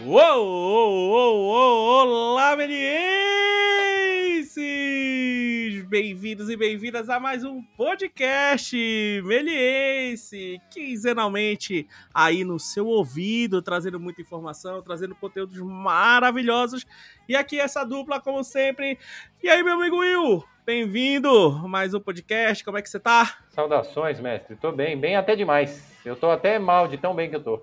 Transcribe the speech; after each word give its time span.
Uou, 0.00 0.46
uou, 0.46 1.38
uou, 1.48 2.10
olá, 2.32 2.54
melienses! 2.54 2.98
Bem-vindos 5.88 6.50
e 6.50 6.56
bem-vindas 6.56 7.08
a 7.08 7.18
mais 7.18 7.44
um 7.44 7.62
podcast 7.62 8.76
Meliense, 9.24 10.60
quinzenalmente 10.70 11.88
aí 12.12 12.44
no 12.44 12.58
seu 12.58 12.86
ouvido, 12.86 13.62
trazendo 13.62 13.98
muita 13.98 14.20
informação, 14.20 14.82
trazendo 14.82 15.14
conteúdos 15.14 15.58
maravilhosos. 15.60 16.84
E 17.26 17.34
aqui 17.34 17.58
essa 17.58 17.84
dupla, 17.84 18.20
como 18.20 18.44
sempre. 18.44 18.98
E 19.42 19.48
aí, 19.48 19.62
meu 19.62 19.80
amigo 19.80 19.96
Will? 20.00 20.44
Bem-vindo 20.68 21.66
mais 21.66 21.94
um 21.94 21.98
podcast, 21.98 22.62
como 22.62 22.76
é 22.76 22.82
que 22.82 22.90
você 22.90 23.00
tá? 23.00 23.38
Saudações, 23.48 24.20
mestre. 24.20 24.54
Tô 24.54 24.70
bem, 24.70 25.00
bem 25.00 25.16
até 25.16 25.34
demais. 25.34 25.82
Eu 26.04 26.14
tô 26.14 26.30
até 26.30 26.58
mal 26.58 26.86
de 26.86 26.98
tão 26.98 27.14
bem 27.14 27.30
que 27.30 27.36
eu 27.36 27.42
tô. 27.42 27.62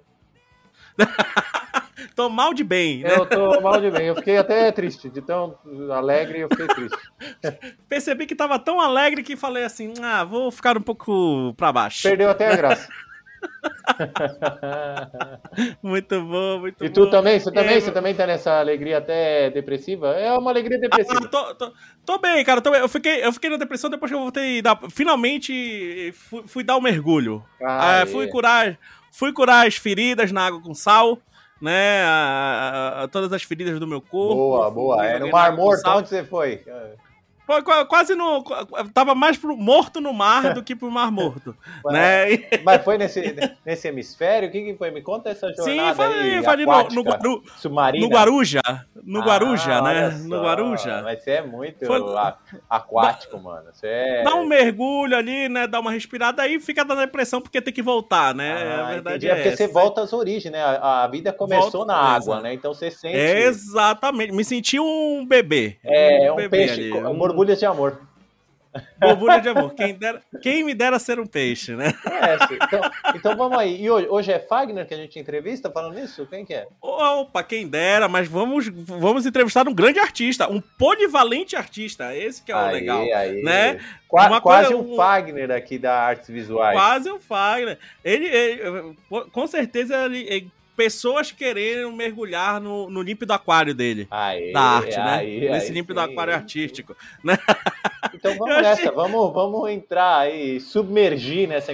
tô 2.15 2.29
mal 2.29 2.51
de 2.51 2.63
bem, 2.63 3.03
né? 3.03 3.15
Eu 3.15 3.27
tô 3.27 3.61
mal 3.61 3.79
de 3.79 3.91
bem. 3.91 4.07
Eu 4.07 4.15
fiquei 4.15 4.37
até 4.37 4.71
triste, 4.71 5.07
de 5.07 5.21
tão 5.21 5.55
alegre 5.91 6.39
eu 6.39 6.49
fiquei 6.49 6.65
triste. 6.65 6.97
Percebi 7.87 8.25
que 8.25 8.33
tava 8.33 8.57
tão 8.57 8.81
alegre 8.81 9.21
que 9.21 9.35
falei 9.35 9.65
assim: 9.65 9.93
ah, 10.01 10.23
vou 10.23 10.49
ficar 10.49 10.75
um 10.75 10.81
pouco 10.81 11.53
pra 11.55 11.71
baixo. 11.71 12.09
Perdeu 12.09 12.31
até 12.31 12.51
a 12.51 12.55
graça. 12.55 12.89
muito 15.81 16.21
bom, 16.21 16.59
muito 16.59 16.79
bom. 16.79 16.85
E 16.85 16.89
tu 16.89 17.09
também? 17.09 17.39
Você 17.39 17.51
também, 17.51 17.75
é, 17.75 17.79
você 17.79 17.91
também 17.91 18.15
tá 18.15 18.27
nessa 18.27 18.59
alegria 18.59 18.97
até 18.97 19.49
depressiva? 19.49 20.13
É 20.13 20.31
uma 20.37 20.51
alegria 20.51 20.79
depressiva. 20.79 21.21
Ah, 21.23 21.27
tô, 21.27 21.55
tô, 21.55 21.73
tô, 22.05 22.17
bem, 22.17 22.43
cara. 22.43 22.61
Tô 22.61 22.71
bem. 22.71 22.81
Eu, 22.81 22.89
fiquei, 22.89 23.25
eu 23.25 23.31
fiquei 23.31 23.49
na 23.49 23.57
depressão 23.57 23.89
depois 23.89 24.11
que 24.11 24.15
eu 24.15 24.21
voltei. 24.21 24.61
Da, 24.61 24.77
finalmente 24.89 26.11
fui, 26.13 26.43
fui, 26.45 26.63
dar 26.63 26.77
um 26.77 26.81
mergulho. 26.81 27.43
Ah, 27.61 28.01
é, 28.01 28.05
fui 28.05 28.27
curar. 28.27 28.77
Fui 29.11 29.31
curar 29.31 29.67
as 29.67 29.75
feridas 29.75 30.31
na 30.31 30.45
água 30.45 30.61
com 30.61 30.73
sal 30.73 31.19
né? 31.61 32.03
A, 32.03 33.03
a, 33.03 33.07
todas 33.07 33.31
as 33.31 33.43
feridas 33.43 33.79
do 33.79 33.87
meu 33.87 34.01
corpo. 34.01 34.35
Boa, 34.35 34.69
boa. 34.69 35.05
É 35.05 35.19
no 35.19 35.29
Mar 35.29 35.55
Morto, 35.55 35.87
onde 35.89 36.09
você 36.09 36.23
foi? 36.23 36.57
Foi 36.57 36.73
quase 37.87 38.15
no. 38.15 38.43
Tava 38.93 39.15
mais 39.15 39.37
pro 39.37 39.55
morto 39.55 40.01
no 40.01 40.13
mar 40.13 40.53
do 40.53 40.63
que 40.63 40.75
pro 40.75 40.91
mar 40.91 41.11
morto. 41.11 41.55
né? 41.85 42.25
Mas 42.63 42.83
foi 42.83 42.97
nesse, 42.97 43.35
nesse 43.65 43.87
hemisfério? 43.87 44.49
O 44.49 44.51
que, 44.51 44.61
que 44.61 44.77
foi? 44.77 44.91
Me 44.91 45.01
conta 45.01 45.29
essa 45.29 45.47
jornada. 45.53 45.71
Sim, 45.71 45.95
foi, 45.95 46.05
aí, 46.05 46.43
foi 46.43 46.53
ali 46.53 46.65
no, 46.65 47.03
no, 47.03 47.43
submarina. 47.57 48.05
no 48.05 48.11
Guaruja. 48.11 48.61
No 49.03 49.21
ah, 49.21 49.25
Guaruja, 49.25 49.81
né? 49.81 50.09
No 50.25 50.41
Guaruja. 50.41 51.01
Mas 51.03 51.23
você 51.23 51.31
é 51.31 51.41
muito 51.41 51.85
foi... 51.85 52.01
aquático, 52.69 53.39
mano. 53.39 53.67
Você 53.71 53.87
é... 53.87 54.23
Dá 54.23 54.35
um 54.35 54.45
mergulho 54.45 55.15
ali, 55.15 55.47
né? 55.47 55.67
Dá 55.67 55.79
uma 55.79 55.91
respirada 55.91 56.41
aí 56.41 56.59
fica 56.59 56.83
dando 56.83 56.99
depressão 56.99 57.41
porque 57.41 57.61
tem 57.61 57.73
que 57.73 57.81
voltar, 57.81 58.33
né? 58.33 58.53
Ah, 58.53 58.87
a 58.87 58.91
verdade 58.93 59.27
entendi. 59.27 59.27
é. 59.27 59.31
É 59.31 59.35
porque 59.35 59.49
essa. 59.49 59.57
você 59.57 59.67
volta 59.67 60.01
às 60.01 60.13
origens, 60.13 60.51
né? 60.51 60.61
A, 60.61 61.03
a 61.03 61.07
vida 61.07 61.31
começou 61.31 61.71
Volta, 61.71 61.93
na 61.93 61.97
água, 61.97 62.41
né? 62.41 62.53
Então 62.53 62.73
você 62.73 62.89
sente. 62.89 63.15
É 63.15 63.43
exatamente. 63.43 64.33
Me 64.33 64.43
senti 64.43 64.79
um 64.79 65.25
bebê. 65.25 65.77
É, 65.83 66.29
um, 66.29 66.33
um 66.33 66.35
bebê 66.37 66.57
peixe. 66.57 66.91
Ali. 66.91 66.93
Um 66.93 67.13
borbulhas 67.35 67.59
de 67.59 67.65
amor. 67.65 67.99
Borbulha 68.99 69.39
de 69.39 69.49
amor. 69.49 69.73
Quem, 69.73 69.93
dera, 69.93 70.21
quem 70.41 70.63
me 70.63 70.73
dera 70.73 70.99
ser 70.99 71.19
um 71.19 71.25
peixe, 71.25 71.75
né? 71.75 71.93
É, 72.05 72.55
então, 72.55 72.81
então 73.15 73.37
vamos 73.37 73.57
aí. 73.57 73.81
E 73.81 73.89
hoje, 73.89 74.07
hoje 74.09 74.31
é 74.31 74.39
Fagner 74.39 74.85
que 74.85 74.93
a 74.93 74.97
gente 74.97 75.17
entrevista 75.19 75.69
falando 75.69 75.97
isso? 75.99 76.25
Quem 76.25 76.45
que 76.45 76.53
é? 76.53 76.67
Opa, 76.81 77.43
quem 77.43 77.67
dera, 77.67 78.07
mas 78.07 78.27
vamos, 78.27 78.67
vamos 78.67 79.25
entrevistar 79.25 79.67
um 79.67 79.73
grande 79.73 79.99
artista, 79.99 80.49
um 80.51 80.61
polivalente 80.77 81.55
artista. 81.55 82.15
Esse 82.15 82.41
que 82.41 82.51
é 82.51 82.55
o 82.55 82.59
aí, 82.59 82.73
legal. 82.73 83.01
Aí. 83.01 83.41
Né? 83.43 83.79
Qua, 84.07 84.41
quase 84.41 84.73
coisa, 84.73 84.91
um 84.91 84.95
Fagner 84.95 85.51
aqui 85.51 85.77
da 85.77 85.93
Artes 85.93 86.27
Visuais. 86.27 86.77
Quase 86.77 87.09
um 87.11 87.19
Fagner. 87.19 87.77
Ele, 88.03 88.25
ele 88.25 88.95
com 89.31 89.47
certeza, 89.47 90.05
ele, 90.05 90.25
ele 90.29 90.51
pessoas 90.75 91.31
querendo 91.31 91.91
mergulhar 91.91 92.59
no, 92.59 92.89
no 92.89 93.01
límpido 93.01 93.33
aquário 93.33 93.73
dele. 93.73 94.07
Aê, 94.11 94.51
da 94.51 94.61
arte, 94.61 94.97
né? 94.97 95.17
Aí, 95.17 95.49
Nesse 95.49 95.71
límpido 95.71 95.99
sim. 95.99 96.05
aquário 96.05 96.33
artístico. 96.33 96.95
Né? 97.23 97.37
Então 98.13 98.37
vamos 98.37 98.55
nessa, 98.55 98.81
achei... 98.81 98.91
vamos, 98.91 99.33
vamos 99.33 99.69
entrar 99.69 100.19
aí, 100.19 100.61
submergir 100.61 101.49
nessa, 101.49 101.73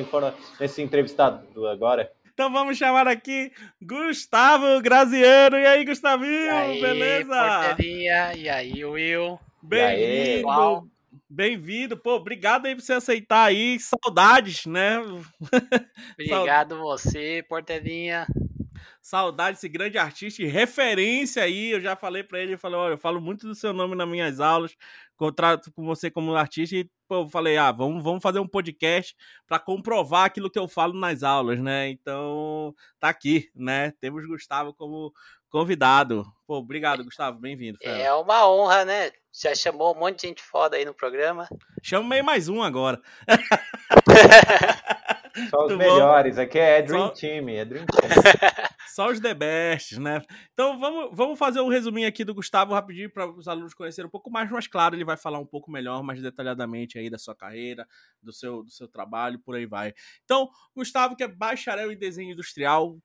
nesse 0.59 0.81
entrevistado 0.81 1.67
agora. 1.67 2.11
Então 2.33 2.51
vamos 2.51 2.77
chamar 2.77 3.07
aqui 3.07 3.51
Gustavo 3.79 4.81
Graziano. 4.81 5.57
E 5.57 5.65
aí, 5.67 5.85
Gustavinho, 5.85 6.31
e 6.31 6.49
aí, 6.49 6.81
beleza? 6.81 7.67
Porteirinha. 7.67 8.33
E 8.35 8.49
aí, 8.49 8.83
Will? 8.83 9.39
Bem-vindo. 9.61 10.89
Bem-vindo, 11.29 11.95
pô, 11.95 12.15
obrigado 12.15 12.65
aí 12.65 12.75
por 12.75 12.81
você 12.81 12.91
aceitar 12.91 13.45
aí, 13.45 13.79
saudades, 13.79 14.65
né? 14.65 14.97
Obrigado 16.19 16.77
você, 16.79 17.41
Portelinha. 17.47 18.27
Saudade 19.01 19.57
desse 19.57 19.69
grande 19.69 19.97
artista 19.97 20.41
e 20.41 20.45
referência 20.45 21.43
aí. 21.43 21.71
Eu 21.71 21.81
já 21.81 21.95
falei 21.95 22.23
para 22.23 22.39
ele, 22.39 22.53
eu 22.53 22.59
falei, 22.59 22.77
olha, 22.77 22.93
eu 22.93 22.97
falo 22.97 23.21
muito 23.21 23.47
do 23.47 23.55
seu 23.55 23.73
nome 23.73 23.95
nas 23.95 24.07
minhas 24.07 24.39
aulas, 24.39 24.75
contrato 25.15 25.71
com 25.71 25.85
você 25.85 26.09
como 26.09 26.35
artista 26.35 26.75
e 26.75 26.89
pô, 27.07 27.23
eu 27.23 27.29
falei, 27.29 27.57
ah, 27.57 27.71
vamos, 27.71 28.03
vamos 28.03 28.23
fazer 28.23 28.39
um 28.39 28.47
podcast 28.47 29.15
para 29.45 29.59
comprovar 29.59 30.25
aquilo 30.25 30.49
que 30.49 30.57
eu 30.57 30.67
falo 30.67 30.93
nas 30.93 31.23
aulas, 31.23 31.59
né? 31.59 31.89
Então, 31.89 32.73
tá 32.99 33.09
aqui, 33.09 33.49
né? 33.53 33.91
Temos 33.99 34.25
Gustavo 34.25 34.73
como 34.73 35.13
convidado. 35.49 36.25
Pô, 36.47 36.55
obrigado, 36.55 37.03
Gustavo, 37.03 37.37
bem-vindo. 37.37 37.77
É 37.83 38.11
uma 38.13 38.49
honra, 38.49 38.85
né? 38.85 39.11
Já 39.33 39.53
chamou 39.53 39.93
um 39.93 39.99
monte 39.99 40.21
de 40.21 40.27
gente 40.27 40.41
foda 40.41 40.77
aí 40.77 40.85
no 40.85 40.93
programa. 40.93 41.49
Chamei 41.83 42.21
mais 42.21 42.47
um 42.47 42.63
agora. 42.63 43.01
Só 45.49 45.65
os 45.65 45.77
melhores, 45.77 46.37
aqui 46.37 46.59
é 46.59 46.81
Dream 46.81 47.07
Só... 47.07 47.13
Team, 47.13 47.49
é 47.49 47.65
Dream 47.65 47.85
Team. 47.85 48.09
Só 48.87 49.09
os 49.09 49.19
the 49.19 49.33
best, 49.33 49.99
né? 49.99 50.21
Então 50.53 50.77
vamos, 50.79 51.09
vamos 51.15 51.39
fazer 51.39 51.61
um 51.61 51.69
resuminho 51.69 52.07
aqui 52.07 52.23
do 52.23 52.33
Gustavo 52.33 52.73
rapidinho 52.73 53.09
para 53.09 53.29
os 53.29 53.47
alunos 53.47 53.73
conhecerem 53.73 54.07
um 54.07 54.11
pouco 54.11 54.29
mais, 54.29 54.49
mas 54.49 54.67
claro, 54.67 54.95
ele 54.95 55.05
vai 55.05 55.17
falar 55.17 55.39
um 55.39 55.45
pouco 55.45 55.71
melhor, 55.71 56.03
mais 56.03 56.21
detalhadamente 56.21 56.97
aí 56.97 57.09
da 57.09 57.17
sua 57.17 57.35
carreira, 57.35 57.87
do 58.21 58.33
seu, 58.33 58.63
do 58.63 58.69
seu 58.71 58.87
trabalho, 58.87 59.39
por 59.39 59.55
aí 59.55 59.65
vai. 59.65 59.93
Então, 60.23 60.49
Gustavo, 60.75 61.15
que 61.15 61.23
é 61.23 61.27
bacharel 61.27 61.91
em 61.91 61.97
desenho 61.97 62.31
industrial, 62.31 62.97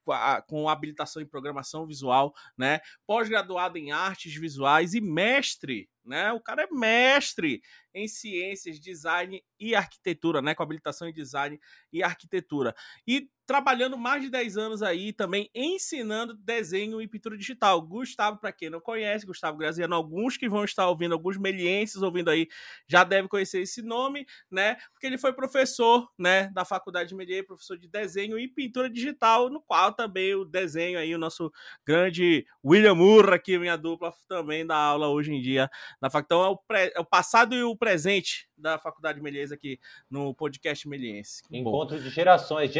com 0.46 0.68
habilitação 0.68 1.22
em 1.22 1.26
programação 1.26 1.86
visual, 1.86 2.34
né? 2.56 2.80
Pós-graduado 3.06 3.78
em 3.78 3.92
artes 3.92 4.34
visuais 4.34 4.94
e 4.94 5.00
mestre 5.00 5.88
né? 6.06 6.32
O 6.32 6.40
cara 6.40 6.62
é 6.62 6.68
mestre 6.70 7.60
em 7.92 8.06
ciências, 8.06 8.78
design 8.78 9.42
e 9.58 9.74
arquitetura, 9.74 10.40
né? 10.40 10.54
Com 10.54 10.62
habilitação 10.62 11.08
em 11.08 11.12
design 11.12 11.60
e 11.92 12.02
arquitetura. 12.02 12.74
E 13.06 13.28
trabalhando 13.46 13.96
mais 13.96 14.22
de 14.22 14.28
10 14.28 14.56
anos 14.58 14.82
aí 14.82 15.12
também 15.12 15.48
ensinando 15.54 16.34
desenho 16.34 17.00
e 17.00 17.06
pintura 17.06 17.38
digital. 17.38 17.80
Gustavo, 17.80 18.38
para 18.38 18.52
quem 18.52 18.68
não 18.68 18.80
conhece, 18.80 19.24
Gustavo 19.24 19.56
Graziano, 19.56 19.94
alguns 19.94 20.36
que 20.36 20.48
vão 20.48 20.64
estar 20.64 20.88
ouvindo, 20.88 21.12
alguns 21.12 21.38
melienses 21.38 22.02
ouvindo 22.02 22.28
aí, 22.28 22.48
já 22.88 23.04
devem 23.04 23.28
conhecer 23.28 23.60
esse 23.60 23.80
nome, 23.82 24.26
né? 24.50 24.76
Porque 24.92 25.06
ele 25.06 25.16
foi 25.16 25.32
professor, 25.32 26.10
né, 26.18 26.48
da 26.48 26.64
Faculdade 26.64 27.10
de 27.10 27.14
Medier, 27.14 27.46
professor 27.46 27.78
de 27.78 27.88
desenho 27.88 28.38
e 28.38 28.48
pintura 28.48 28.90
digital, 28.90 29.48
no 29.48 29.60
qual 29.60 29.92
também 29.92 30.34
o 30.34 30.44
desenho 30.44 30.98
aí, 30.98 31.14
o 31.14 31.18
nosso 31.18 31.52
grande 31.86 32.44
William 32.64 32.94
Murra, 32.94 33.36
aqui 33.36 33.56
minha 33.58 33.76
dupla, 33.76 34.12
também 34.28 34.66
dá 34.66 34.76
aula 34.76 35.08
hoje 35.08 35.32
em 35.32 35.40
dia 35.40 35.70
na 36.00 36.10
faculdade. 36.10 36.26
Então 36.26 36.44
é 36.44 36.48
o, 36.48 36.58
é 36.96 37.00
o 37.00 37.04
passado 37.04 37.54
e 37.54 37.62
o 37.62 37.76
presente 37.76 38.48
da 38.56 38.78
Faculdade 38.78 39.20
Meliense 39.20 39.52
aqui 39.52 39.78
no 40.10 40.34
podcast 40.34 40.88
Meliense. 40.88 41.42
Encontro 41.52 41.96
Bom. 41.96 42.02
de 42.02 42.10
gerações, 42.10 42.72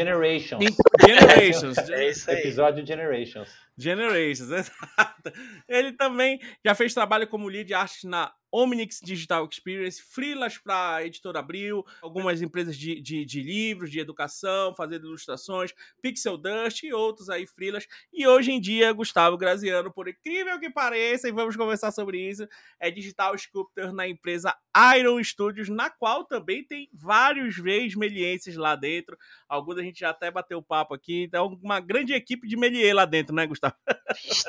Generations. 0.59 1.75
Generations. 1.75 1.89
é 1.89 2.09
isso 2.09 2.31
aí. 2.31 2.37
Episódio 2.37 2.85
Generations. 2.85 3.49
Generations, 3.77 4.51
exato. 4.51 5.31
Ele 5.67 5.93
também 5.93 6.39
já 6.65 6.73
fez 6.73 6.93
trabalho 6.93 7.27
como 7.27 7.47
lead 7.47 7.73
arte 7.73 8.07
na 8.07 8.31
Omnix 8.51 8.99
Digital 9.03 9.47
Experience, 9.49 10.01
freelas 10.01 10.57
para 10.57 11.03
Editora 11.05 11.39
Abril, 11.39 11.85
algumas 12.01 12.41
empresas 12.41 12.77
de, 12.77 13.01
de, 13.01 13.25
de, 13.25 13.41
livros, 13.41 13.91
de 13.91 13.99
educação, 13.99 14.73
fazendo 14.73 15.07
ilustrações, 15.07 15.73
Pixel 16.01 16.37
Dust 16.37 16.83
e 16.83 16.93
outros 16.93 17.29
aí 17.29 17.45
freelas. 17.45 17.87
E 18.13 18.27
hoje 18.27 18.51
em 18.51 18.59
dia, 18.59 18.91
Gustavo 18.93 19.37
Graziano, 19.37 19.91
por 19.91 20.07
incrível 20.07 20.59
que 20.59 20.69
pareça, 20.69 21.27
e 21.27 21.31
vamos 21.31 21.55
conversar 21.55 21.91
sobre 21.91 22.19
isso, 22.19 22.47
é 22.79 22.89
Digital 22.89 23.37
Sculptor 23.37 23.91
na 23.91 24.07
empresa 24.07 24.55
Iron 24.97 25.23
Studios, 25.23 25.69
na 25.69 25.89
qual 25.89 26.25
também 26.25 26.63
tem 26.63 26.89
vários 26.93 27.57
veios 27.57 27.95
melienses 27.95 28.55
lá 28.55 28.75
dentro. 28.75 29.17
Alguns 29.47 29.77
a 29.77 29.81
gente 29.81 29.99
já 29.99 30.11
até 30.11 30.29
bateu 30.29 30.61
papo 30.61 30.93
aqui, 30.93 31.23
então 31.23 31.57
uma 31.61 31.79
grande 31.79 32.13
equipe 32.13 32.47
de 32.47 32.55
melier 32.55 32.93
lá 32.93 33.05
dentro, 33.05 33.35
né, 33.35 33.47
Gustavo? 33.47 33.75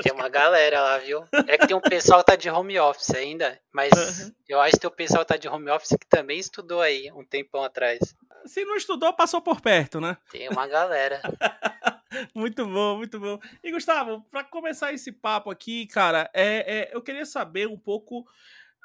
tem 0.02 0.12
uma 0.12 0.28
galera 0.28 0.81
lá, 0.81 0.99
viu? 0.99 1.25
É 1.46 1.56
que 1.56 1.67
tem 1.67 1.76
um 1.76 1.81
pessoal 1.81 2.20
que 2.20 2.26
tá 2.26 2.37
de 2.37 2.50
home 2.50 2.78
office 2.78 3.11
ainda, 3.11 3.61
mas 3.72 3.88
uhum. 3.94 4.32
eu 4.49 4.61
acho 4.61 4.79
que 4.79 4.87
o 4.87 4.90
pessoal 4.90 5.25
tá 5.25 5.37
de 5.37 5.49
home 5.49 5.70
office 5.70 5.96
que 5.99 6.06
também 6.06 6.38
estudou 6.38 6.81
aí 6.81 7.11
um 7.12 7.25
tempão 7.25 7.62
atrás. 7.62 7.99
Se 8.46 8.64
não 8.64 8.76
estudou, 8.76 9.12
passou 9.12 9.40
por 9.40 9.61
perto, 9.61 10.00
né? 10.00 10.17
Tem 10.31 10.49
uma 10.49 10.67
galera. 10.67 11.20
muito 12.35 12.67
bom, 12.67 12.96
muito 12.96 13.19
bom. 13.19 13.38
E 13.62 13.70
Gustavo, 13.70 14.25
para 14.31 14.44
começar 14.44 14.93
esse 14.93 15.12
papo 15.12 15.50
aqui, 15.50 15.87
cara, 15.87 16.31
é, 16.32 16.79
é, 16.79 16.90
eu 16.93 17.02
queria 17.02 17.26
saber 17.26 17.69
um 17.69 17.79
pouco. 17.79 18.26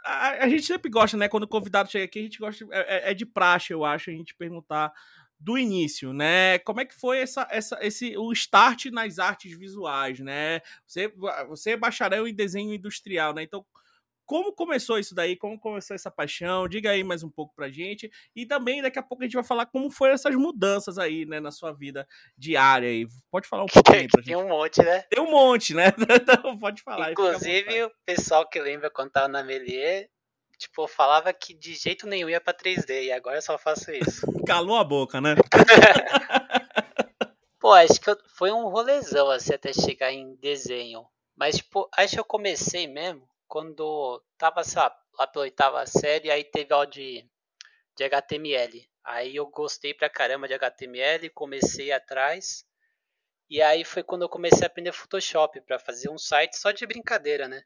A, 0.06 0.44
a, 0.44 0.50
gente 0.50 0.64
sempre 0.64 0.90
gosta, 0.90 1.16
né? 1.16 1.30
Quando 1.30 1.44
o 1.44 1.48
convidado 1.48 1.90
chega 1.90 2.06
aqui, 2.06 2.20
a 2.20 2.24
gente 2.24 2.40
gosta. 2.40 2.66
É, 2.72 3.10
é, 3.10 3.12
é 3.12 3.14
de 3.14 3.26
praxe, 3.26 3.72
eu 3.72 3.86
acho, 3.86 4.10
a 4.10 4.14
gente 4.14 4.36
perguntar 4.36 4.92
do 5.44 5.58
início, 5.58 6.14
né? 6.14 6.58
Como 6.60 6.80
é 6.80 6.86
que 6.86 6.96
foi 6.96 7.20
essa, 7.20 7.46
essa, 7.52 7.78
esse, 7.82 8.18
o 8.18 8.32
start 8.32 8.86
nas 8.86 9.20
artes 9.20 9.58
visuais, 9.58 10.20
né? 10.20 10.62
Você, 10.88 11.14
você 11.48 11.72
é 11.72 11.78
bacharel 11.78 12.26
em 12.26 12.34
desenho 12.34 12.74
industrial, 12.74 13.34
né? 13.34 13.44
Então, 13.44 13.66
como 14.26 14.54
começou 14.54 14.98
isso 14.98 15.14
daí? 15.14 15.36
Como 15.36 15.60
começou 15.60 15.96
essa 15.96 16.10
paixão? 16.10 16.68
Diga 16.68 16.92
aí 16.92 17.04
mais 17.04 17.24
um 17.24 17.30
pouco 17.30 17.54
pra 17.56 17.70
gente. 17.70 18.10
E 18.36 18.46
também 18.46 18.82
daqui 18.82 18.98
a 18.98 19.04
pouco 19.04 19.24
a 19.24 19.26
gente 19.26 19.36
vai 19.36 19.44
falar 19.44 19.66
como 19.66 19.90
foram 19.90 20.14
essas 20.14 20.36
mudanças 20.36 20.98
aí, 20.98 21.26
né, 21.26 21.40
na 21.40 21.52
sua 21.52 21.72
vida 21.72 22.08
diária 22.38 22.88
aí. 22.90 23.06
Pode 23.30 23.48
falar 23.48 23.64
um 23.64 23.68
pouco 23.84 23.94
aí 23.94 24.08
pra 24.08 24.22
gente. 24.22 24.34
Tem 24.34 24.36
um 24.36 24.48
monte, 24.48 24.82
né? 24.82 25.02
Tem 25.10 25.22
um 25.22 25.30
monte, 25.30 25.74
né? 25.74 25.94
Então 26.24 26.58
pode 26.58 26.82
falar. 26.82 27.12
Inclusive, 27.12 27.84
o 27.84 27.92
pessoal 28.06 28.48
que 28.48 28.60
lembra 28.60 28.90
quando 28.90 29.12
tava 29.12 29.28
na 29.28 29.44
Melier, 29.44 30.10
tipo, 30.58 30.88
falava 30.88 31.34
que 31.34 31.54
de 31.54 31.74
jeito 31.74 32.08
nenhum 32.08 32.30
ia 32.30 32.40
pra 32.40 32.54
3D, 32.54 33.04
e 33.04 33.12
agora 33.12 33.38
eu 33.38 33.42
só 33.42 33.58
faço 33.58 33.92
isso. 33.92 34.26
Calou 34.48 34.78
a 34.78 34.84
boca, 34.84 35.20
né? 35.20 35.36
Pô, 37.60 37.72
acho 37.74 38.00
que 38.00 38.10
eu, 38.10 38.18
foi 38.36 38.52
um 38.52 38.70
rolezão 38.70 39.30
assim 39.30 39.54
até 39.54 39.74
chegar 39.74 40.12
em 40.12 40.36
desenho. 40.36 41.06
Mas, 41.36 41.58
tipo, 41.58 41.90
acho 41.98 42.14
que 42.14 42.20
eu 42.20 42.26
comecei 42.26 42.88
mesmo 42.88 43.28
quando 43.54 44.20
tava, 44.36 44.64
sei 44.64 44.82
lá, 44.82 44.90
pela 45.28 45.44
oitava 45.44 45.86
série, 45.86 46.32
aí 46.32 46.44
teve 46.44 46.74
aula 46.74 46.88
de, 46.88 47.24
de 47.96 48.04
HTML. 48.04 48.90
Aí 49.04 49.36
eu 49.36 49.46
gostei 49.46 49.94
pra 49.94 50.10
caramba 50.10 50.48
de 50.48 50.56
HTML, 50.56 51.30
comecei 51.30 51.92
atrás. 51.92 52.66
E 53.48 53.62
aí 53.62 53.86
foi 53.86 54.02
quando 54.02 54.24
eu 54.24 54.30
comecei 54.30 54.64
a 54.64 54.66
aprender 54.66 54.92
Photoshop 54.92 55.62
para 55.62 55.78
fazer 55.78 56.10
um 56.10 56.18
site 56.18 56.58
só 56.58 56.72
de 56.72 56.84
brincadeira, 56.88 57.48
né? 57.48 57.64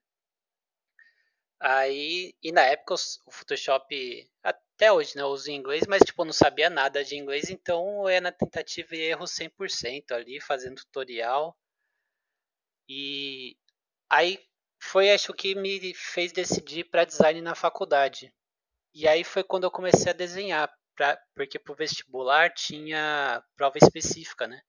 Aí, 1.58 2.36
e 2.44 2.52
na 2.52 2.64
época 2.64 2.96
o 3.26 3.32
Photoshop, 3.32 4.30
até 4.44 4.92
hoje, 4.92 5.16
né, 5.16 5.22
eu 5.22 5.28
uso 5.28 5.50
em 5.50 5.56
inglês, 5.56 5.88
mas 5.88 6.04
tipo, 6.04 6.22
eu 6.22 6.26
não 6.26 6.34
sabia 6.34 6.70
nada 6.70 7.02
de 7.02 7.16
inglês, 7.16 7.50
então 7.50 8.10
ia 8.10 8.20
na 8.20 8.34
tentativa 8.34 8.94
e 8.94 9.00
erro 9.04 9.26
100% 9.26 10.12
ali, 10.12 10.42
fazendo 10.42 10.76
tutorial. 10.76 11.58
E 12.90 13.56
aí 14.10 14.38
foi 14.88 15.12
acho 15.12 15.34
que 15.34 15.54
me 15.54 15.94
fez 15.94 16.32
decidir 16.32 16.86
para 16.86 17.04
design 17.04 17.42
na 17.42 17.54
faculdade. 17.54 18.34
E 18.94 19.08
aí 19.08 19.24
foi 19.24 19.44
quando 19.44 19.66
eu 19.66 19.72
comecei 19.72 20.12
a 20.12 20.16
desenhar, 20.16 20.74
pra, 20.96 21.22
porque 21.36 21.60
pro 21.60 21.76
vestibular 21.76 22.54
tinha 22.54 23.44
prova 23.56 23.78
específica, 23.78 24.48
né? 24.48 24.62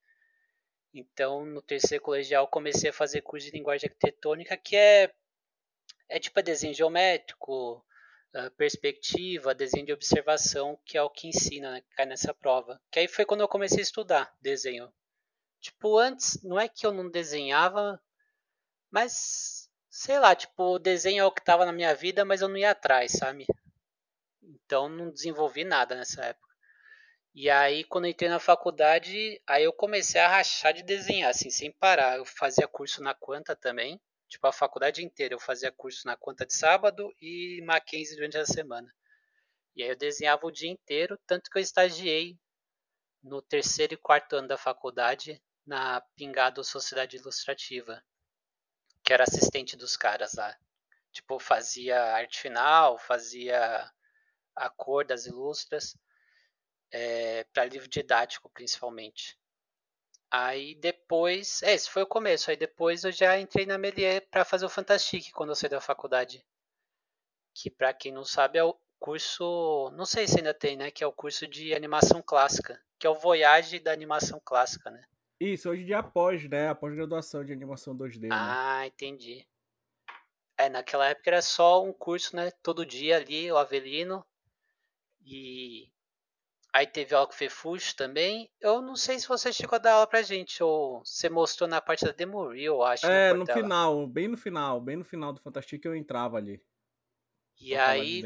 Então, 0.93 1.47
no 1.47 1.63
terceiro 1.63 2.03
colegial, 2.03 2.49
comecei 2.49 2.91
a 2.91 2.93
fazer 2.93 3.23
curso 3.23 3.47
de 3.47 3.53
linguagem 3.53 3.89
arquitetônica, 3.89 4.57
que 4.57 4.77
é, 4.77 5.15
é 6.09 6.19
tipo 6.19 6.43
desenho 6.43 6.75
geométrico, 6.75 7.85
perspectiva, 8.57 9.55
desenho 9.55 9.87
de 9.87 9.93
observação, 9.93 10.79
que 10.85 10.99
é 10.99 11.03
o 11.03 11.11
que 11.11 11.29
ensina, 11.29 11.71
né, 11.73 11.83
cai 11.97 12.07
nessa 12.07 12.35
prova. 12.35 12.81
Que 12.91 13.01
aí 13.01 13.09
foi 13.09 13.25
quando 13.25 13.41
eu 13.41 13.49
comecei 13.49 13.79
a 13.79 13.83
estudar 13.83 14.35
desenho. 14.41 14.93
Tipo, 15.61 15.99
antes, 15.99 16.43
não 16.43 16.59
é 16.59 16.69
que 16.69 16.87
eu 16.87 16.93
não 16.93 17.11
desenhava, 17.11 18.01
mas 18.91 19.68
sei 19.91 20.19
lá, 20.19 20.35
tipo, 20.35 20.75
o 20.75 20.79
desenho 20.79 21.23
é 21.23 21.25
o 21.25 21.33
que 21.33 21.45
tava 21.45 21.65
na 21.65 21.73
minha 21.73 21.95
vida, 21.95 22.25
mas 22.25 22.41
eu 22.41 22.49
não 22.49 22.57
ia 22.57 22.71
atrás, 22.71 23.13
sabe? 23.13 23.47
Então 24.43 24.89
não 24.89 25.11
desenvolvi 25.11 25.65
nada 25.65 25.95
nessa 25.95 26.25
época. 26.25 26.49
E 27.35 27.49
aí 27.49 27.85
quando 27.85 28.07
entrei 28.07 28.29
na 28.29 28.41
faculdade, 28.41 29.41
aí 29.47 29.65
eu 29.65 29.73
comecei 29.73 30.21
a 30.21 30.29
rachar 30.29 30.73
de 30.73 30.83
desenhar, 30.83 31.31
assim, 31.31 31.51
sem 31.51 31.71
parar. 31.73 32.17
Eu 32.19 32.25
fazia 32.25 32.67
curso 32.67 33.03
na 33.03 33.15
Quanta 33.15 33.55
também, 33.55 34.01
tipo 34.29 34.47
a 34.47 34.53
faculdade 34.53 35.05
inteira. 35.05 35.35
Eu 35.35 35.41
fazia 35.41 35.71
curso 35.73 36.07
na 36.07 36.17
Quanta 36.17 36.45
de 36.47 36.55
sábado 36.55 37.15
e 37.21 37.63
Mackenzie 37.65 38.17
durante 38.17 38.39
a 38.39 38.47
semana. 38.47 38.93
E 39.77 39.83
aí 39.83 39.89
eu 39.91 39.97
desenhava 39.97 40.47
o 40.47 40.51
dia 40.51 40.71
inteiro, 40.71 41.19
tanto 41.27 41.51
que 41.51 41.59
eu 41.59 41.63
estagiei 41.63 42.37
no 43.23 43.41
terceiro 43.41 43.95
e 43.95 43.97
quarto 43.97 44.35
ano 44.37 44.49
da 44.49 44.59
faculdade 44.59 45.41
na 45.67 46.01
Pingado 46.17 46.65
Sociedade 46.65 47.17
Ilustrativa 47.17 48.03
que 49.09 49.13
era 49.15 49.25
assistente 49.25 49.75
dos 49.75 49.97
caras 49.97 50.35
lá. 50.35 50.55
Tipo, 51.11 51.39
fazia 51.39 51.99
arte 52.13 52.39
final, 52.39 52.99
fazia 52.99 53.91
a 54.55 54.69
cor 54.69 55.03
das 55.03 55.25
ilustras, 55.25 55.97
é, 56.91 57.43
para 57.45 57.65
livro 57.65 57.89
didático 57.89 58.51
principalmente. 58.51 59.41
Aí 60.31 60.75
depois, 60.75 61.63
é, 61.63 61.73
esse 61.73 61.89
foi 61.89 62.03
o 62.03 62.07
começo. 62.07 62.51
Aí 62.51 62.57
depois 62.59 63.03
eu 63.03 63.11
já 63.11 63.41
entrei 63.41 63.65
na 63.65 63.79
Melier 63.79 64.29
para 64.31 64.45
fazer 64.45 64.67
o 64.67 64.69
Fantastic 64.69 65.33
quando 65.33 65.53
eu 65.53 65.57
saí 65.57 65.71
da 65.71 65.81
faculdade. 65.81 66.45
Que 67.55 67.71
para 67.71 67.95
quem 67.95 68.13
não 68.13 68.27
sabe 68.27 68.59
é 68.59 68.65
o 68.65 68.79
curso, 68.99 69.91
não 69.95 70.05
sei 70.05 70.29
se 70.29 70.37
ainda 70.37 70.53
tem, 70.53 70.77
né, 70.77 70.91
que 70.91 71.03
é 71.03 71.07
o 71.07 71.13
curso 71.13 71.47
de 71.47 71.75
animação 71.75 72.21
clássica, 72.21 72.79
que 72.99 73.07
é 73.07 73.11
o 73.11 73.15
Voyage 73.15 73.79
da 73.79 73.91
animação 73.91 74.39
clássica, 74.45 74.91
né? 74.91 75.03
Isso, 75.41 75.71
hoje 75.71 75.83
em 75.83 75.87
dia 75.87 75.99
após, 76.01 76.49
né? 76.49 76.69
Após 76.69 76.95
graduação 76.95 77.45
de 77.45 77.53
animação 77.53 77.97
2D. 77.97 78.29
Né? 78.29 78.29
Ah, 78.33 78.87
entendi. 78.87 79.47
É, 80.57 80.69
naquela 80.69 81.09
época 81.09 81.31
era 81.31 81.41
só 81.41 81.85
um 81.85 81.93
curso, 81.93 82.35
né? 82.35 82.51
Todo 82.63 82.85
dia 82.85 83.17
ali, 83.17 83.51
o 83.51 83.57
Avelino. 83.57 84.27
E 85.25 85.89
aí 86.73 86.87
teve 86.87 87.15
aula 87.15 87.27
com 87.27 87.33
o 87.33 87.37
Fefuxo 87.37 87.95
também. 87.95 88.51
Eu 88.61 88.83
não 88.83 88.97
sei 88.97 89.21
se 89.21 89.29
você 89.29 89.53
chegou 89.53 89.77
a 89.77 89.79
dar 89.79 89.93
aula 89.93 90.07
pra 90.07 90.23
gente, 90.23 90.61
ou 90.63 91.05
você 91.05 91.29
mostrou 91.29 91.69
na 91.69 91.81
parte 91.81 92.05
da 92.05 92.11
Demo 92.11 92.49
Reel, 92.49 92.75
eu 92.75 92.83
acho. 92.83 93.07
É, 93.07 93.33
no 93.33 93.47
final, 93.47 94.07
bem 94.07 94.27
no 94.27 94.37
final, 94.37 94.81
bem 94.81 94.97
no 94.97 95.05
final 95.05 95.33
do 95.33 95.41
Fantastic 95.41 95.85
eu 95.85 95.95
entrava 95.95 96.37
ali. 96.37 96.61
E 97.61 97.77
aí, 97.77 98.23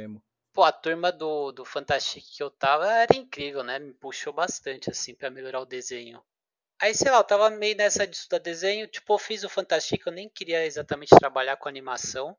pô, 0.53 0.63
a 0.63 0.73
turma 0.73 1.11
do, 1.11 1.53
do 1.53 1.65
Fantastic 1.65 2.25
que 2.37 2.43
eu 2.43 2.51
tava 2.51 2.91
era 2.91 3.17
incrível, 3.17 3.63
né? 3.63 3.79
Me 3.79 3.93
puxou 3.93 4.33
bastante, 4.33 4.91
assim, 4.91 5.15
para 5.15 5.31
melhorar 5.31 5.61
o 5.61 5.67
desenho. 5.67 6.23
Aí, 6.83 6.95
sei 6.95 7.11
lá, 7.11 7.17
eu 7.19 7.25
tava 7.25 7.49
meio 7.49 7.75
nessa 7.77 8.07
de 8.07 8.15
estudar 8.17 8.39
desenho, 8.39 8.87
tipo, 8.87 9.15
eu 9.15 9.19
fiz 9.19 9.43
o 9.43 9.49
Fantástico, 9.49 10.09
eu 10.09 10.13
nem 10.13 10.29
queria 10.29 10.67
exatamente 10.67 11.17
trabalhar 11.19 11.57
com 11.57 11.67
animação 11.69 12.37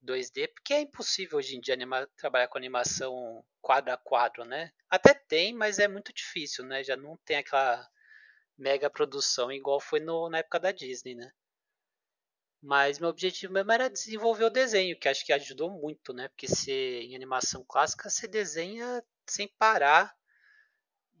2D, 0.00 0.46
porque 0.46 0.74
é 0.74 0.80
impossível 0.82 1.38
hoje 1.38 1.56
em 1.56 1.60
dia 1.60 1.74
animar, 1.74 2.06
trabalhar 2.16 2.46
com 2.48 2.56
animação 2.58 3.44
quadro 3.60 3.92
a 3.92 3.96
quadro, 3.96 4.44
né? 4.44 4.70
Até 4.88 5.12
tem, 5.14 5.52
mas 5.54 5.78
é 5.80 5.88
muito 5.88 6.12
difícil, 6.12 6.64
né? 6.64 6.84
Já 6.84 6.96
não 6.96 7.16
tem 7.24 7.38
aquela 7.38 7.84
mega 8.58 8.90
produção 8.90 9.52
igual 9.52 9.80
foi 9.80 10.00
no, 10.00 10.28
na 10.30 10.38
época 10.38 10.60
da 10.60 10.72
Disney, 10.72 11.14
né? 11.16 11.32
Mas 12.62 13.00
meu 13.00 13.08
objetivo 13.08 13.52
mesmo 13.52 13.72
era 13.72 13.90
desenvolver 13.90 14.44
o 14.44 14.50
desenho, 14.50 14.96
que 14.98 15.08
acho 15.08 15.24
que 15.26 15.32
ajudou 15.32 15.70
muito, 15.70 16.12
né? 16.12 16.28
Porque 16.28 16.46
se, 16.46 16.70
em 16.72 17.16
animação 17.16 17.64
clássica 17.66 18.08
você 18.10 18.28
desenha 18.28 19.02
sem 19.28 19.48
parar 19.58 20.14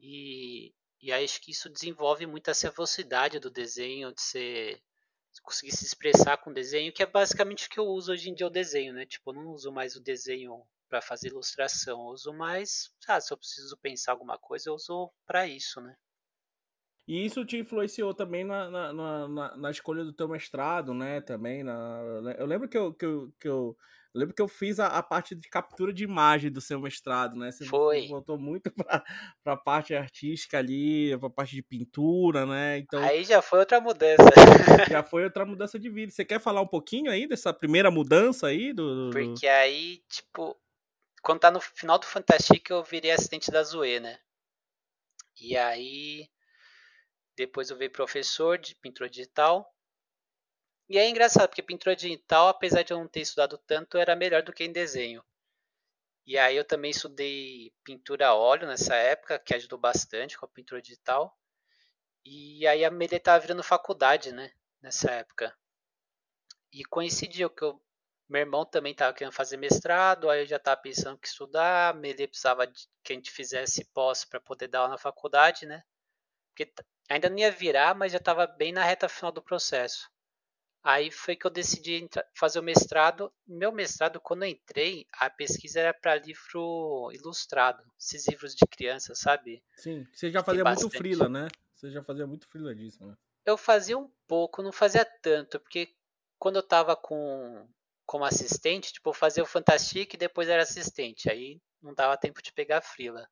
e 0.00 0.72
e 1.00 1.12
acho 1.12 1.40
que 1.40 1.50
isso 1.50 1.68
desenvolve 1.68 2.26
muito 2.26 2.50
essa 2.50 2.70
velocidade 2.70 3.38
do 3.38 3.50
desenho, 3.50 4.12
de 4.12 4.20
você 4.20 4.80
conseguir 5.42 5.72
se 5.72 5.84
expressar 5.84 6.36
com 6.38 6.50
o 6.50 6.54
desenho, 6.54 6.92
que 6.92 7.02
é 7.02 7.06
basicamente 7.06 7.66
o 7.66 7.70
que 7.70 7.78
eu 7.78 7.84
uso 7.84 8.12
hoje 8.12 8.28
em 8.28 8.34
dia 8.34 8.46
o 8.46 8.50
desenho, 8.50 8.92
né? 8.92 9.06
Tipo, 9.06 9.30
eu 9.30 9.34
não 9.34 9.52
uso 9.52 9.70
mais 9.70 9.94
o 9.94 10.02
desenho 10.02 10.62
para 10.88 11.00
fazer 11.00 11.28
ilustração, 11.28 12.00
eu 12.00 12.06
uso 12.06 12.32
mais, 12.32 12.90
ah, 13.06 13.20
se 13.20 13.32
eu 13.32 13.36
preciso 13.36 13.76
pensar 13.78 14.12
alguma 14.12 14.38
coisa, 14.38 14.70
eu 14.70 14.74
uso 14.74 15.10
para 15.26 15.46
isso, 15.46 15.80
né? 15.80 15.94
E 17.06 17.24
isso 17.24 17.44
te 17.44 17.56
influenciou 17.56 18.12
também 18.12 18.44
na, 18.44 18.68
na, 18.68 18.92
na, 18.92 19.56
na, 19.56 19.70
escolha 19.70 20.04
do 20.04 20.12
teu 20.12 20.28
mestrado, 20.28 20.92
né? 20.92 21.22
Também. 21.22 21.64
Na, 21.64 22.02
eu 22.38 22.44
lembro 22.44 22.68
que 22.68 22.76
eu, 22.76 22.92
que 22.92 23.06
eu, 23.06 23.32
que 23.40 23.48
eu, 23.48 23.74
eu 24.18 24.20
lembro 24.20 24.34
que 24.34 24.42
eu 24.42 24.48
fiz 24.48 24.80
a, 24.80 24.88
a, 24.88 25.02
parte 25.02 25.36
de 25.36 25.48
captura 25.48 25.92
de 25.92 26.02
imagem 26.02 26.50
do 26.50 26.60
seu 26.60 26.80
mestrado, 26.80 27.36
né? 27.36 27.52
Você 27.52 27.64
Foi. 27.64 28.08
voltou 28.08 28.36
muito 28.36 28.68
para 28.72 29.04
a 29.46 29.56
parte 29.56 29.94
artística 29.94 30.58
ali, 30.58 31.16
para 31.18 31.28
a 31.28 31.30
parte 31.30 31.54
de 31.54 31.62
pintura, 31.62 32.44
né? 32.44 32.78
Então, 32.78 33.00
aí 33.04 33.22
já 33.22 33.40
foi 33.40 33.60
outra 33.60 33.80
mudança. 33.80 34.24
já 34.90 35.02
foi 35.04 35.22
outra 35.22 35.46
mudança 35.46 35.78
de 35.78 35.88
vida. 35.88 36.10
Você 36.10 36.24
quer 36.24 36.40
falar 36.40 36.60
um 36.60 36.66
pouquinho 36.66 37.12
aí 37.12 37.28
dessa 37.28 37.52
primeira 37.52 37.92
mudança 37.92 38.48
aí? 38.48 38.72
Do, 38.72 39.06
do... 39.06 39.10
Porque 39.12 39.46
aí, 39.46 40.02
tipo, 40.08 40.60
quando 41.22 41.38
tá 41.38 41.50
no 41.52 41.60
final 41.60 41.98
do 41.98 42.06
Fantastic, 42.06 42.70
eu 42.70 42.82
virei 42.82 43.12
assistente 43.12 43.52
da 43.52 43.62
Zoe, 43.62 44.00
né? 44.00 44.18
E 45.40 45.56
aí 45.56 46.28
depois 47.36 47.70
eu 47.70 47.76
virei 47.76 47.88
professor 47.88 48.58
de 48.58 48.74
pintura 48.74 49.08
digital. 49.08 49.72
E 50.88 50.96
é 50.96 51.08
engraçado, 51.08 51.48
porque 51.48 51.62
pintura 51.62 51.94
digital, 51.94 52.48
apesar 52.48 52.82
de 52.82 52.92
eu 52.92 52.98
não 52.98 53.06
ter 53.06 53.20
estudado 53.20 53.58
tanto, 53.58 53.98
era 53.98 54.16
melhor 54.16 54.42
do 54.42 54.52
que 54.52 54.64
em 54.64 54.72
desenho. 54.72 55.22
E 56.26 56.36
aí 56.38 56.56
eu 56.56 56.64
também 56.64 56.90
estudei 56.90 57.72
pintura 57.84 58.28
a 58.28 58.34
óleo 58.34 58.66
nessa 58.66 58.94
época, 58.94 59.38
que 59.38 59.54
ajudou 59.54 59.78
bastante 59.78 60.38
com 60.38 60.44
a 60.44 60.48
pintura 60.48 60.80
digital. 60.80 61.38
E 62.24 62.66
aí 62.66 62.84
a 62.84 62.90
Melê 62.90 63.16
estava 63.16 63.40
virando 63.40 63.62
faculdade, 63.62 64.32
né? 64.32 64.52
Nessa 64.82 65.10
época. 65.10 65.56
E 66.72 66.84
coincidiu 66.84 67.50
que 67.50 67.64
eu, 67.64 67.82
meu 68.28 68.40
irmão 68.40 68.64
também 68.64 68.92
estava 68.92 69.14
querendo 69.14 69.32
fazer 69.32 69.56
mestrado, 69.56 70.28
aí 70.28 70.42
eu 70.42 70.46
já 70.46 70.56
estava 70.56 70.80
pensando 70.80 71.18
que 71.18 71.28
estudar, 71.28 71.90
a 71.90 71.92
Melê 71.94 72.26
precisava 72.26 72.66
que 72.66 73.12
a 73.12 73.14
gente 73.14 73.30
fizesse 73.30 73.84
pós 73.86 74.24
para 74.24 74.40
poder 74.40 74.68
dar 74.68 74.80
aula 74.80 74.90
na 74.92 74.98
faculdade, 74.98 75.66
né? 75.66 75.82
Porque 76.50 76.72
ainda 77.08 77.30
não 77.30 77.38
ia 77.38 77.50
virar, 77.50 77.94
mas 77.94 78.12
já 78.12 78.18
estava 78.18 78.46
bem 78.46 78.72
na 78.72 78.84
reta 78.84 79.08
final 79.08 79.32
do 79.32 79.42
processo. 79.42 80.10
Aí 80.88 81.10
foi 81.10 81.36
que 81.36 81.46
eu 81.46 81.50
decidi 81.50 82.08
fazer 82.34 82.58
o 82.58 82.62
mestrado. 82.62 83.30
Meu 83.46 83.70
mestrado, 83.70 84.18
quando 84.18 84.44
eu 84.44 84.48
entrei, 84.48 85.04
a 85.12 85.28
pesquisa 85.28 85.80
era 85.80 85.92
para 85.92 86.14
livro 86.14 87.10
ilustrado, 87.12 87.82
esses 88.00 88.26
livros 88.26 88.54
de 88.54 88.66
criança, 88.66 89.14
sabe? 89.14 89.62
Sim, 89.76 90.06
você 90.10 90.30
já 90.30 90.42
fazia 90.42 90.64
muito 90.64 90.88
frila, 90.88 91.28
né? 91.28 91.48
Você 91.74 91.90
já 91.90 92.02
fazia 92.02 92.26
muito 92.26 92.46
frila 92.46 92.74
disso, 92.74 93.04
né? 93.04 93.14
Eu 93.44 93.58
fazia 93.58 93.98
um 93.98 94.10
pouco, 94.26 94.62
não 94.62 94.72
fazia 94.72 95.04
tanto, 95.04 95.60
porque 95.60 95.94
quando 96.38 96.56
eu 96.56 96.62
tava 96.62 96.96
com 96.96 97.68
como 98.06 98.24
assistente, 98.24 98.90
tipo, 98.90 99.10
eu 99.10 99.14
fazia 99.14 99.42
o 99.42 99.46
Fantastic 99.46 100.14
e 100.14 100.16
depois 100.16 100.48
era 100.48 100.62
assistente, 100.62 101.30
aí 101.30 101.60
não 101.82 101.92
dava 101.92 102.16
tempo 102.16 102.40
de 102.40 102.50
pegar 102.50 102.80
frila. 102.80 103.28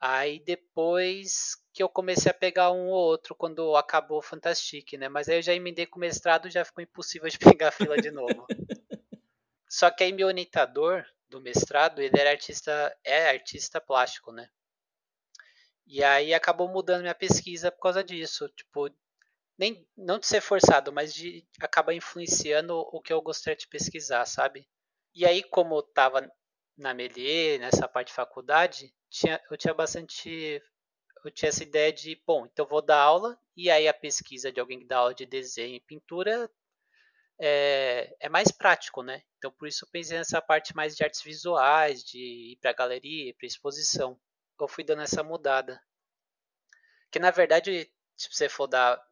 Aí 0.00 0.40
depois 0.40 1.56
que 1.74 1.82
eu 1.82 1.88
comecei 1.88 2.30
a 2.30 2.34
pegar 2.34 2.72
um 2.72 2.88
ou 2.88 2.94
outro 2.94 3.34
quando 3.34 3.76
acabou 3.76 4.18
o 4.18 4.22
Fantastic, 4.22 4.94
né? 4.94 5.08
Mas 5.08 5.28
aí 5.28 5.36
eu 5.36 5.42
já 5.42 5.52
emendei 5.52 5.86
com 5.86 5.98
o 5.98 6.00
mestrado 6.00 6.48
já 6.48 6.64
ficou 6.64 6.82
impossível 6.82 7.28
de 7.28 7.38
pegar 7.58 7.70
fila 7.70 8.00
de 8.00 8.10
novo. 8.10 8.46
Só 9.68 9.90
que 9.90 10.02
aí 10.02 10.12
meu 10.12 10.28
orientador 10.28 11.04
do 11.28 11.40
mestrado, 11.40 12.00
ele 12.00 12.18
era 12.18 12.30
artista, 12.30 12.96
é 13.04 13.28
artista 13.28 13.80
plástico, 13.80 14.32
né? 14.32 14.48
E 15.86 16.02
aí 16.02 16.32
acabou 16.32 16.68
mudando 16.68 17.02
minha 17.02 17.14
pesquisa 17.14 17.70
por 17.70 17.80
causa 17.80 18.02
disso, 18.02 18.48
tipo, 18.50 18.88
nem 19.58 19.86
não 19.96 20.18
de 20.18 20.26
ser 20.26 20.40
forçado, 20.40 20.92
mas 20.92 21.12
de 21.12 21.46
acabar 21.60 21.92
influenciando 21.92 22.74
o 22.78 23.00
que 23.00 23.12
eu 23.12 23.20
gostaria 23.20 23.56
de 23.56 23.68
pesquisar, 23.68 24.24
sabe? 24.24 24.66
E 25.14 25.26
aí 25.26 25.42
como 25.42 25.76
eu 25.76 25.82
tava 25.82 26.30
na 26.80 26.94
Melier, 26.94 27.60
nessa 27.60 27.86
parte 27.86 28.08
de 28.08 28.14
faculdade, 28.14 28.94
tinha, 29.08 29.40
eu 29.50 29.56
tinha 29.56 29.74
bastante. 29.74 30.62
Eu 31.24 31.30
tinha 31.30 31.50
essa 31.50 31.62
ideia 31.62 31.92
de, 31.92 32.20
bom, 32.26 32.46
então 32.46 32.66
vou 32.66 32.80
dar 32.80 32.98
aula, 32.98 33.38
e 33.54 33.70
aí 33.70 33.86
a 33.86 33.92
pesquisa 33.92 34.50
de 34.50 34.58
alguém 34.58 34.78
que 34.78 34.86
dá 34.86 34.98
aula 34.98 35.14
de 35.14 35.26
desenho 35.26 35.76
e 35.76 35.80
pintura 35.80 36.50
é, 37.38 38.16
é 38.18 38.28
mais 38.30 38.50
prático, 38.50 39.02
né? 39.02 39.22
Então 39.36 39.50
por 39.50 39.68
isso 39.68 39.84
eu 39.84 39.90
pensei 39.90 40.16
nessa 40.16 40.40
parte 40.40 40.74
mais 40.74 40.96
de 40.96 41.04
artes 41.04 41.22
visuais, 41.22 42.02
de 42.02 42.52
ir 42.52 42.58
para 42.62 42.72
galeria, 42.72 43.34
para 43.34 43.46
exposição. 43.46 44.18
Eu 44.58 44.68
fui 44.68 44.82
dando 44.82 45.02
essa 45.02 45.22
mudada. 45.22 45.82
Que 47.10 47.18
na 47.18 47.30
verdade, 47.30 47.90
se 48.16 48.32
você 48.32 48.48
for 48.48 48.66
dar 48.66 49.02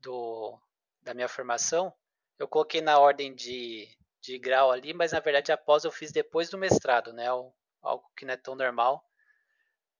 do, 0.00 0.58
da 1.02 1.12
minha 1.12 1.28
formação, 1.28 1.92
eu 2.38 2.48
coloquei 2.48 2.80
na 2.80 2.98
ordem 2.98 3.34
de, 3.34 3.88
de 4.26 4.38
grau 4.38 4.70
ali, 4.70 4.92
mas 4.92 5.12
na 5.12 5.20
verdade 5.20 5.52
após 5.52 5.84
eu 5.84 5.90
fiz 5.90 6.12
depois 6.12 6.50
do 6.50 6.58
mestrado, 6.58 7.12
né? 7.12 7.26
Algo 7.26 8.10
que 8.16 8.24
não 8.24 8.34
é 8.34 8.36
tão 8.36 8.54
normal 8.54 9.06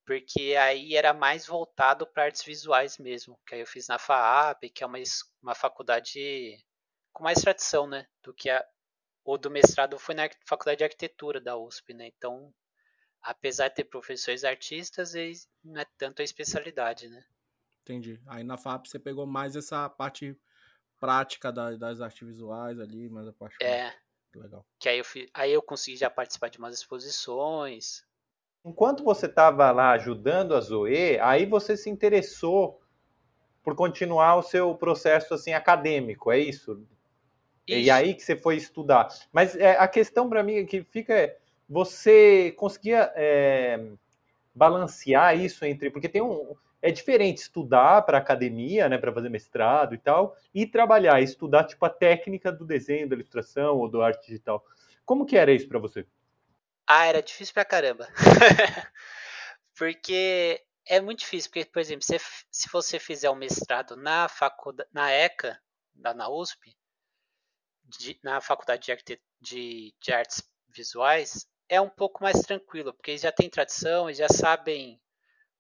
porque 0.06 0.54
aí 0.54 0.94
era 0.94 1.12
mais 1.12 1.46
voltado 1.46 2.06
para 2.06 2.24
artes 2.24 2.44
visuais 2.44 2.96
mesmo, 2.96 3.38
que 3.44 3.56
aí 3.56 3.60
eu 3.60 3.66
fiz 3.66 3.88
na 3.88 3.98
FAAP, 3.98 4.70
que 4.70 4.84
é 4.84 4.86
uma, 4.86 4.98
uma 5.42 5.54
faculdade 5.54 6.64
com 7.12 7.24
mais 7.24 7.40
tradição, 7.40 7.88
né, 7.88 8.06
do 8.22 8.32
que 8.32 8.48
a, 8.48 8.64
o 9.24 9.36
do 9.36 9.50
mestrado 9.50 9.98
foi 9.98 10.14
na 10.14 10.30
faculdade 10.46 10.78
de 10.78 10.84
arquitetura 10.84 11.40
da 11.40 11.56
USP, 11.56 11.92
né, 11.92 12.06
então, 12.06 12.54
apesar 13.20 13.68
de 13.68 13.74
ter 13.74 13.84
professores 13.84 14.44
artistas, 14.44 15.12
não 15.64 15.80
é 15.80 15.86
tanto 15.98 16.22
a 16.22 16.24
especialidade, 16.24 17.08
né. 17.08 17.24
Entendi. 17.82 18.20
Aí 18.28 18.44
na 18.44 18.56
FAP 18.56 18.86
você 18.86 18.98
pegou 18.98 19.26
mais 19.26 19.56
essa 19.56 19.88
parte 19.88 20.38
prática 21.00 21.52
das, 21.52 21.78
das 21.78 22.00
artes 22.00 22.26
visuais 22.26 22.78
ali, 22.78 23.08
mais 23.08 23.26
a 23.26 23.32
parte... 23.32 23.56
É, 23.60 23.92
legal. 24.38 24.64
Que 24.78 24.88
aí 24.88 24.98
eu, 24.98 25.04
fui, 25.04 25.28
aí 25.32 25.52
eu 25.52 25.62
consegui 25.62 25.96
já 25.96 26.10
participar 26.10 26.48
de 26.48 26.58
umas 26.58 26.74
exposições, 26.74 28.06
enquanto 28.66 29.04
você 29.04 29.26
estava 29.26 29.70
lá 29.70 29.92
ajudando 29.92 30.54
a 30.54 30.60
Zoe, 30.60 31.20
aí 31.20 31.46
você 31.46 31.76
se 31.76 31.88
interessou 31.88 32.80
por 33.62 33.76
continuar 33.76 34.34
o 34.36 34.42
seu 34.42 34.74
processo 34.74 35.32
assim 35.34 35.52
acadêmico, 35.52 36.32
é 36.32 36.38
isso? 36.38 36.84
isso. 37.66 37.80
E 37.80 37.90
aí 37.90 38.12
que 38.12 38.22
você 38.22 38.36
foi 38.36 38.56
estudar. 38.56 39.08
Mas 39.32 39.54
é, 39.54 39.78
a 39.78 39.86
questão 39.86 40.28
para 40.28 40.42
mim 40.42 40.66
que 40.66 40.82
fica 40.82 41.14
é, 41.14 41.38
você 41.68 42.52
conseguia 42.56 43.12
é, 43.14 43.86
balancear 44.52 45.38
isso 45.38 45.64
entre, 45.64 45.90
porque 45.90 46.08
tem 46.08 46.22
um 46.22 46.56
é 46.86 46.92
diferente 46.92 47.38
estudar 47.38 48.02
para 48.02 48.16
academia, 48.16 48.88
né, 48.88 48.96
para 48.96 49.12
fazer 49.12 49.28
mestrado 49.28 49.92
e 49.92 49.98
tal, 49.98 50.36
e 50.54 50.64
trabalhar, 50.64 51.20
estudar 51.20 51.64
tipo 51.64 51.84
a 51.84 51.90
técnica 51.90 52.52
do 52.52 52.64
desenho, 52.64 53.08
da 53.08 53.16
ilustração 53.16 53.78
ou 53.78 53.88
do 53.88 54.00
arte 54.00 54.24
digital. 54.24 54.64
Como 55.04 55.26
que 55.26 55.36
era 55.36 55.52
isso 55.52 55.66
para 55.66 55.80
você? 55.80 56.06
Ah, 56.86 57.06
era 57.06 57.20
difícil 57.20 57.52
pra 57.52 57.64
caramba. 57.64 58.06
porque 59.76 60.62
é 60.86 61.00
muito 61.00 61.18
difícil, 61.20 61.50
porque, 61.50 61.64
por 61.64 61.80
exemplo, 61.80 62.04
se, 62.04 62.16
se 62.52 62.68
você 62.72 63.00
fizer 63.00 63.30
um 63.30 63.34
mestrado 63.34 63.96
na 63.96 64.28
faculdade, 64.28 64.88
na 64.92 65.10
ECA, 65.10 65.60
da 65.92 66.14
na 66.14 66.28
USP, 66.28 66.76
de, 67.82 68.16
na 68.22 68.40
faculdade 68.40 68.94
de, 69.04 69.20
de, 69.40 69.94
de, 70.00 70.12
artes 70.12 70.40
visuais, 70.68 71.48
é 71.68 71.80
um 71.80 71.90
pouco 71.90 72.22
mais 72.22 72.42
tranquilo, 72.42 72.94
porque 72.94 73.10
eles 73.10 73.22
já 73.22 73.32
têm 73.32 73.50
tradição, 73.50 74.08
eles 74.08 74.18
já 74.18 74.28
sabem 74.28 75.00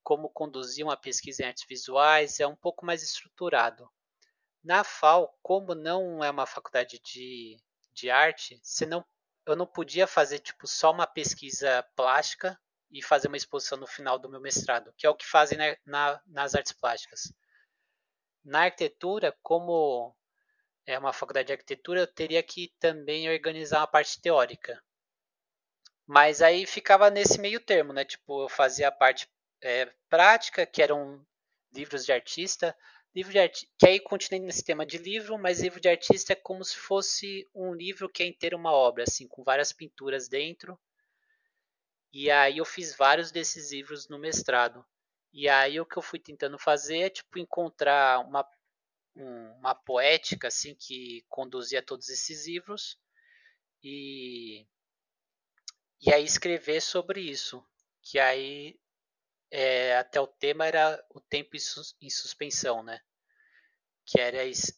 como 0.06 0.30
conduzir 0.30 0.84
uma 0.84 0.96
pesquisa 0.96 1.42
em 1.42 1.46
artes 1.46 1.66
visuais, 1.68 2.38
é 2.38 2.46
um 2.46 2.54
pouco 2.54 2.86
mais 2.86 3.02
estruturado. 3.02 3.90
Na 4.62 4.84
FAO, 4.84 5.36
como 5.42 5.74
não 5.74 6.22
é 6.22 6.30
uma 6.30 6.46
faculdade 6.46 7.00
de, 7.00 7.60
de 7.92 8.08
arte, 8.08 8.60
você 8.62 8.86
não 8.86 9.04
eu 9.44 9.56
não 9.56 9.66
podia 9.66 10.06
fazer 10.06 10.38
tipo 10.38 10.64
só 10.68 10.92
uma 10.92 11.08
pesquisa 11.08 11.82
plástica 11.96 12.56
e 12.88 13.02
fazer 13.02 13.26
uma 13.26 13.36
exposição 13.36 13.76
no 13.78 13.86
final 13.86 14.16
do 14.16 14.28
meu 14.28 14.40
mestrado, 14.40 14.94
que 14.96 15.04
é 15.04 15.10
o 15.10 15.14
que 15.14 15.26
fazem 15.26 15.58
na, 15.58 15.76
na, 15.84 16.22
nas 16.24 16.54
artes 16.54 16.72
plásticas. 16.72 17.32
Na 18.44 18.62
arquitetura, 18.62 19.36
como 19.42 20.16
é 20.86 20.96
uma 20.96 21.12
faculdade 21.12 21.48
de 21.48 21.52
arquitetura, 21.52 22.00
eu 22.02 22.06
teria 22.06 22.44
que 22.44 22.72
também 22.78 23.28
organizar 23.28 23.80
uma 23.80 23.88
parte 23.88 24.20
teórica. 24.20 24.80
Mas 26.06 26.42
aí 26.42 26.64
ficava 26.64 27.10
nesse 27.10 27.40
meio 27.40 27.58
termo, 27.58 27.92
né? 27.92 28.04
Tipo, 28.04 28.44
eu 28.44 28.48
fazia 28.48 28.86
a 28.86 28.92
parte 28.92 29.28
é, 29.62 29.86
prática, 30.08 30.66
que 30.66 30.82
eram 30.82 31.24
livros 31.72 32.04
de 32.04 32.12
artista, 32.12 32.76
Livro 33.16 33.32
de 33.32 33.38
artista, 33.38 33.66
que 33.78 33.88
aí 33.88 33.98
continuei 33.98 34.44
nesse 34.44 34.62
tema 34.62 34.84
de 34.84 34.98
livro, 34.98 35.38
mas 35.38 35.62
livro 35.62 35.80
de 35.80 35.88
artista 35.88 36.34
é 36.34 36.36
como 36.36 36.62
se 36.62 36.76
fosse 36.76 37.48
um 37.54 37.72
livro 37.72 38.10
que 38.10 38.22
é 38.22 38.26
inteiro 38.26 38.58
uma 38.58 38.70
obra, 38.70 39.04
assim, 39.04 39.26
com 39.26 39.42
várias 39.42 39.72
pinturas 39.72 40.28
dentro. 40.28 40.78
E 42.12 42.30
aí 42.30 42.58
eu 42.58 42.64
fiz 42.66 42.94
vários 42.94 43.32
desses 43.32 43.72
livros 43.72 44.06
no 44.06 44.18
mestrado. 44.18 44.84
E 45.32 45.48
aí 45.48 45.80
o 45.80 45.86
que 45.86 45.96
eu 45.96 46.02
fui 46.02 46.18
tentando 46.18 46.58
fazer 46.58 46.98
é 46.98 47.08
tipo 47.08 47.38
encontrar 47.38 48.20
uma 48.20 48.46
uma 49.14 49.74
poética 49.74 50.48
assim 50.48 50.74
que 50.74 51.24
conduzia 51.30 51.80
todos 51.80 52.10
esses 52.10 52.46
livros 52.46 52.98
e 53.82 54.66
e 56.02 56.12
aí 56.12 56.22
escrever 56.22 56.82
sobre 56.82 57.22
isso, 57.22 57.64
que 58.02 58.18
aí 58.18 58.78
é, 59.58 59.96
até 59.96 60.20
o 60.20 60.26
tema 60.26 60.66
era 60.66 61.02
o 61.08 61.18
tempo 61.18 61.56
em 61.56 62.10
suspensão, 62.10 62.82
né? 62.82 63.00
Que 64.04 64.20
era 64.20 64.44
esse, 64.44 64.76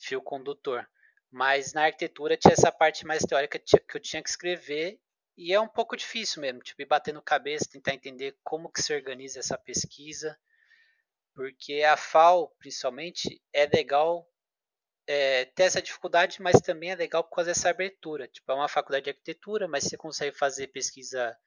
fio 0.00 0.20
condutor. 0.20 0.84
Mas 1.30 1.72
na 1.72 1.84
arquitetura 1.84 2.36
tinha 2.36 2.52
essa 2.52 2.72
parte 2.72 3.06
mais 3.06 3.22
teórica 3.22 3.56
que 3.56 3.96
eu 3.96 4.00
tinha 4.00 4.20
que 4.20 4.28
escrever 4.28 5.00
e 5.36 5.52
é 5.52 5.60
um 5.60 5.68
pouco 5.68 5.96
difícil 5.96 6.42
mesmo, 6.42 6.60
tipo, 6.60 6.82
ir 6.82 6.86
batendo 6.86 7.22
cabeça, 7.22 7.70
tentar 7.70 7.94
entender 7.94 8.36
como 8.42 8.68
que 8.68 8.82
se 8.82 8.92
organiza 8.92 9.38
essa 9.38 9.56
pesquisa, 9.56 10.36
porque 11.32 11.84
a 11.84 11.96
FAO, 11.96 12.48
principalmente, 12.58 13.40
é 13.52 13.64
legal 13.66 14.28
é, 15.06 15.44
ter 15.44 15.64
essa 15.64 15.80
dificuldade, 15.80 16.42
mas 16.42 16.60
também 16.60 16.90
é 16.90 16.96
legal 16.96 17.22
por 17.22 17.36
causa 17.36 17.50
dessa 17.50 17.70
abertura. 17.70 18.26
Tipo, 18.26 18.50
é 18.50 18.54
uma 18.56 18.68
faculdade 18.68 19.04
de 19.04 19.10
arquitetura, 19.10 19.68
mas 19.68 19.84
você 19.84 19.96
consegue 19.96 20.36
fazer 20.36 20.66
pesquisa 20.68 21.38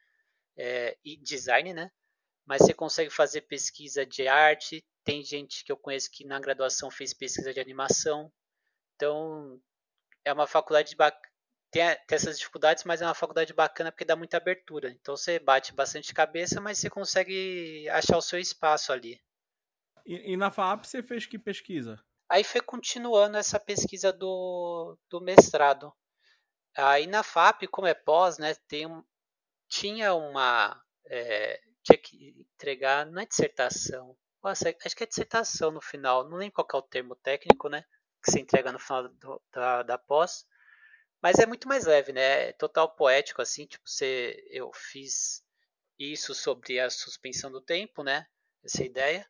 é, 0.55 0.97
e 1.03 1.17
design, 1.17 1.73
né? 1.73 1.91
Mas 2.49 2.63
você 2.63 2.73
consegue 2.73 3.11
fazer 3.11 3.41
pesquisa 3.41 4.03
de 4.03 4.27
arte. 4.27 4.83
Tem 5.03 5.23
gente 5.23 5.63
que 5.63 5.71
eu 5.71 5.77
conheço 5.77 6.09
que 6.11 6.25
na 6.25 6.39
graduação 6.39 6.89
fez 6.89 7.13
pesquisa 7.13 7.53
de 7.53 7.59
animação. 7.59 8.33
Então, 8.95 9.61
é 10.25 10.33
uma 10.33 10.47
faculdade 10.47 10.95
bacana. 10.95 11.29
Tem, 11.71 11.83
tem, 12.07 12.15
essas 12.15 12.39
dificuldades, 12.39 12.83
mas 12.85 13.03
é 13.03 13.05
uma 13.05 13.13
faculdade 13.13 13.53
bacana 13.53 13.91
porque 13.91 14.03
dá 14.03 14.15
muita 14.15 14.37
abertura. 14.37 14.89
Então 14.89 15.15
você 15.15 15.37
bate 15.37 15.71
bastante 15.75 16.11
cabeça, 16.11 16.59
mas 16.59 16.79
você 16.79 16.89
consegue 16.89 17.87
achar 17.89 18.17
o 18.17 18.21
seu 18.21 18.39
espaço 18.39 18.91
ali. 18.91 19.21
E, 20.03 20.33
e 20.33 20.35
na 20.35 20.49
FAP 20.49 20.85
você 20.85 21.03
fez 21.03 21.27
que 21.27 21.37
pesquisa? 21.37 22.03
Aí 22.27 22.43
foi 22.43 22.61
continuando 22.61 23.37
essa 23.37 23.59
pesquisa 23.59 24.11
do, 24.11 24.97
do 25.07 25.21
mestrado. 25.21 25.93
Aí 26.75 27.05
na 27.05 27.21
FAP, 27.21 27.67
como 27.67 27.85
é 27.85 27.93
pós, 27.93 28.39
né, 28.39 28.55
tem 28.67 28.87
tinha 29.67 30.15
uma. 30.15 30.83
É, 31.05 31.61
tinha 31.89 31.97
que 31.97 32.35
entregar, 32.53 33.05
não 33.05 33.21
é 33.21 33.25
dissertação. 33.25 34.15
Nossa, 34.43 34.73
acho 34.85 34.95
que 34.95 35.03
é 35.03 35.07
dissertação 35.07 35.71
no 35.71 35.81
final. 35.81 36.27
Não 36.29 36.37
lembro 36.37 36.53
qual 36.53 36.67
é 36.73 36.77
o 36.77 36.87
termo 36.87 37.15
técnico, 37.15 37.67
né? 37.67 37.83
Que 38.23 38.31
se 38.31 38.39
entrega 38.39 38.71
no 38.71 38.79
final 38.79 39.09
do, 39.09 39.41
da, 39.51 39.83
da 39.83 39.97
pós. 39.97 40.45
Mas 41.21 41.39
é 41.39 41.45
muito 41.45 41.67
mais 41.67 41.85
leve, 41.85 42.13
né? 42.13 42.49
É 42.49 42.53
total 42.53 42.95
poético, 42.95 43.41
assim. 43.41 43.65
Tipo, 43.65 43.83
você, 43.87 44.41
eu 44.49 44.71
fiz 44.73 45.43
isso 45.97 46.33
sobre 46.33 46.79
a 46.79 46.89
suspensão 46.89 47.51
do 47.51 47.61
tempo, 47.61 48.03
né? 48.03 48.25
Essa 48.63 48.83
ideia. 48.83 49.27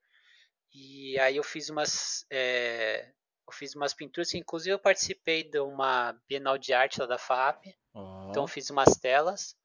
E 0.71 1.17
aí 1.19 1.37
eu 1.37 1.43
fiz 1.43 1.69
umas. 1.69 2.25
É, 2.29 3.11
eu 3.47 3.53
fiz 3.53 3.75
umas 3.75 3.93
pinturas, 3.93 4.33
inclusive 4.35 4.73
eu 4.73 4.79
participei 4.79 5.43
de 5.43 5.59
uma 5.59 6.13
Bienal 6.27 6.57
de 6.57 6.71
Arte 6.71 6.99
lá 7.01 7.07
da 7.07 7.17
FAP, 7.17 7.65
oh. 7.95 8.27
então 8.29 8.43
eu 8.43 8.47
fiz 8.47 8.69
umas 8.69 8.95
telas. 8.97 9.57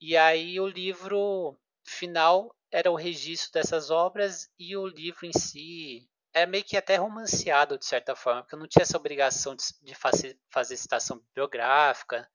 E 0.00 0.16
aí 0.16 0.58
o 0.58 0.66
livro 0.66 1.58
final 1.84 2.54
era 2.70 2.90
o 2.90 2.96
registro 2.96 3.52
dessas 3.52 3.90
obras 3.90 4.50
e 4.58 4.76
o 4.76 4.86
livro 4.86 5.26
em 5.26 5.32
si 5.32 6.08
é 6.32 6.44
meio 6.44 6.64
que 6.64 6.76
até 6.76 6.96
romanceado 6.96 7.78
de 7.78 7.84
certa 7.84 8.16
forma, 8.16 8.42
porque 8.42 8.56
eu 8.56 8.58
não 8.58 8.66
tinha 8.66 8.82
essa 8.82 8.96
obrigação 8.96 9.54
de, 9.54 9.64
de 9.82 9.94
fazer, 9.94 10.38
fazer 10.50 10.76
citação 10.76 11.18
bibliográfica, 11.18 12.28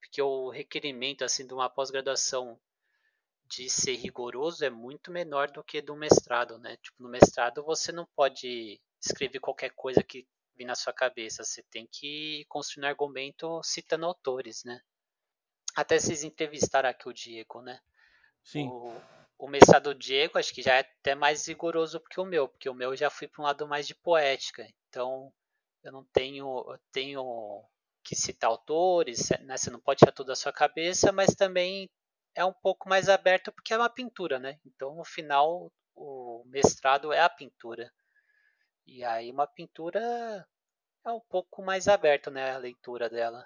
porque 0.00 0.20
o 0.20 0.50
requerimento 0.50 1.24
assim 1.24 1.46
de 1.46 1.54
uma 1.54 1.70
pós-graduação 1.70 2.60
de 3.46 3.70
ser 3.70 3.94
rigoroso 3.94 4.64
é 4.64 4.70
muito 4.70 5.12
menor 5.12 5.50
do 5.50 5.62
que 5.62 5.80
do 5.80 5.94
mestrado, 5.94 6.58
né? 6.58 6.76
Tipo, 6.78 7.02
no 7.02 7.08
mestrado 7.08 7.62
você 7.62 7.92
não 7.92 8.04
pode 8.04 8.80
escrever 9.00 9.38
qualquer 9.38 9.70
coisa 9.70 10.02
que 10.02 10.26
vir 10.56 10.64
na 10.64 10.74
sua 10.74 10.92
cabeça, 10.92 11.44
você 11.44 11.62
tem 11.70 11.86
que 11.86 12.44
construir 12.48 12.84
um 12.84 12.88
argumento 12.88 13.62
citando 13.62 14.06
autores, 14.06 14.64
né? 14.64 14.80
Até 15.76 15.98
vocês 15.98 16.24
entrevistaram 16.24 16.88
aqui 16.88 17.08
o 17.08 17.12
Diego, 17.12 17.60
né? 17.60 17.80
Sim. 18.46 18.68
O, 18.68 18.92
o 19.38 19.48
mestrado 19.48 19.92
do 19.92 19.98
Diego 19.98 20.38
acho 20.38 20.54
que 20.54 20.62
já 20.62 20.76
é 20.76 20.80
até 20.80 21.14
mais 21.16 21.46
rigoroso 21.48 22.00
que 22.08 22.20
o 22.20 22.24
meu, 22.24 22.48
porque 22.48 22.68
o 22.68 22.74
meu 22.74 22.94
já 22.96 23.10
fui 23.10 23.26
para 23.26 23.42
um 23.42 23.44
lado 23.44 23.66
mais 23.66 23.86
de 23.86 23.94
poética. 23.94 24.64
Então, 24.88 25.32
eu 25.82 25.90
não 25.90 26.04
tenho, 26.12 26.46
eu 26.46 26.78
tenho 26.92 27.64
que 28.04 28.14
citar 28.14 28.48
autores, 28.48 29.30
né? 29.40 29.56
Você 29.56 29.68
não 29.68 29.80
pode 29.80 29.98
tirar 29.98 30.12
tudo 30.12 30.28
da 30.28 30.36
sua 30.36 30.52
cabeça, 30.52 31.10
mas 31.10 31.34
também 31.34 31.90
é 32.36 32.44
um 32.44 32.52
pouco 32.52 32.88
mais 32.88 33.08
aberto 33.08 33.50
porque 33.50 33.74
é 33.74 33.76
uma 33.76 33.90
pintura, 33.90 34.38
né? 34.38 34.60
Então, 34.64 34.94
no 34.94 35.04
final, 35.04 35.72
o 35.96 36.44
mestrado 36.46 37.12
é 37.12 37.20
a 37.20 37.28
pintura. 37.28 37.92
E 38.86 39.04
aí 39.04 39.30
uma 39.30 39.46
pintura 39.46 40.46
é 41.04 41.10
um 41.10 41.20
pouco 41.20 41.62
mais 41.62 41.88
aberto, 41.88 42.30
né, 42.30 42.52
a 42.52 42.58
leitura 42.58 43.10
dela. 43.10 43.44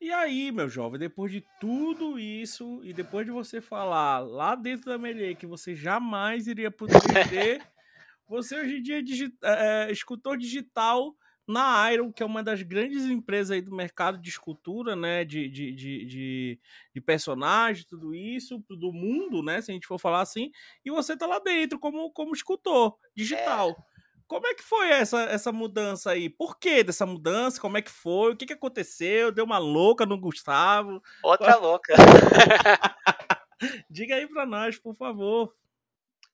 E 0.00 0.12
aí, 0.12 0.52
meu 0.52 0.68
jovem, 0.68 0.98
depois 0.98 1.32
de 1.32 1.44
tudo 1.60 2.20
isso 2.20 2.80
e 2.84 2.92
depois 2.92 3.26
de 3.26 3.32
você 3.32 3.60
falar 3.60 4.20
lá 4.20 4.54
dentro 4.54 4.86
da 4.86 4.96
Melier 4.96 5.36
que 5.36 5.46
você 5.46 5.74
jamais 5.74 6.46
iria 6.46 6.70
pro 6.70 6.86
3D, 6.86 7.60
você 8.28 8.60
hoje 8.60 8.76
em 8.76 8.82
dia 8.82 8.98
é, 8.98 9.02
digi 9.02 9.34
é, 9.42 9.90
escultor 9.90 10.36
digital 10.36 11.16
na 11.48 11.92
Iron, 11.92 12.12
que 12.12 12.22
é 12.22 12.26
uma 12.26 12.44
das 12.44 12.62
grandes 12.62 13.04
empresas 13.06 13.50
aí 13.50 13.62
do 13.62 13.74
mercado 13.74 14.18
de 14.18 14.28
escultura, 14.28 14.94
né, 14.94 15.24
de, 15.24 15.48
de, 15.48 15.72
de, 15.72 16.04
de, 16.04 16.60
de 16.94 17.00
personagem, 17.00 17.86
tudo 17.88 18.14
isso, 18.14 18.62
do 18.68 18.92
mundo, 18.92 19.42
né, 19.42 19.60
se 19.60 19.70
a 19.70 19.74
gente 19.74 19.86
for 19.86 19.98
falar 19.98 20.20
assim, 20.20 20.52
e 20.84 20.90
você 20.90 21.16
tá 21.16 21.26
lá 21.26 21.38
dentro 21.38 21.78
como, 21.78 22.12
como 22.12 22.34
escultor 22.34 22.94
digital. 23.16 23.70
É. 23.70 23.87
Como 24.28 24.46
é 24.46 24.54
que 24.54 24.62
foi 24.62 24.90
essa, 24.90 25.22
essa 25.22 25.50
mudança 25.50 26.10
aí? 26.10 26.28
Por 26.28 26.58
que 26.58 26.84
dessa 26.84 27.06
mudança? 27.06 27.58
Como 27.58 27.78
é 27.78 27.82
que 27.82 27.90
foi? 27.90 28.32
O 28.32 28.36
que, 28.36 28.44
que 28.44 28.52
aconteceu? 28.52 29.32
Deu 29.32 29.46
uma 29.46 29.56
louca 29.56 30.04
no 30.04 30.20
Gustavo? 30.20 31.02
Outra 31.22 31.56
louca. 31.56 31.94
Diga 33.90 34.16
aí 34.16 34.28
pra 34.28 34.44
nós, 34.44 34.78
por 34.78 34.94
favor. 34.94 35.56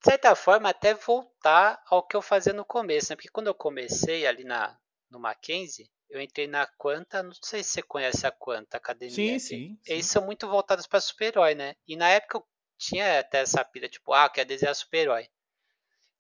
De 0.01 0.11
certa 0.11 0.35
forma, 0.35 0.69
até 0.69 0.93
voltar 0.93 1.81
ao 1.87 2.03
que 2.03 2.17
eu 2.17 2.21
fazia 2.21 2.53
no 2.53 2.65
começo, 2.65 3.11
né? 3.11 3.17
Porque 3.17 3.31
quando 3.31 3.47
eu 3.47 3.55
comecei 3.55 4.27
ali 4.27 4.43
na, 4.43 4.77
no 5.09 5.21
Mackenzie, 5.21 5.89
eu 6.11 6.21
entrei 6.21 6.49
na 6.49 6.67
Quanta, 6.77 7.23
não 7.23 7.33
sei 7.33 7.63
se 7.63 7.71
você 7.71 7.83
conhece 7.83 8.27
a 8.27 8.33
Quanta 8.33 8.77
Academia. 8.77 9.15
Sim, 9.15 9.39
sim. 9.39 9.79
Eles 9.87 10.05
sim. 10.07 10.13
são 10.13 10.25
muito 10.27 10.49
voltados 10.49 10.89
para 10.89 11.01
super-herói, 11.01 11.55
né? 11.55 11.77
E 11.87 11.97
na 11.97 12.09
época 12.09 12.39
eu 12.39 12.47
tinha 12.77 13.21
até 13.21 13.39
essa 13.39 13.65
pilha, 13.65 13.89
tipo, 13.89 14.13
ah, 14.13 14.29
quer 14.29 14.45
desenhar 14.45 14.75
super-herói. 14.75 15.29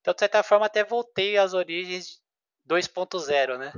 Então, 0.04 0.12
de 0.12 0.20
certa 0.20 0.42
forma, 0.42 0.66
até 0.66 0.84
voltei 0.84 1.38
às 1.38 1.54
origens 1.54 2.22
2.0, 2.68 3.56
né? 3.56 3.72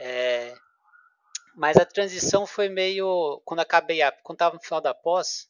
É... 0.00 0.52
Mas 1.54 1.76
a 1.76 1.86
transição 1.86 2.44
foi 2.44 2.68
meio. 2.68 3.40
Quando 3.44 3.60
acabei 3.60 4.02
a. 4.02 4.10
Quando 4.10 4.38
tava 4.38 4.56
no 4.56 4.60
final 4.60 4.80
da 4.80 4.92
pós, 4.92 5.48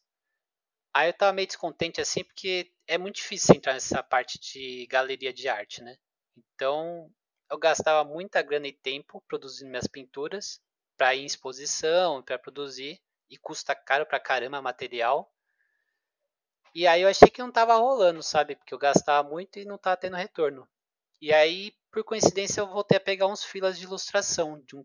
aí 0.92 1.08
eu 1.08 1.14
tava 1.14 1.32
meio 1.32 1.48
descontente 1.48 2.02
assim, 2.02 2.22
porque 2.22 2.70
é 2.86 2.98
muito 2.98 3.16
difícil 3.16 3.54
entrar 3.54 3.72
nessa 3.72 4.02
parte 4.02 4.38
de 4.38 4.86
galeria 4.90 5.32
de 5.32 5.48
arte, 5.48 5.82
né? 5.82 5.96
Então, 6.36 7.10
eu 7.50 7.56
gastava 7.58 8.06
muita 8.06 8.42
grana 8.42 8.68
e 8.68 8.72
tempo 8.72 9.24
produzindo 9.26 9.70
minhas 9.70 9.86
pinturas 9.86 10.60
para 10.98 11.14
ir 11.14 11.22
em 11.22 11.24
exposição, 11.24 12.22
para 12.22 12.38
produzir, 12.38 13.00
e 13.30 13.38
custa 13.38 13.74
caro 13.74 14.04
pra 14.04 14.20
caramba 14.20 14.60
material. 14.60 15.33
E 16.74 16.86
aí 16.86 17.02
eu 17.02 17.08
achei 17.08 17.28
que 17.28 17.40
não 17.40 17.52
tava 17.52 17.76
rolando, 17.76 18.22
sabe? 18.22 18.56
Porque 18.56 18.74
eu 18.74 18.78
gastava 18.78 19.28
muito 19.28 19.58
e 19.58 19.64
não 19.64 19.78
tava 19.78 19.96
tendo 19.96 20.16
retorno. 20.16 20.68
E 21.20 21.32
aí, 21.32 21.72
por 21.90 22.02
coincidência, 22.02 22.60
eu 22.60 22.66
voltei 22.66 22.98
a 22.98 23.00
pegar 23.00 23.28
uns 23.28 23.44
filas 23.44 23.78
de 23.78 23.84
ilustração 23.84 24.60
de 24.66 24.74
um, 24.74 24.84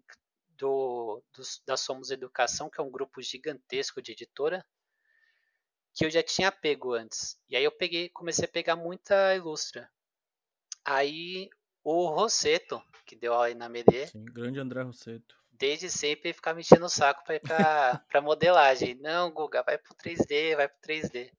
do, 0.50 1.24
do, 1.34 1.44
da 1.66 1.76
Somos 1.76 2.12
Educação, 2.12 2.70
que 2.70 2.80
é 2.80 2.84
um 2.84 2.92
grupo 2.92 3.22
gigantesco 3.22 4.02
de 4.02 4.12
editora, 4.12 4.64
que 5.94 6.06
eu 6.06 6.12
já 6.12 6.22
tinha 6.22 6.52
pego 6.52 6.94
antes. 6.94 7.38
E 7.50 7.56
aí 7.56 7.64
eu 7.64 7.72
peguei, 7.72 8.10
comecei 8.10 8.46
a 8.46 8.52
pegar 8.52 8.76
muita 8.76 9.36
ilustra. 9.36 9.90
Aí 10.86 11.50
o 11.84 12.08
Rosseto, 12.08 12.82
que 13.06 13.16
deu 13.16 13.34
aula 13.34 13.48
aí 13.48 13.56
na 13.56 13.68
Medê. 13.68 14.08
Sim, 14.08 14.26
grande 14.26 14.60
André 14.60 14.84
Rosseto. 14.84 15.36
Desde 15.52 15.90
sempre 15.90 16.32
ficar 16.32 16.54
me 16.54 16.62
enchendo 16.62 16.86
o 16.86 16.90
saco 16.90 17.24
para 17.24 17.36
ir 17.36 17.42
pra, 17.42 17.98
pra 18.08 18.22
modelagem. 18.22 18.96
Não, 18.96 19.32
Guga, 19.32 19.64
vai 19.64 19.78
pro 19.78 19.94
3D, 19.96 20.56
vai 20.56 20.70
pro 20.70 20.80
3D. 20.82 21.32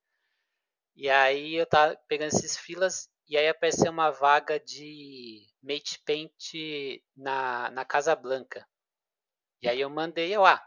E 0.96 1.08
aí 1.08 1.54
eu 1.54 1.66
tava 1.66 1.96
pegando 2.08 2.28
esses 2.28 2.56
filas 2.56 3.08
e 3.28 3.36
aí 3.36 3.48
apareceu 3.48 3.90
uma 3.92 4.10
vaga 4.10 4.58
de 4.58 5.46
Mate 5.62 6.00
Paint 6.04 6.54
na, 7.16 7.70
na 7.70 7.84
Casa 7.84 8.14
Blanca. 8.16 8.66
E 9.62 9.68
aí 9.68 9.80
eu 9.80 9.90
mandei, 9.90 10.34
eu, 10.34 10.44
ah, 10.44 10.60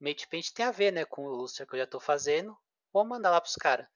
Mate 0.00 0.26
Paint 0.28 0.50
tem 0.52 0.64
a 0.64 0.70
ver, 0.70 0.92
né, 0.92 1.04
com 1.04 1.26
o 1.26 1.28
lustre 1.28 1.66
que 1.66 1.74
eu 1.74 1.78
já 1.78 1.86
tô 1.86 2.00
fazendo. 2.00 2.56
Vou 2.92 3.04
mandar 3.04 3.30
lá 3.30 3.40
pros 3.40 3.54
caras. 3.54 3.86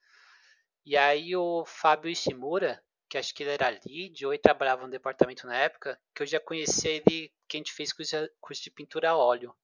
E 0.84 0.96
aí 0.96 1.34
o 1.34 1.64
Fábio 1.64 2.10
Ishimura, 2.10 2.82
que 3.08 3.16
acho 3.16 3.34
que 3.34 3.42
ele 3.42 3.52
era 3.52 3.70
lead 3.70 4.26
ou 4.26 4.34
ele 4.34 4.42
trabalhava 4.42 4.82
no 4.82 4.90
departamento 4.90 5.46
na 5.46 5.56
época, 5.56 5.98
que 6.14 6.22
eu 6.22 6.26
já 6.26 6.38
conheci 6.38 6.88
ele, 6.88 7.32
que 7.48 7.56
a 7.56 7.58
gente 7.58 7.72
fez 7.72 7.92
curso, 7.92 8.16
curso 8.40 8.62
de 8.62 8.70
pintura 8.70 9.10
a 9.10 9.16
óleo. 9.16 9.56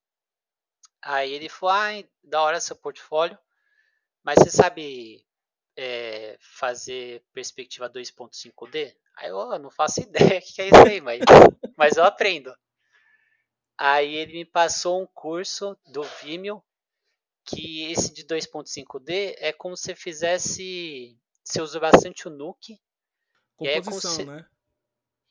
Aí 1.03 1.33
ele 1.33 1.49
falou, 1.49 1.75
ah, 1.75 2.05
da 2.25 2.41
hora 2.41 2.61
seu 2.61 2.77
portfólio, 2.77 3.39
mas 4.23 4.39
você 4.39 4.51
sabe 4.51 5.27
é, 5.77 6.37
fazer 6.41 7.25
perspectiva 7.33 7.89
2.5D? 7.89 8.95
Aí 9.17 9.29
eu 9.29 9.59
não 9.59 9.71
faço 9.71 10.01
ideia 10.03 10.39
o 10.39 10.43
que 10.43 10.63
é 10.63 10.69
isso 10.69 10.87
aí, 10.87 11.01
mas, 11.01 11.21
mas 11.77 11.97
eu 11.97 12.05
aprendo. 12.05 12.55
Aí 13.77 14.15
ele 14.15 14.35
me 14.35 14.45
passou 14.45 15.03
um 15.03 15.07
curso 15.07 15.77
do 15.87 16.03
Vimeo, 16.03 16.63
que 17.45 17.91
esse 17.91 18.13
de 18.13 18.25
2.5D 18.25 19.37
é 19.39 19.53
como 19.53 19.77
se 19.77 19.95
fizesse. 19.95 21.19
Você 21.43 21.63
usa 21.63 21.81
bastante 21.81 22.29
o 22.29 22.31
Nuke. 22.31 22.79
Composição, 23.57 24.11
é 24.11 24.15
se, 24.15 24.25
né? 24.25 24.47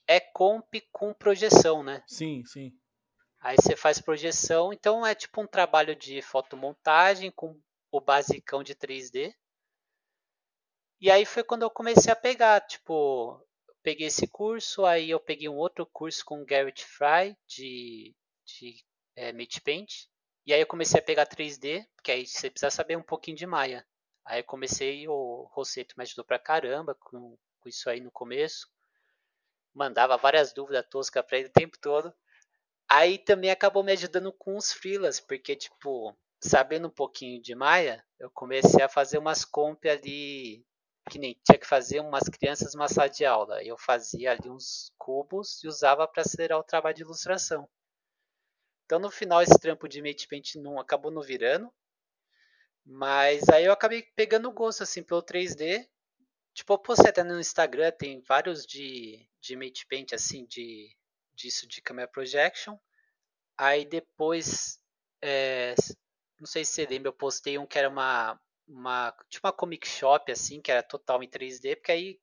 É 0.08 0.20
comp 0.20 0.74
com 0.92 1.14
projeção, 1.14 1.84
né? 1.84 2.04
Sim, 2.08 2.44
sim. 2.46 2.76
Aí 3.40 3.56
você 3.56 3.76
faz 3.76 4.02
projeção, 4.02 4.74
então 4.74 5.06
é 5.06 5.16
tipo 5.16 5.42
um 5.42 5.48
trabalho 5.48 5.96
de 5.96 6.22
fotomontagem 6.22 7.32
com 7.32 7.60
o 7.92 8.02
basicão 8.02 8.64
de 8.64 8.76
3D. 8.76 9.34
E 11.02 11.10
aí 11.10 11.26
foi 11.26 11.44
quando 11.44 11.64
eu 11.64 11.70
comecei 11.70 12.12
a 12.12 12.16
pegar, 12.16 12.60
tipo, 12.62 13.42
peguei 13.82 14.08
esse 14.08 14.28
curso, 14.28 14.86
aí 14.86 15.10
eu 15.10 15.20
peguei 15.20 15.48
um 15.48 15.56
outro 15.56 15.86
curso 15.86 16.26
com 16.26 16.42
o 16.42 16.46
Garrett 16.46 16.84
Fry 16.86 17.38
de, 17.48 18.14
de 18.46 18.84
é, 19.16 19.32
Mate 19.32 19.62
Paint. 19.62 20.08
E 20.46 20.54
aí 20.54 20.60
eu 20.60 20.68
comecei 20.68 21.00
a 21.00 21.04
pegar 21.04 21.26
3D, 21.26 21.86
porque 21.96 22.12
aí 22.12 22.28
você 22.28 22.50
precisa 22.50 22.70
saber 22.70 22.98
um 22.98 23.04
pouquinho 23.04 23.38
de 23.38 23.46
Maya. 23.46 23.86
Aí 24.26 24.42
eu 24.42 24.44
comecei, 24.44 25.08
o 25.08 25.50
Rosseto 25.54 25.96
me 25.98 26.04
ajudou 26.04 26.26
pra 26.26 26.38
caramba 26.38 26.96
com, 26.96 27.38
com 27.60 27.70
isso 27.70 27.90
aí 27.90 28.02
no 28.02 28.12
começo. 28.12 28.68
Mandava 29.74 30.18
várias 30.18 30.52
dúvidas 30.52 30.86
toscas 30.90 31.26
pra 31.26 31.38
ele 31.38 31.48
o 31.48 31.54
tempo 31.54 31.78
todo. 31.80 32.14
Aí 32.90 33.18
também 33.18 33.52
acabou 33.52 33.84
me 33.84 33.92
ajudando 33.94 34.34
com 34.34 34.58
os 34.58 34.74
freelas, 34.74 35.20
porque 35.20 35.56
tipo, 35.56 36.14
sabendo 36.42 36.88
um 36.88 36.92
pouquinho 36.92 37.42
de 37.42 37.56
Maya, 37.56 38.04
eu 38.20 38.30
comecei 38.32 38.84
a 38.84 38.90
fazer 38.90 39.18
umas 39.18 39.46
comp 39.46 39.86
ali 39.86 40.66
que 41.10 41.20
nem 41.20 41.40
tinha 41.44 41.58
que 41.58 41.66
fazer 41.66 42.00
umas 42.00 42.24
crianças 42.30 42.74
uma 42.74 42.88
sala 42.88 43.10
de 43.10 43.26
aula. 43.26 43.64
Eu 43.64 43.78
fazia 43.78 44.32
ali 44.32 44.50
uns 44.50 44.92
cubos 44.98 45.64
e 45.64 45.68
usava 45.68 46.08
para 46.08 46.22
acelerar 46.22 46.60
o 46.60 46.64
trabalho 46.64 46.96
de 46.96 47.02
ilustração. 47.04 47.68
Então 48.86 49.00
no 49.00 49.12
final 49.12 49.42
esse 49.42 49.58
trampo 49.60 49.88
de 49.88 50.02
Mate 50.02 50.28
Paint 50.28 50.56
não 50.56 50.80
acabou 50.80 51.12
não 51.12 51.22
virando. 51.22 51.72
Mas 52.86 53.48
aí 53.50 53.66
eu 53.66 53.72
acabei 53.72 54.04
pegando 54.16 54.52
gosto 54.52 54.84
assim 54.84 55.04
pelo 55.04 55.22
3D. 55.22 55.88
Tipo, 56.54 56.74
eu 56.74 56.80
postei 56.80 57.10
até 57.10 57.24
no 57.24 57.40
Instagram, 57.40 57.92
tem 57.92 58.22
vários 58.22 58.66
de, 58.66 59.30
de 59.40 59.56
Mate 59.56 59.86
Paint 59.86 60.14
assim, 60.14 60.46
de 60.46 60.96
disso 61.34 61.68
de 61.68 61.82
camera 61.82 62.08
projection. 62.08 62.78
Aí 63.58 63.86
depois, 63.86 64.80
é, 65.22 65.76
não 66.40 66.48
sei 66.48 66.66
se 66.66 66.74
você 66.74 66.86
lembra, 66.86 67.10
eu 67.10 67.14
postei 67.14 67.58
um 67.58 67.66
que 67.66 67.78
era 67.78 67.90
uma, 67.90 68.40
uma 68.70 69.14
tipo 69.30 69.48
uma 69.48 69.54
comic 69.54 69.88
shop 69.88 70.32
assim, 70.32 70.62
que 70.62 70.72
era 70.72 70.84
total 70.84 71.24
em 71.24 71.30
3D, 71.30 71.76
porque 71.76 71.92
aí 71.92 72.20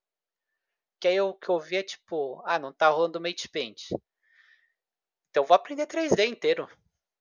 Que 1.01 1.09
aí 1.09 1.19
o 1.23 1.33
que 1.33 1.49
eu 1.49 1.59
vi 1.59 1.77
é 1.77 1.83
tipo, 1.83 2.43
ah, 2.45 2.59
não 2.59 2.71
tá 2.71 2.91
rolando 2.91 3.19
Mate 3.19 3.49
Paint. 3.49 3.93
Então 5.31 5.45
vou 5.45 5.55
aprender 5.55 5.87
3D 5.87 6.27
inteiro. 6.27 6.69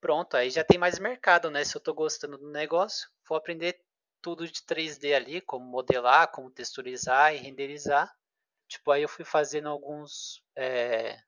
Pronto, 0.02 0.36
aí 0.38 0.50
já 0.50 0.64
tem 0.64 0.78
mais 0.78 1.00
mercado, 1.00 1.50
né? 1.52 1.64
Se 1.64 1.76
eu 1.78 1.82
tô 1.82 1.94
gostando 1.94 2.38
do 2.38 2.50
negócio, 2.52 3.10
vou 3.28 3.38
aprender 3.38 3.80
tudo 4.22 4.48
de 4.48 4.62
3D 4.64 5.14
ali, 5.14 5.42
como 5.42 5.66
modelar, 5.66 6.32
como 6.32 6.50
texturizar 6.52 7.34
e 7.36 7.38
renderizar. 7.38 8.12
Tipo, 8.68 8.92
aí 8.92 9.04
eu 9.04 9.10
fui 9.10 9.26
fazendo 9.26 9.70
alguns. 9.70 10.44
É, 10.56 11.20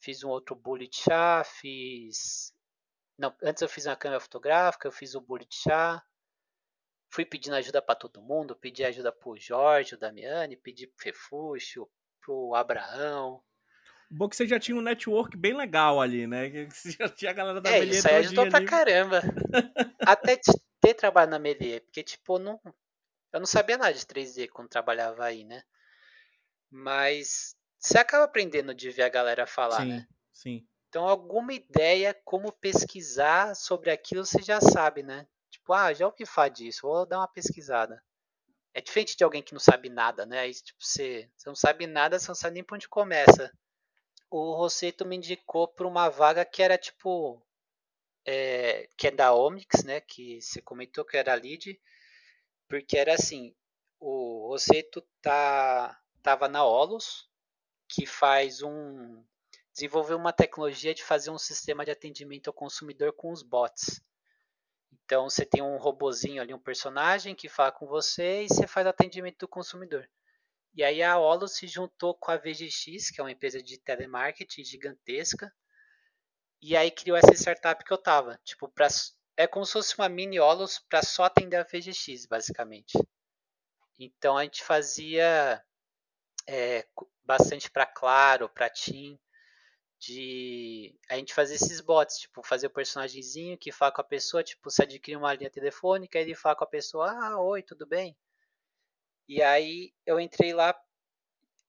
fiz 0.00 0.24
um 0.24 0.30
outro 0.30 0.56
bullet 0.56 0.96
chá, 0.96 1.44
fiz. 1.44 2.52
Não, 3.18 3.34
antes 3.42 3.62
eu 3.62 3.68
fiz 3.68 3.86
uma 3.86 3.96
câmera 3.96 4.20
fotográfica, 4.20 4.88
eu 4.88 4.92
fiz 4.92 5.14
o 5.14 5.20
bullet 5.20 5.54
chá. 5.54 6.02
Fui 7.08 7.24
pedindo 7.24 7.54
ajuda 7.54 7.80
para 7.80 7.94
todo 7.94 8.20
mundo, 8.20 8.56
pedi 8.56 8.84
ajuda 8.84 9.12
pro 9.12 9.36
Jorge, 9.36 9.94
o 9.94 9.98
Damiani, 9.98 10.56
pedi 10.56 10.86
pro 10.86 11.04
Refúgio, 11.04 11.88
pro 12.20 12.54
Abraão. 12.54 13.42
Bom 14.10 14.28
que 14.28 14.36
você 14.36 14.46
já 14.46 14.58
tinha 14.58 14.76
um 14.76 14.82
network 14.82 15.36
bem 15.36 15.56
legal 15.56 16.00
ali, 16.00 16.26
né? 16.26 16.48
Você 16.70 16.92
já 16.92 17.08
tinha 17.08 17.30
a 17.32 17.34
galera 17.34 17.60
da 17.60 17.70
é, 17.70 17.80
Melier 17.80 17.98
isso 17.98 18.08
aí 18.08 18.16
ajudou 18.16 18.44
ali. 18.44 18.50
pra 18.50 18.64
caramba. 18.64 19.20
Até 20.06 20.40
ter 20.80 20.94
trabalho 20.94 21.30
na 21.30 21.40
Melier, 21.40 21.82
porque, 21.82 22.04
tipo, 22.04 22.38
não, 22.38 22.60
eu 23.32 23.40
não 23.40 23.46
sabia 23.46 23.76
nada 23.76 23.92
de 23.92 24.06
3D 24.06 24.48
quando 24.48 24.68
trabalhava 24.68 25.24
aí, 25.24 25.44
né? 25.44 25.62
Mas 26.70 27.56
você 27.78 27.98
acaba 27.98 28.24
aprendendo 28.24 28.74
de 28.74 28.90
ver 28.90 29.02
a 29.02 29.08
galera 29.08 29.46
falar, 29.46 29.82
sim, 29.82 29.88
né? 29.88 30.06
Sim. 30.32 30.68
Então, 30.88 31.06
alguma 31.08 31.52
ideia 31.52 32.14
como 32.24 32.52
pesquisar 32.52 33.54
sobre 33.56 33.90
aquilo 33.90 34.24
você 34.24 34.40
já 34.40 34.60
sabe, 34.60 35.02
né? 35.02 35.26
Tipo, 35.66 35.72
ah, 35.74 35.92
já 35.92 36.06
ouvi 36.06 36.24
falar 36.24 36.50
disso, 36.50 36.82
vou 36.82 37.04
dar 37.04 37.18
uma 37.18 37.26
pesquisada. 37.26 38.00
É 38.72 38.80
diferente 38.80 39.16
de 39.16 39.24
alguém 39.24 39.42
que 39.42 39.52
não 39.52 39.58
sabe 39.58 39.88
nada, 39.88 40.24
né? 40.24 40.38
Aí, 40.38 40.54
tipo, 40.54 40.78
você, 40.80 41.28
você 41.36 41.48
não 41.48 41.56
sabe 41.56 41.88
nada, 41.88 42.20
você 42.20 42.28
não 42.28 42.36
sabe 42.36 42.54
nem 42.54 42.62
por 42.62 42.76
onde 42.76 42.88
começa. 42.88 43.52
O 44.30 44.54
Rosseto 44.54 45.04
me 45.04 45.16
indicou 45.16 45.66
para 45.66 45.88
uma 45.88 46.08
vaga 46.08 46.44
que 46.44 46.62
era 46.62 46.78
tipo. 46.78 47.44
É, 48.24 48.88
que 48.96 49.08
é 49.08 49.10
da 49.10 49.34
Omix, 49.34 49.82
né? 49.82 50.00
Que 50.00 50.40
você 50.40 50.62
comentou 50.62 51.04
que 51.04 51.16
era 51.16 51.34
lead. 51.34 51.80
Porque 52.68 52.96
era 52.96 53.14
assim: 53.14 53.52
o 53.98 54.46
Rosseto 54.48 55.02
tá 55.20 56.00
estava 56.16 56.46
na 56.46 56.64
Olus, 56.64 57.28
que 57.88 58.06
faz 58.06 58.62
um 58.62 59.24
desenvolveu 59.74 60.16
uma 60.16 60.32
tecnologia 60.32 60.94
de 60.94 61.02
fazer 61.02 61.30
um 61.30 61.38
sistema 61.38 61.84
de 61.84 61.90
atendimento 61.90 62.46
ao 62.46 62.54
consumidor 62.54 63.12
com 63.14 63.32
os 63.32 63.42
bots. 63.42 64.00
Então 64.92 65.28
você 65.28 65.44
tem 65.44 65.62
um 65.62 65.76
robozinho 65.76 66.42
ali, 66.42 66.52
um 66.52 66.58
personagem 66.58 67.34
que 67.34 67.48
fala 67.48 67.72
com 67.72 67.86
você 67.86 68.42
e 68.42 68.48
você 68.48 68.66
faz 68.66 68.86
atendimento 68.86 69.38
do 69.38 69.48
consumidor. 69.48 70.08
E 70.74 70.84
aí 70.84 71.02
a 71.02 71.18
Olus 71.18 71.56
se 71.56 71.66
juntou 71.66 72.14
com 72.14 72.30
a 72.30 72.36
VGX, 72.36 73.10
que 73.10 73.20
é 73.20 73.24
uma 73.24 73.30
empresa 73.30 73.62
de 73.62 73.78
telemarketing 73.78 74.64
gigantesca, 74.64 75.52
e 76.60 76.76
aí 76.76 76.90
criou 76.90 77.16
essa 77.16 77.32
startup 77.34 77.82
que 77.84 77.92
eu 77.92 77.98
tava. 77.98 78.38
Tipo, 78.44 78.68
pra, 78.68 78.88
é 79.36 79.46
como 79.46 79.64
se 79.64 79.72
fosse 79.72 79.96
uma 79.96 80.08
mini 80.08 80.38
Olus 80.38 80.78
para 80.78 81.02
só 81.02 81.24
atender 81.24 81.56
a 81.56 81.62
VGX, 81.62 82.26
basicamente. 82.26 82.92
Então 83.98 84.36
a 84.36 84.42
gente 84.42 84.62
fazia 84.62 85.62
é, 86.46 86.86
bastante 87.24 87.70
para 87.70 87.86
Claro, 87.86 88.48
para 88.48 88.70
Team, 88.70 89.18
de 89.98 90.94
a 91.08 91.16
gente 91.16 91.34
fazer 91.34 91.54
esses 91.54 91.80
bots, 91.80 92.18
tipo, 92.18 92.42
fazer 92.42 92.66
o 92.66 92.70
personagemzinho 92.70 93.56
que 93.56 93.72
fala 93.72 93.92
com 93.92 94.00
a 94.00 94.04
pessoa, 94.04 94.42
tipo, 94.42 94.70
se 94.70 94.82
adquirir 94.82 95.16
uma 95.16 95.34
linha 95.34 95.50
telefônica, 95.50 96.18
ele 96.18 96.34
fala 96.34 96.56
com 96.56 96.64
a 96.64 96.68
pessoa, 96.68 97.10
ah, 97.10 97.40
oi, 97.40 97.62
tudo 97.62 97.86
bem? 97.86 98.16
E 99.28 99.42
aí 99.42 99.92
eu 100.04 100.20
entrei 100.20 100.52
lá 100.52 100.78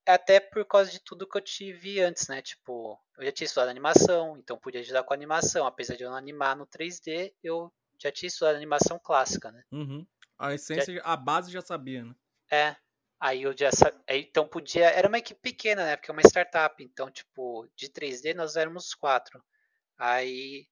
até 0.06 0.40
por 0.40 0.64
causa 0.64 0.90
de 0.90 1.00
tudo 1.00 1.28
que 1.28 1.36
eu 1.36 1.42
tive 1.42 2.00
antes, 2.00 2.28
né? 2.28 2.40
Tipo, 2.40 2.98
eu 3.18 3.24
já 3.24 3.32
tinha 3.32 3.46
estudado 3.46 3.68
animação, 3.68 4.38
então 4.38 4.58
podia 4.58 4.80
ajudar 4.80 5.02
com 5.02 5.12
animação, 5.12 5.66
apesar 5.66 5.96
de 5.96 6.04
eu 6.04 6.10
não 6.10 6.16
animar 6.16 6.56
no 6.56 6.66
3D, 6.66 7.34
eu 7.42 7.72
já 7.98 8.10
tinha 8.12 8.28
estudado 8.28 8.56
animação 8.56 8.98
clássica, 8.98 9.50
né? 9.50 9.62
Uhum. 9.72 10.06
A 10.38 10.54
essência, 10.54 10.94
já... 10.94 11.02
a 11.02 11.16
base 11.16 11.50
já 11.50 11.60
sabia, 11.60 12.04
né? 12.04 12.14
É, 12.50 12.76
Aí 13.20 13.42
eu 13.42 13.56
já 13.56 13.70
sabia, 13.72 14.00
então 14.08 14.46
podia, 14.46 14.90
era 14.90 15.08
uma 15.08 15.18
equipe 15.18 15.40
pequena, 15.40 15.84
né? 15.84 15.96
Porque 15.96 16.10
é 16.10 16.12
uma 16.14 16.22
startup, 16.22 16.82
então 16.82 17.10
tipo, 17.10 17.68
de 17.76 17.88
3D 17.88 18.34
nós 18.34 18.56
éramos 18.56 18.94
quatro. 18.94 19.42
Aí 19.98 20.66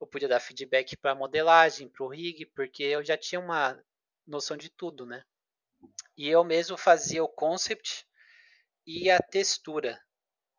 eu 0.00 0.06
podia 0.06 0.28
dar 0.28 0.40
feedback 0.40 0.96
para 0.96 1.14
modelagem, 1.14 1.88
para 1.88 2.04
o 2.04 2.08
rig, 2.08 2.46
porque 2.46 2.82
eu 2.84 3.04
já 3.04 3.16
tinha 3.16 3.40
uma 3.40 3.80
noção 4.26 4.56
de 4.56 4.70
tudo, 4.70 5.06
né? 5.06 5.24
E 6.16 6.28
eu 6.28 6.44
mesmo 6.44 6.76
fazia 6.76 7.22
o 7.22 7.28
concept 7.28 8.06
e 8.86 9.10
a 9.10 9.18
textura. 9.20 10.00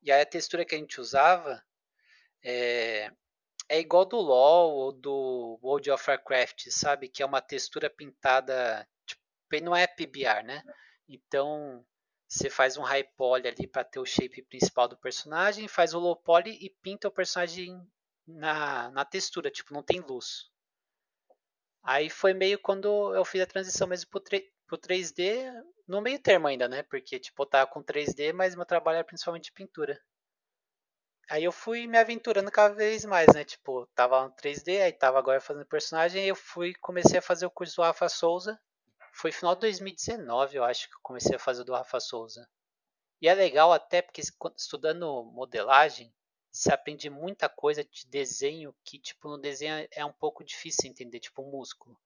E 0.04 0.12
aí 0.12 0.22
a 0.22 0.26
textura 0.26 0.66
que 0.66 0.76
a 0.76 0.78
gente 0.78 1.02
usava 1.02 1.64
é, 2.44 3.12
é 3.70 3.80
igual 3.80 4.06
do 4.06 4.18
LoL 4.18 4.72
ou 4.76 4.92
do 4.94 5.60
World 5.64 5.92
of 5.92 6.10
Warcraft, 6.10 6.70
sabe? 6.70 7.10
Que 7.10 7.24
é 7.24 7.26
uma 7.26 7.42
textura 7.42 7.90
pintada, 7.90 8.88
tipo, 9.06 9.22
não 9.64 9.76
é 9.76 9.88
PBR, 9.88 10.44
né? 10.44 10.64
Então, 11.08 11.86
você 12.28 12.50
faz 12.50 12.78
um 12.78 12.84
high 12.84 13.04
poly 13.04 13.48
ali 13.48 13.68
para 13.68 13.84
ter 13.84 14.00
o 14.00 14.06
shape 14.06 14.42
principal 14.44 14.88
do 14.88 14.98
personagem, 14.98 15.68
faz 15.68 15.94
o 15.94 16.00
low 16.00 16.16
poly 16.16 16.58
e 16.62 16.70
pinta 16.70 17.08
o 17.08 17.12
personagem 17.12 17.82
na, 18.28 18.92
na 18.92 19.06
textura, 19.06 19.50
tipo, 19.50 19.74
não 19.74 19.82
tem 19.82 20.02
luz. 20.02 20.52
Aí 21.82 22.10
foi 22.10 22.34
meio 22.34 22.60
quando 22.60 23.16
eu 23.16 23.24
fiz 23.24 23.42
a 23.42 23.48
transição 23.48 23.88
mesmo 23.88 24.10
pro, 24.12 24.22
pro 24.68 24.78
3D, 24.78 25.50
no 25.88 26.02
meio 26.02 26.20
termo 26.20 26.48
ainda, 26.48 26.68
né? 26.68 26.84
Porque, 26.84 27.18
tipo, 27.18 27.42
eu 27.44 27.48
tava 27.48 27.72
com 27.72 27.82
3D, 27.82 28.34
mas 28.34 28.56
meu 28.56 28.66
trabalho 28.66 28.98
era 28.98 29.06
principalmente 29.06 29.54
pintura. 29.54 29.98
Aí 31.30 31.44
eu 31.46 31.52
fui 31.52 31.88
me 31.88 31.98
aventurando 31.98 32.52
cada 32.52 32.74
vez 32.76 33.06
mais, 33.06 33.28
né? 33.34 33.46
Tipo, 33.46 33.86
tava 33.96 34.24
no 34.24 34.32
3D, 34.36 34.82
aí 34.82 34.92
tava 34.92 35.18
agora 35.18 35.40
fazendo 35.40 35.66
personagem, 35.66 36.24
aí 36.24 36.28
eu 36.30 36.36
fui, 36.36 36.74
comecei 36.76 37.20
a 37.20 37.22
fazer 37.22 37.46
o 37.46 37.52
curso 37.52 37.78
do 37.78 37.82
Rafa 37.84 38.10
Souza, 38.10 38.60
foi 39.18 39.32
final 39.32 39.56
de 39.56 39.62
2019, 39.62 40.58
eu 40.58 40.64
acho, 40.64 40.88
que 40.88 40.94
eu 40.94 41.00
comecei 41.02 41.36
a 41.36 41.40
fazer 41.40 41.64
do 41.64 41.74
Rafa 41.74 42.00
Souza. 42.00 42.48
E 43.20 43.28
é 43.28 43.34
legal 43.34 43.74
até 43.74 44.00
porque 44.00 44.22
estudando 44.22 45.24
modelagem, 45.34 46.14
você 46.52 46.72
aprende 46.72 47.10
muita 47.10 47.50
coisa 47.50 47.84
de 47.84 48.06
desenho 48.06 48.76
que, 48.84 49.00
tipo, 49.00 49.28
no 49.28 49.40
desenho 49.40 49.88
é 49.92 50.06
um 50.06 50.14
pouco 50.14 50.44
difícil 50.44 50.88
entender, 50.88 51.20
tipo, 51.20 51.42
um 51.42 51.50
músculo. 51.50 52.00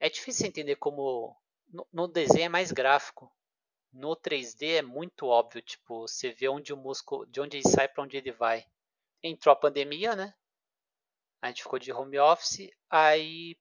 É 0.00 0.10
difícil 0.10 0.48
entender 0.48 0.74
como... 0.76 1.36
No, 1.68 1.86
no 1.92 2.08
desenho 2.08 2.46
é 2.46 2.48
mais 2.48 2.72
gráfico. 2.72 3.32
No 3.92 4.16
3D 4.16 4.78
é 4.78 4.82
muito 4.82 5.26
óbvio, 5.26 5.62
tipo, 5.62 6.08
você 6.08 6.32
vê 6.32 6.48
onde 6.48 6.72
o 6.72 6.76
músculo, 6.76 7.24
de 7.26 7.40
onde 7.40 7.58
ele 7.58 7.68
sai 7.68 7.86
para 7.86 8.02
onde 8.02 8.16
ele 8.16 8.32
vai. 8.32 8.66
Entrou 9.22 9.52
a 9.52 9.56
pandemia, 9.56 10.16
né? 10.16 10.34
A 11.40 11.48
gente 11.48 11.62
ficou 11.62 11.78
de 11.78 11.92
home 11.92 12.18
office, 12.18 12.68
aí 12.90 13.56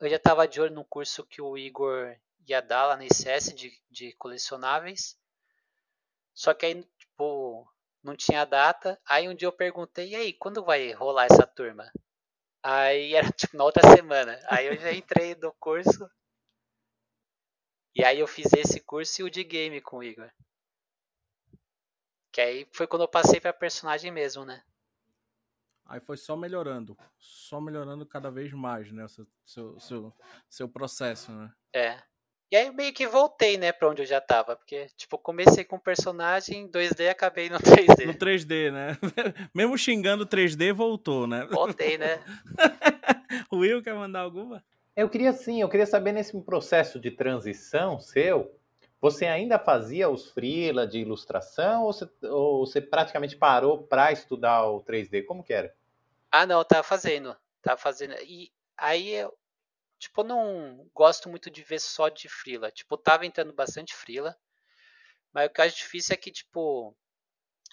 eu 0.00 0.08
já 0.08 0.16
estava 0.16 0.46
de 0.46 0.60
olho 0.60 0.74
no 0.74 0.84
curso 0.84 1.24
que 1.24 1.40
o 1.40 1.56
Igor 1.56 2.16
ia 2.46 2.60
dar 2.60 2.86
lá 2.86 2.96
na 2.96 3.04
ICS 3.04 3.54
de, 3.54 3.72
de 3.90 4.12
colecionáveis. 4.14 5.18
Só 6.34 6.52
que 6.52 6.66
aí, 6.66 6.84
tipo, 6.98 7.66
não 8.02 8.16
tinha 8.16 8.44
data. 8.44 9.00
Aí 9.06 9.28
um 9.28 9.34
dia 9.34 9.48
eu 9.48 9.52
perguntei, 9.52 10.10
e 10.10 10.16
aí, 10.16 10.32
quando 10.32 10.64
vai 10.64 10.92
rolar 10.92 11.26
essa 11.26 11.46
turma? 11.46 11.90
Aí 12.62 13.14
era 13.16 13.30
tipo 13.32 13.56
na 13.56 13.64
outra 13.64 13.82
semana. 13.96 14.38
Aí 14.48 14.66
eu 14.66 14.76
já 14.76 14.92
entrei 14.92 15.34
no 15.36 15.52
curso. 15.54 16.10
E 17.94 18.04
aí 18.04 18.18
eu 18.18 18.26
fiz 18.26 18.52
esse 18.52 18.80
curso 18.80 19.20
e 19.20 19.24
o 19.24 19.30
de 19.30 19.44
game 19.44 19.80
com 19.80 19.98
o 19.98 20.02
Igor. 20.02 20.30
Que 22.32 22.40
aí 22.40 22.68
foi 22.72 22.88
quando 22.88 23.02
eu 23.02 23.08
passei 23.08 23.40
pra 23.40 23.52
personagem 23.52 24.10
mesmo, 24.10 24.44
né? 24.44 24.64
Aí 25.86 26.00
foi 26.00 26.16
só 26.16 26.34
melhorando, 26.36 26.96
só 27.18 27.60
melhorando 27.60 28.06
cada 28.06 28.30
vez 28.30 28.52
mais, 28.52 28.90
né? 28.90 29.04
O 29.04 29.08
seu, 29.08 29.26
seu, 29.44 29.80
seu, 29.80 30.12
seu 30.48 30.68
processo, 30.68 31.30
né? 31.32 31.52
É. 31.74 31.98
E 32.50 32.56
aí 32.56 32.70
meio 32.70 32.92
que 32.92 33.06
voltei, 33.06 33.58
né, 33.58 33.72
pra 33.72 33.88
onde 33.88 34.02
eu 34.02 34.06
já 34.06 34.20
tava. 34.20 34.54
Porque, 34.56 34.86
tipo, 34.96 35.18
comecei 35.18 35.64
com 35.64 35.76
um 35.76 35.80
personagem 35.80 36.68
2D 36.70 37.00
e 37.00 37.08
acabei 37.08 37.50
no 37.50 37.58
3D. 37.60 38.06
No 38.06 38.14
3D, 38.14 38.70
né? 38.70 38.96
Mesmo 39.52 39.76
xingando 39.76 40.26
3D, 40.26 40.72
voltou, 40.72 41.26
né? 41.26 41.46
Voltei, 41.50 41.98
né? 41.98 42.20
o 43.50 43.58
Will 43.58 43.82
quer 43.82 43.94
mandar 43.94 44.20
alguma? 44.20 44.64
Eu 44.96 45.08
queria 45.08 45.32
sim, 45.32 45.60
eu 45.60 45.68
queria 45.68 45.86
saber 45.86 46.12
nesse 46.12 46.40
processo 46.42 47.00
de 47.00 47.10
transição 47.10 47.98
seu, 47.98 48.56
você 49.04 49.26
ainda 49.26 49.58
fazia 49.58 50.08
os 50.08 50.30
freela 50.30 50.86
de 50.86 50.98
ilustração 50.98 51.82
ou 51.82 51.92
você, 51.92 52.08
ou 52.22 52.66
você 52.66 52.80
praticamente 52.80 53.36
parou 53.36 53.82
para 53.82 54.10
estudar 54.10 54.64
o 54.64 54.82
3D? 54.82 55.26
Como 55.26 55.44
que 55.44 55.52
era? 55.52 55.76
Ah, 56.32 56.46
não, 56.46 56.64
tava 56.64 56.82
fazendo. 56.82 57.36
Tava 57.60 57.76
fazendo. 57.76 58.14
E 58.22 58.50
aí 58.74 59.10
eu, 59.10 59.36
tipo, 59.98 60.24
não 60.24 60.88
gosto 60.94 61.28
muito 61.28 61.50
de 61.50 61.62
ver 61.62 61.80
só 61.80 62.08
de 62.08 62.30
freela. 62.30 62.70
Tipo, 62.70 62.96
tava 62.96 63.26
entrando 63.26 63.52
bastante 63.52 63.94
freela. 63.94 64.34
Mas 65.34 65.48
o 65.48 65.50
que 65.50 65.60
eu 65.60 65.66
acho 65.66 65.76
difícil 65.76 66.14
é 66.14 66.16
que, 66.16 66.32
tipo, 66.32 66.96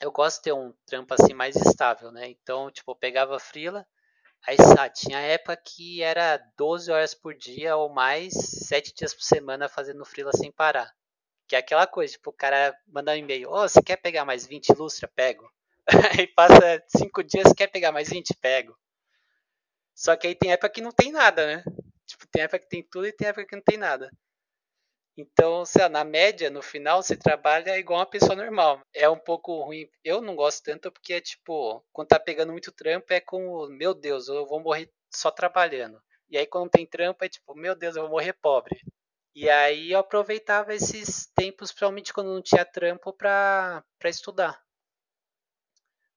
eu 0.02 0.12
gosto 0.12 0.40
de 0.40 0.44
ter 0.44 0.52
um 0.52 0.74
trampo 0.86 1.14
assim 1.14 1.34
mais 1.34 1.56
estável, 1.56 2.12
né? 2.12 2.28
Então, 2.28 2.70
tipo, 2.70 2.92
eu 2.92 2.96
pegava 2.96 3.40
freela, 3.40 3.88
aí 4.46 4.58
sabe, 4.58 4.96
tinha 4.96 5.18
época 5.18 5.56
que 5.56 6.02
era 6.02 6.46
12 6.58 6.92
horas 6.92 7.14
por 7.14 7.34
dia 7.34 7.78
ou 7.78 7.88
mais, 7.88 8.34
7 8.34 8.94
dias 8.94 9.14
por 9.14 9.24
semana 9.24 9.70
fazendo 9.70 10.04
freela 10.04 10.34
sem 10.34 10.52
parar 10.52 10.94
Que 11.52 11.56
é 11.58 11.60
aquela 11.60 11.86
coisa, 11.86 12.14
tipo, 12.14 12.30
o 12.30 12.34
cara 12.34 12.74
mandar 12.88 13.12
um 13.12 13.18
e-mail, 13.18 13.50
ô, 13.50 13.56
oh, 13.56 13.68
você 13.68 13.82
quer 13.84 13.98
pegar 13.98 14.24
mais 14.24 14.48
20 14.48 14.70
ilustra? 14.70 15.06
Pego. 15.14 15.52
aí 16.18 16.26
passa 16.28 16.82
5 16.88 17.22
dias, 17.26 17.52
quer 17.52 17.68
pegar 17.68 17.92
mais 17.92 18.08
20? 18.08 18.34
Pego. 18.36 18.74
Só 19.94 20.16
que 20.16 20.28
aí 20.28 20.34
tem 20.34 20.54
época 20.54 20.70
que 20.70 20.80
não 20.80 20.94
tem 20.94 21.12
nada, 21.12 21.46
né? 21.46 21.64
Tipo, 22.06 22.26
tem 22.32 22.44
época 22.44 22.60
que 22.60 22.70
tem 22.70 22.82
tudo 22.90 23.06
e 23.06 23.12
tem 23.12 23.28
época 23.28 23.46
que 23.46 23.56
não 23.58 23.64
tem 23.64 23.78
nada. 23.78 24.10
Então, 25.18 25.66
sei 25.66 25.82
lá, 25.82 25.90
na 25.90 26.06
média, 26.06 26.50
no 26.50 26.62
final, 26.62 27.04
você 27.04 27.18
trabalha 27.18 27.78
igual 27.78 28.00
uma 28.00 28.06
pessoa 28.06 28.34
normal. 28.34 28.82
É 28.96 29.10
um 29.10 29.20
pouco 29.20 29.62
ruim. 29.62 29.90
Eu 30.06 30.22
não 30.22 30.38
gosto 30.38 30.64
tanto 30.64 30.90
porque 30.90 31.16
é 31.16 31.20
tipo, 31.20 31.86
quando 31.92 32.08
tá 32.08 32.18
pegando 32.18 32.54
muito 32.54 32.72
trampo, 32.72 33.12
é 33.12 33.20
com, 33.20 33.68
meu 33.68 33.94
Deus, 33.94 34.30
eu 34.30 34.48
vou 34.48 34.62
morrer 34.62 34.90
só 35.14 35.30
trabalhando. 35.30 36.02
E 36.30 36.38
aí, 36.38 36.48
quando 36.48 36.70
tem 36.70 36.86
trampo, 36.86 37.26
é 37.26 37.28
tipo, 37.28 37.54
meu 37.56 37.76
Deus, 37.76 37.98
eu 37.98 38.04
vou 38.04 38.12
morrer 38.12 38.32
pobre. 38.42 38.80
E 39.34 39.50
aí 39.50 39.92
eu 39.92 40.00
aproveitava 40.00 40.74
esses 40.74 41.28
tempos, 41.28 41.72
principalmente 41.72 42.14
quando 42.14 42.34
não 42.34 42.42
tinha 42.42 42.66
trampo, 42.66 43.14
pra 43.14 43.84
estudar. 44.06 44.62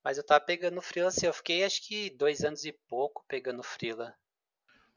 Mas 0.02 0.18
eu 0.18 0.26
tava 0.26 0.44
pegando 0.44 0.82
frila 0.82 1.08
assim, 1.08 1.26
eu 1.26 1.32
fiquei 1.32 1.64
acho 1.64 1.86
que 1.86 2.10
dois 2.10 2.44
anos 2.44 2.64
e 2.64 2.72
pouco 2.88 3.24
pegando 3.26 3.62
frila. 3.62 4.14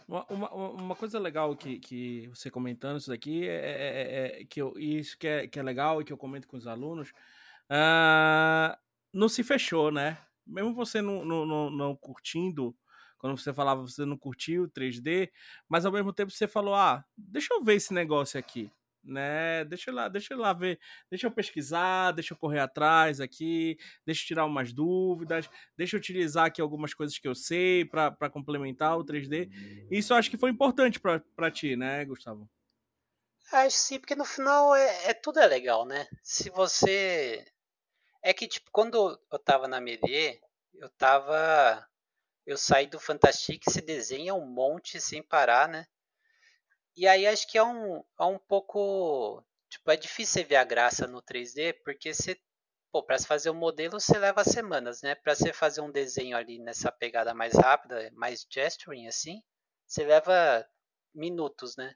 Uma, 0.08 0.26
uma, 0.30 0.54
uma, 0.54 0.96
coisa 0.96 1.20
legal 1.20 1.56
que, 1.56 1.80
que 1.80 2.28
você 2.28 2.50
comentando 2.50 2.98
isso 2.98 3.10
daqui 3.10 3.48
é, 3.48 3.56
é, 3.56 4.38
é, 4.40 4.42
é 4.42 4.46
que 4.46 4.62
eu, 4.62 4.74
isso 4.78 5.18
que 5.18 5.28
é, 5.28 5.48
que 5.48 5.60
é 5.60 5.64
legal 5.64 6.02
e 6.02 6.06
que 6.06 6.14
eu 6.14 6.18
comento 6.18 6.48
com 6.48 6.56
os 6.56 6.66
alunos, 6.66 7.10
uh, 7.70 8.78
não 9.14 9.28
se 9.28 9.44
fechou, 9.44 9.92
né? 9.92 10.18
Mesmo 10.46 10.74
você 10.74 11.02
não, 11.02 11.26
não, 11.26 11.46
não, 11.46 11.70
não 11.70 11.96
curtindo, 11.96 12.74
quando 13.18 13.38
você 13.38 13.54
falava 13.54 13.82
você 13.82 14.06
não 14.06 14.18
curtiu 14.18 14.70
3D, 14.70 15.30
mas 15.68 15.86
ao 15.86 15.92
mesmo 15.92 16.14
tempo 16.14 16.32
você 16.32 16.48
falou, 16.48 16.76
ah, 16.76 17.04
deixa 17.18 17.54
eu 17.54 17.64
ver 17.64 17.76
esse 17.76 17.94
negócio 17.94 18.40
aqui 18.40 18.72
né? 19.08 19.64
Deixa 19.66 19.90
eu 19.90 19.96
lá, 19.96 20.08
deixa 20.08 20.34
eu 20.34 20.38
lá 20.38 20.54
ver, 20.54 20.80
deixa 21.10 21.28
eu 21.28 21.32
pesquisar, 21.32 22.12
deixa 22.12 22.34
eu 22.34 22.38
correr 22.38 22.60
atrás 22.60 23.20
aqui, 23.22 23.78
deixa 24.06 24.24
eu 24.24 24.28
tirar 24.28 24.46
umas 24.46 24.74
dúvidas, 24.74 25.50
deixa 25.76 25.96
eu 25.96 26.00
utilizar 26.00 26.46
aqui 26.46 26.62
algumas 26.62 26.94
coisas 26.94 27.18
que 27.18 27.28
eu 27.28 27.34
sei 27.34 27.86
para 27.86 28.30
complementar 28.30 28.98
o 28.98 29.06
3D. 29.06 29.50
Isso 29.90 30.14
eu 30.14 30.18
acho 30.18 30.30
que 30.30 30.38
foi 30.38 30.50
importante 30.50 31.00
para 31.00 31.52
ti, 31.52 31.76
né, 31.76 32.04
Gustavo? 32.06 32.50
Acho 33.52 33.78
sim, 33.78 34.00
porque 34.00 34.16
no 34.16 34.26
final 34.26 34.76
é, 34.76 35.10
é, 35.10 35.14
tudo 35.14 35.40
é 35.40 35.48
legal, 35.48 35.86
né? 35.86 36.06
Se 36.22 36.50
você 36.50 37.46
é 38.22 38.34
que 38.34 38.46
tipo 38.46 38.70
quando 38.72 39.18
eu 39.32 39.40
tava 39.40 39.70
na 39.70 39.80
Melier, 39.80 40.42
eu 40.74 40.90
tava 40.90 41.88
eu 42.48 42.58
saí 42.58 42.88
do 42.88 42.98
Fantastic, 42.98 43.62
se 43.70 43.82
desenha 43.82 44.34
um 44.34 44.46
monte 44.46 45.02
sem 45.02 45.22
parar, 45.22 45.68
né? 45.68 45.86
E 46.96 47.06
aí 47.06 47.28
acho 47.28 47.46
que 47.48 47.58
é 47.58 47.64
um, 47.64 48.02
é 48.20 48.24
um 48.24 48.40
pouco. 48.40 49.44
Tipo, 49.70 49.92
é 49.92 49.98
difícil 49.98 50.42
você 50.42 50.44
ver 50.46 50.56
a 50.56 50.64
graça 50.64 51.06
no 51.06 51.22
3D, 51.22 51.74
porque 51.84 52.14
você. 52.14 52.40
Pô, 52.90 53.04
pra 53.04 53.20
se 53.20 53.28
fazer 53.28 53.50
um 53.50 53.54
modelo 53.54 54.00
você 54.00 54.18
leva 54.18 54.46
semanas, 54.46 55.02
né? 55.02 55.14
Pra 55.14 55.36
você 55.36 55.52
fazer 55.52 55.82
um 55.82 55.92
desenho 55.92 56.38
ali 56.38 56.58
nessa 56.58 56.90
pegada 56.90 57.34
mais 57.34 57.54
rápida, 57.54 58.10
mais 58.14 58.48
gesturing 58.50 59.08
assim, 59.08 59.44
você 59.86 60.06
leva 60.06 60.66
minutos, 61.14 61.76
né? 61.76 61.94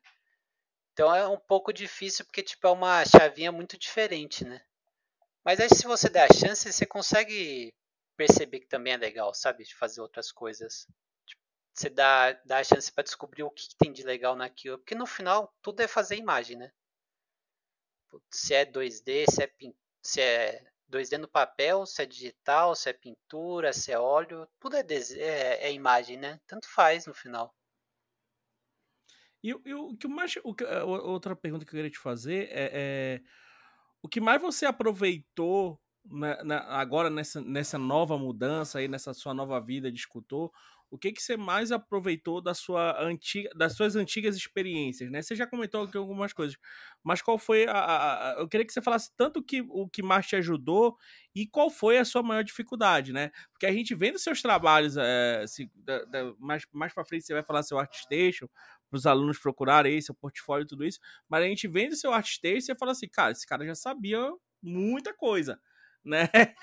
Então 0.92 1.16
é 1.16 1.26
um 1.28 1.40
pouco 1.40 1.72
difícil 1.72 2.26
porque 2.26 2.44
tipo 2.44 2.68
é 2.68 2.72
uma 2.72 3.06
chavinha 3.06 3.54
muito 3.54 3.78
diferente, 3.78 4.44
né? 4.44 4.62
Mas 5.46 5.60
aí 5.62 5.70
se 5.70 5.88
você 5.88 6.10
der 6.10 6.30
a 6.30 6.34
chance, 6.34 6.72
você 6.72 6.86
consegue 6.86 7.74
perceber 8.26 8.60
que 8.60 8.68
também 8.68 8.94
é 8.94 8.98
legal, 8.98 9.34
sabe? 9.34 9.64
De 9.64 9.74
fazer 9.74 10.02
outras 10.02 10.32
coisas 10.32 10.88
você 11.74 11.90
dá, 11.90 12.34
dá 12.46 12.60
a 12.60 12.64
chance 12.64 12.92
para 12.92 13.04
descobrir 13.04 13.44
o 13.44 13.50
que, 13.50 13.70
que, 13.70 13.76
tem 13.76 13.92
de 13.92 14.04
legal 14.04 14.36
naquilo. 14.36 14.78
Porque 14.78 14.94
no 14.94 15.06
final, 15.06 15.54
tudo 15.62 15.80
é 15.80 15.88
fazer 15.88 16.16
imagem, 16.18 16.58
né? 16.58 16.72
Se 18.30 18.54
é 18.54 18.66
2D, 18.66 19.26
se 19.30 19.44
é, 19.44 19.52
se 20.04 20.22
é 20.22 20.70
2D 20.92 21.18
no 21.18 21.30
papel, 21.30 21.86
se 21.86 22.04
é 22.04 22.06
digital, 22.06 22.76
se 22.76 22.90
é 22.90 22.94
pintura, 22.94 23.72
se 23.72 23.92
é 23.92 23.98
óleo, 23.98 24.48
tudo 24.60 24.76
é, 24.76 24.82
é, 24.82 25.68
é 25.68 25.72
imagem, 25.72 26.18
né? 26.18 26.40
Tanto 26.46 26.68
faz 26.68 27.06
no 27.06 27.14
final. 27.14 27.56
E, 29.42 29.50
e 29.50 29.74
o 29.74 29.96
que 29.96 30.08
mais. 30.10 30.36
O, 30.44 30.54
outra 31.10 31.36
pergunta 31.36 31.66
que 31.66 31.72
eu 31.72 31.78
queria 31.78 31.90
te 31.90 31.98
fazer 31.98 32.50
é, 32.52 32.70
é 32.74 33.22
o 34.04 34.10
que 34.10 34.20
mais 34.20 34.42
você 34.42 34.66
aproveitou 34.66 35.82
na, 36.06 36.44
na, 36.44 36.58
agora 36.80 37.10
nessa, 37.10 37.42
nessa 37.42 37.78
nova 37.78 38.18
mudança 38.18 38.80
aí, 38.80 38.88
nessa 38.88 39.14
sua 39.14 39.34
nova 39.34 39.60
vida 39.60 39.92
de 39.92 40.00
escultor, 40.00 40.52
o 40.90 40.98
que 40.98 41.14
que 41.14 41.24
você 41.24 41.38
mais 41.38 41.72
aproveitou 41.72 42.42
da 42.42 42.54
sua 42.54 43.02
antiga, 43.02 43.50
das 43.56 43.74
suas 43.78 43.96
antigas 43.96 44.36
experiências, 44.36 45.10
né? 45.10 45.22
Você 45.22 45.36
já 45.36 45.48
comentou 45.48 45.84
aqui 45.84 45.96
algumas 45.98 46.34
coisas, 46.34 46.58
mas 47.02 47.22
qual 47.22 47.38
foi 47.38 47.66
a, 47.66 47.72
a, 47.72 48.32
a, 48.34 48.40
eu 48.42 48.48
queria 48.50 48.66
que 48.66 48.74
você 48.74 48.82
falasse 48.82 49.10
tanto 49.16 49.42
que 49.42 49.62
o 49.70 49.88
que 49.88 50.04
mais 50.04 50.28
te 50.28 50.36
ajudou 50.36 50.98
e 51.34 51.48
qual 51.48 51.70
foi 51.70 51.98
a 51.98 52.04
sua 52.04 52.22
maior 52.22 52.44
dificuldade, 52.44 53.14
né? 53.14 53.32
Porque 53.54 53.66
a 53.66 53.72
gente 53.72 53.96
vendo 53.96 54.20
seus 54.20 54.42
trabalhos, 54.42 54.98
é, 54.98 55.46
se, 55.48 55.72
da, 55.76 56.04
da, 56.06 56.34
mais 56.38 56.64
mais 56.74 56.94
para 56.94 57.06
frente 57.06 57.26
você 57.26 57.34
vai 57.34 57.44
falar 57.44 57.64
seu 57.64 57.80
ArtStation 57.80 58.48
para 58.90 58.98
os 58.98 59.06
alunos 59.06 59.40
procurarem 59.40 59.94
aí 59.94 60.02
seu 60.02 60.14
portfólio 60.14 60.66
e 60.66 60.68
tudo 60.68 60.86
isso, 60.86 61.00
mas 61.30 61.42
a 61.44 61.48
gente 61.48 61.68
vendo 61.70 61.96
seu 61.96 62.12
ArtStation 62.14 62.66
você 62.66 62.76
fala 62.76 62.92
assim, 62.92 63.08
cara, 63.08 63.32
esse 63.32 63.48
cara 63.48 63.66
já 63.66 63.76
sabia 63.76 64.20
muita 64.62 65.14
coisa 65.14 65.58
né? 66.04 66.30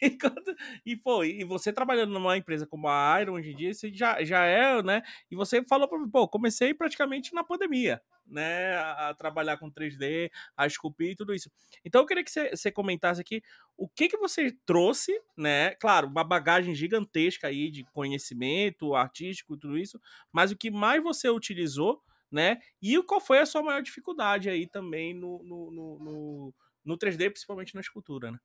E, 0.00 0.10
quando, 0.10 0.54
e, 0.84 0.96
pô, 0.96 1.24
e 1.24 1.44
você 1.44 1.72
trabalhando 1.72 2.12
numa 2.12 2.36
empresa 2.36 2.66
como 2.66 2.88
a 2.88 3.20
Iron 3.20 3.34
hoje 3.34 3.52
em 3.52 3.56
dia, 3.56 3.74
você 3.74 3.90
já, 3.92 4.22
já 4.22 4.44
é, 4.44 4.82
né? 4.82 5.02
E 5.30 5.36
você 5.36 5.62
falou 5.64 5.88
para 5.88 5.98
mim, 5.98 6.08
pô, 6.08 6.28
comecei 6.28 6.74
praticamente 6.74 7.34
na 7.34 7.42
pandemia, 7.42 8.00
né? 8.26 8.76
A, 8.76 9.08
a, 9.08 9.14
trabalhar 9.14 9.56
com 9.56 9.70
3D, 9.70 10.30
a 10.56 10.66
esculpir 10.66 11.10
e 11.10 11.16
tudo 11.16 11.34
isso. 11.34 11.50
Então 11.84 12.02
eu 12.02 12.06
queria 12.06 12.22
que 12.22 12.30
você, 12.30 12.50
você 12.50 12.70
comentasse 12.70 13.20
aqui 13.20 13.42
o 13.76 13.88
que 13.88 14.08
que 14.08 14.16
você 14.16 14.52
trouxe, 14.66 15.18
né? 15.36 15.74
Claro, 15.76 16.08
uma 16.08 16.24
bagagem 16.24 16.74
gigantesca 16.74 17.48
aí 17.48 17.70
de 17.70 17.84
conhecimento 17.92 18.94
artístico 18.94 19.54
e 19.54 19.58
tudo 19.58 19.78
isso, 19.78 20.00
mas 20.32 20.50
o 20.50 20.56
que 20.56 20.70
mais 20.70 21.02
você 21.02 21.28
utilizou, 21.28 22.02
né? 22.30 22.58
E 22.80 23.02
qual 23.02 23.20
foi 23.20 23.38
a 23.38 23.46
sua 23.46 23.62
maior 23.62 23.82
dificuldade 23.82 24.48
aí 24.50 24.66
também 24.66 25.14
no, 25.14 25.42
no, 25.42 25.70
no, 25.70 25.98
no 25.98 26.54
no 26.88 26.96
3D, 26.96 27.30
principalmente 27.30 27.74
na 27.74 27.82
escultura, 27.82 28.32
né? 28.32 28.38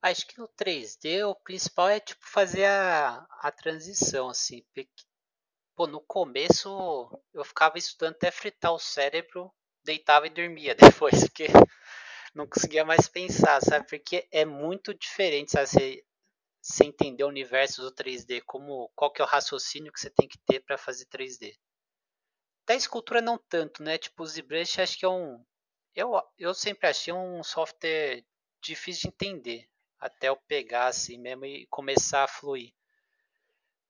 Acho 0.00 0.26
que 0.26 0.38
no 0.38 0.48
3D 0.48 1.24
o 1.26 1.34
principal 1.34 1.90
é 1.90 2.00
tipo 2.00 2.26
fazer 2.26 2.64
a, 2.64 3.26
a 3.40 3.52
transição, 3.52 4.30
assim. 4.30 4.64
Pô, 5.76 5.86
no 5.86 6.00
começo 6.00 7.10
eu 7.34 7.44
ficava 7.44 7.76
estudando 7.76 8.14
até 8.14 8.30
fritar 8.30 8.72
o 8.72 8.78
cérebro, 8.78 9.52
deitava 9.84 10.26
e 10.26 10.30
dormia 10.30 10.74
depois, 11.04 11.20
porque 11.20 11.48
não 12.34 12.46
conseguia 12.46 12.84
mais 12.84 13.08
pensar, 13.08 13.60
sabe? 13.60 13.86
Porque 13.86 14.26
é 14.30 14.46
muito 14.46 14.94
diferente, 14.94 15.52
sabe? 15.52 15.66
Você, 15.68 16.04
você 16.62 16.84
entender 16.84 17.24
o 17.24 17.28
universo 17.28 17.82
do 17.82 17.92
3D, 17.94 18.42
como, 18.46 18.90
qual 18.94 19.12
que 19.12 19.20
é 19.20 19.24
o 19.24 19.28
raciocínio 19.28 19.92
que 19.92 20.00
você 20.00 20.08
tem 20.08 20.26
que 20.26 20.38
ter 20.46 20.60
para 20.60 20.78
fazer 20.78 21.04
3D. 21.06 21.54
Da 22.66 22.74
escultura 22.74 23.20
não 23.20 23.36
tanto, 23.36 23.82
né? 23.82 23.98
Tipo, 23.98 24.22
o 24.22 24.26
ZBrush 24.26 24.80
acho 24.80 24.98
que 24.98 25.04
é 25.04 25.08
um, 25.08 25.44
eu, 25.94 26.20
eu 26.38 26.52
sempre 26.54 26.88
achei 26.88 27.12
um 27.12 27.42
software 27.42 28.24
difícil 28.60 29.02
de 29.02 29.08
entender, 29.08 29.68
até 29.98 30.28
eu 30.28 30.36
pegar 30.36 30.86
assim 30.86 31.18
mesmo 31.18 31.44
e 31.44 31.66
começar 31.66 32.24
a 32.24 32.28
fluir. 32.28 32.72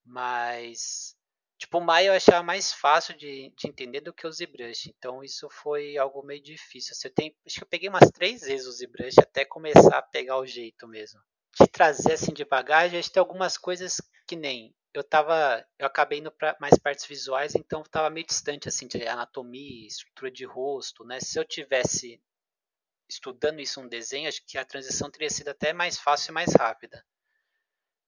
Mas, 0.05 1.17
tipo, 1.57 1.79
o 1.79 1.81
Maya 1.81 2.09
eu 2.09 2.15
achava 2.15 2.43
mais 2.43 2.73
fácil 2.73 3.17
de, 3.17 3.53
de 3.57 3.69
entender 3.69 4.01
do 4.01 4.13
que 4.13 4.27
o 4.27 4.33
ZBrush, 4.33 4.87
então 4.89 5.25
isso 5.25 5.49
foi 5.49 5.97
algo 5.97 6.23
meio 6.23 6.43
difícil. 6.43 6.93
Assim, 6.93 7.09
eu 7.09 7.15
tenho, 7.15 7.35
acho 7.47 7.57
que 7.57 7.63
eu 7.63 7.69
peguei 7.69 7.89
umas 7.89 8.11
três 8.11 8.43
vezes 8.43 8.67
o 8.67 8.73
ZBrush 8.73 9.19
até 9.19 9.45
começar 9.45 9.99
a 9.99 10.03
pegar 10.03 10.39
o 10.39 10.47
jeito 10.47 10.87
mesmo. 10.87 11.21
De 11.59 11.67
trazer 11.69 12.13
assim 12.13 12.35
de 12.35 12.45
bagagem, 12.45 12.99
acho 12.99 13.09
que 13.09 13.15
tem 13.15 13.21
algumas 13.21 13.57
coisas 13.57 14.01
que 14.27 14.37
nem 14.37 14.75
eu 14.95 15.03
tava. 15.03 15.67
Eu 15.79 15.87
acabei 15.87 16.21
indo 16.21 16.31
para 16.31 16.57
mais 16.61 16.79
partes 16.79 17.05
visuais, 17.05 17.55
então 17.57 17.83
estava 17.83 18.09
meio 18.09 18.27
distante 18.27 18.69
assim 18.69 18.87
de 18.87 19.07
anatomia, 19.07 19.87
estrutura 19.89 20.31
de 20.31 20.45
rosto, 20.45 21.05
né? 21.05 21.21
Se 21.21 21.39
eu 21.39 21.45
tivesse 21.45 22.23
estudando 23.09 23.61
isso 23.61 23.81
um 23.81 23.89
desenho, 23.89 24.29
acho 24.29 24.45
que 24.47 24.57
a 24.57 24.65
transição 24.65 25.11
teria 25.11 25.29
sido 25.29 25.49
até 25.49 25.73
mais 25.73 25.99
fácil 25.99 26.31
e 26.31 26.35
mais 26.35 26.55
rápida. 26.55 27.05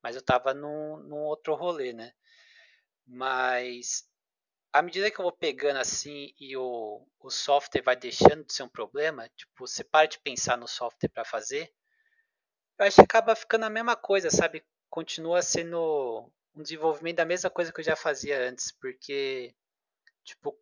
Mas 0.02 0.14
eu 0.14 0.20
estava 0.20 0.54
num, 0.54 0.98
num 0.98 1.24
outro 1.24 1.54
rolê, 1.54 1.92
né? 1.92 2.12
Mas 3.04 4.08
à 4.72 4.80
medida 4.82 5.10
que 5.10 5.18
eu 5.18 5.24
vou 5.24 5.32
pegando 5.32 5.78
assim 5.78 6.34
e 6.38 6.56
o, 6.56 7.06
o 7.20 7.30
software 7.30 7.82
vai 7.82 7.96
deixando 7.96 8.44
de 8.44 8.52
ser 8.52 8.62
um 8.62 8.68
problema, 8.68 9.28
tipo, 9.30 9.52
você 9.66 9.82
para 9.82 10.06
de 10.06 10.20
pensar 10.20 10.56
no 10.56 10.68
software 10.68 11.08
para 11.08 11.24
fazer, 11.24 11.72
eu 12.78 12.86
acho 12.86 12.96
que 12.96 13.02
acaba 13.02 13.34
ficando 13.34 13.64
a 13.64 13.70
mesma 13.70 13.96
coisa, 13.96 14.30
sabe? 14.30 14.64
Continua 14.90 15.42
sendo 15.42 16.30
um 16.56 16.62
desenvolvimento 16.62 17.16
da 17.16 17.24
mesma 17.24 17.50
coisa 17.50 17.72
que 17.72 17.80
eu 17.80 17.84
já 17.84 17.94
fazia 17.94 18.48
antes, 18.48 18.72
porque 18.72 19.54
tipo 20.24 20.58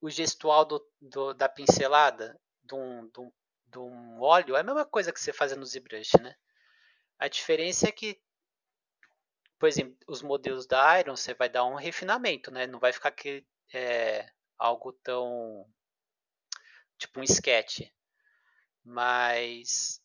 o 0.00 0.08
gestual 0.08 0.64
do, 0.64 0.90
do 1.00 1.34
da 1.34 1.48
pincelada 1.48 2.40
de 2.62 2.74
um, 2.74 3.08
de, 3.08 3.20
um, 3.20 3.32
de 3.66 3.78
um 3.78 4.20
óleo 4.20 4.56
é 4.56 4.60
a 4.60 4.64
mesma 4.64 4.84
coisa 4.84 5.12
que 5.12 5.20
você 5.20 5.32
faz 5.32 5.54
no 5.56 5.66
ZBrush, 5.66 6.12
né? 6.20 6.34
A 7.18 7.28
diferença 7.28 7.88
é 7.88 7.92
que, 7.92 8.20
por 9.58 9.68
exemplo, 9.68 9.96
os 10.08 10.22
modelos 10.22 10.66
da 10.66 10.98
Iron 10.98 11.16
você 11.16 11.34
vai 11.34 11.48
dar 11.48 11.64
um 11.64 11.74
refinamento, 11.74 12.50
né? 12.50 12.66
Não 12.66 12.80
vai 12.80 12.92
ficar 12.92 13.12
que, 13.12 13.46
é, 13.72 14.28
algo 14.58 14.92
tão 14.92 15.66
tipo 16.98 17.20
um 17.20 17.24
sketch. 17.24 17.82
Mas 18.84 20.00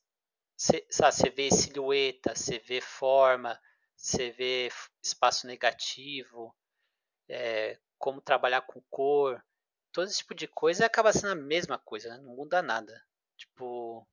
você 0.57 1.29
vê 1.29 1.49
silhueta, 1.51 2.35
você 2.35 2.59
vê 2.59 2.81
forma, 2.81 3.59
você 3.95 4.31
vê 4.31 4.69
espaço 5.07 5.47
negativo, 5.47 6.55
é, 7.29 7.79
como 7.97 8.21
trabalhar 8.21 8.61
com 8.61 8.81
cor, 8.89 9.43
todo 9.91 10.07
esse 10.07 10.19
tipo 10.19 10.35
de 10.35 10.47
coisa 10.47 10.85
acaba 10.85 11.11
sendo 11.13 11.31
a 11.31 11.35
mesma 11.35 11.77
coisa, 11.77 12.09
né? 12.09 12.17
não 12.17 12.35
muda 12.35 12.61
nada. 12.61 13.03
Tipo, 13.35 14.07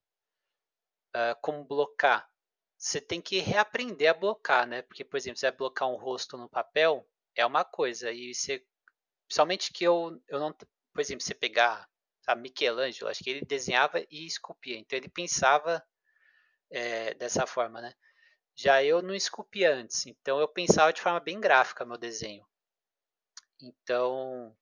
uh, 1.14 1.34
como 1.40 1.64
blocar. 1.64 2.28
Você 2.76 3.00
tem 3.00 3.20
que 3.20 3.38
reaprender 3.38 4.10
a 4.10 4.14
blocar, 4.14 4.66
né? 4.66 4.82
Porque, 4.82 5.04
por 5.04 5.16
exemplo, 5.16 5.38
você 5.38 5.48
vai 5.50 5.56
blocar 5.56 5.88
um 5.88 5.96
rosto 5.96 6.36
no 6.36 6.48
papel, 6.48 7.08
é 7.34 7.46
uma 7.46 7.64
coisa. 7.64 8.12
E 8.12 8.34
você. 8.34 8.64
Principalmente 9.26 9.72
que 9.72 9.84
eu, 9.84 10.20
eu 10.28 10.38
não. 10.38 10.52
Por 10.52 11.00
exemplo, 11.00 11.24
você 11.24 11.34
pegar 11.34 11.88
sabe, 12.24 12.42
Michelangelo, 12.42 13.10
acho 13.10 13.22
que 13.22 13.30
ele 13.30 13.44
desenhava 13.44 14.00
e 14.10 14.26
esculpia. 14.26 14.78
Então 14.78 14.96
ele 14.96 15.08
pensava 15.08 15.84
é, 16.70 17.14
dessa 17.14 17.46
forma, 17.46 17.80
né? 17.80 17.94
Já 18.54 18.82
eu 18.82 19.02
não 19.02 19.14
esculpia 19.14 19.74
antes, 19.74 20.06
então 20.06 20.38
eu 20.38 20.48
pensava 20.48 20.92
de 20.92 21.00
forma 21.00 21.20
bem 21.20 21.40
gráfica 21.40 21.84
meu 21.84 21.98
desenho. 21.98 22.46
Então 23.60 24.56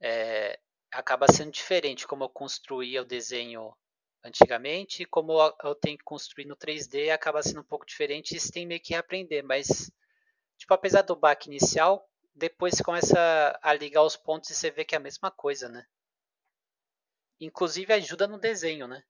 é, 0.00 0.58
acaba 0.90 1.26
sendo 1.32 1.50
diferente 1.50 2.06
como 2.06 2.24
eu 2.24 2.28
construía 2.28 3.02
o 3.02 3.06
desenho 3.06 3.74
antigamente 4.24 5.04
como 5.04 5.32
eu 5.64 5.74
tenho 5.74 5.98
que 5.98 6.04
construir 6.04 6.44
no 6.44 6.56
3D 6.56 7.10
acaba 7.10 7.42
sendo 7.42 7.60
um 7.60 7.64
pouco 7.64 7.84
diferente 7.84 8.38
você 8.38 8.52
tem 8.52 8.66
meio 8.66 8.80
que 8.80 8.94
aprender, 8.94 9.42
mas 9.42 9.90
tipo, 10.62 10.72
apesar 10.74 11.02
do 11.02 11.16
baque 11.16 11.48
inicial, 11.48 12.08
depois 12.34 12.74
você 12.74 12.84
começa 12.84 13.58
a 13.60 13.74
ligar 13.74 14.02
os 14.02 14.16
pontos 14.16 14.50
e 14.50 14.54
você 14.54 14.70
vê 14.70 14.84
que 14.84 14.94
é 14.94 14.98
a 14.98 15.00
mesma 15.00 15.30
coisa, 15.30 15.68
né? 15.68 15.84
Inclusive 17.40 17.92
ajuda 17.92 18.28
no 18.28 18.38
desenho, 18.38 18.86
né? 18.86 19.02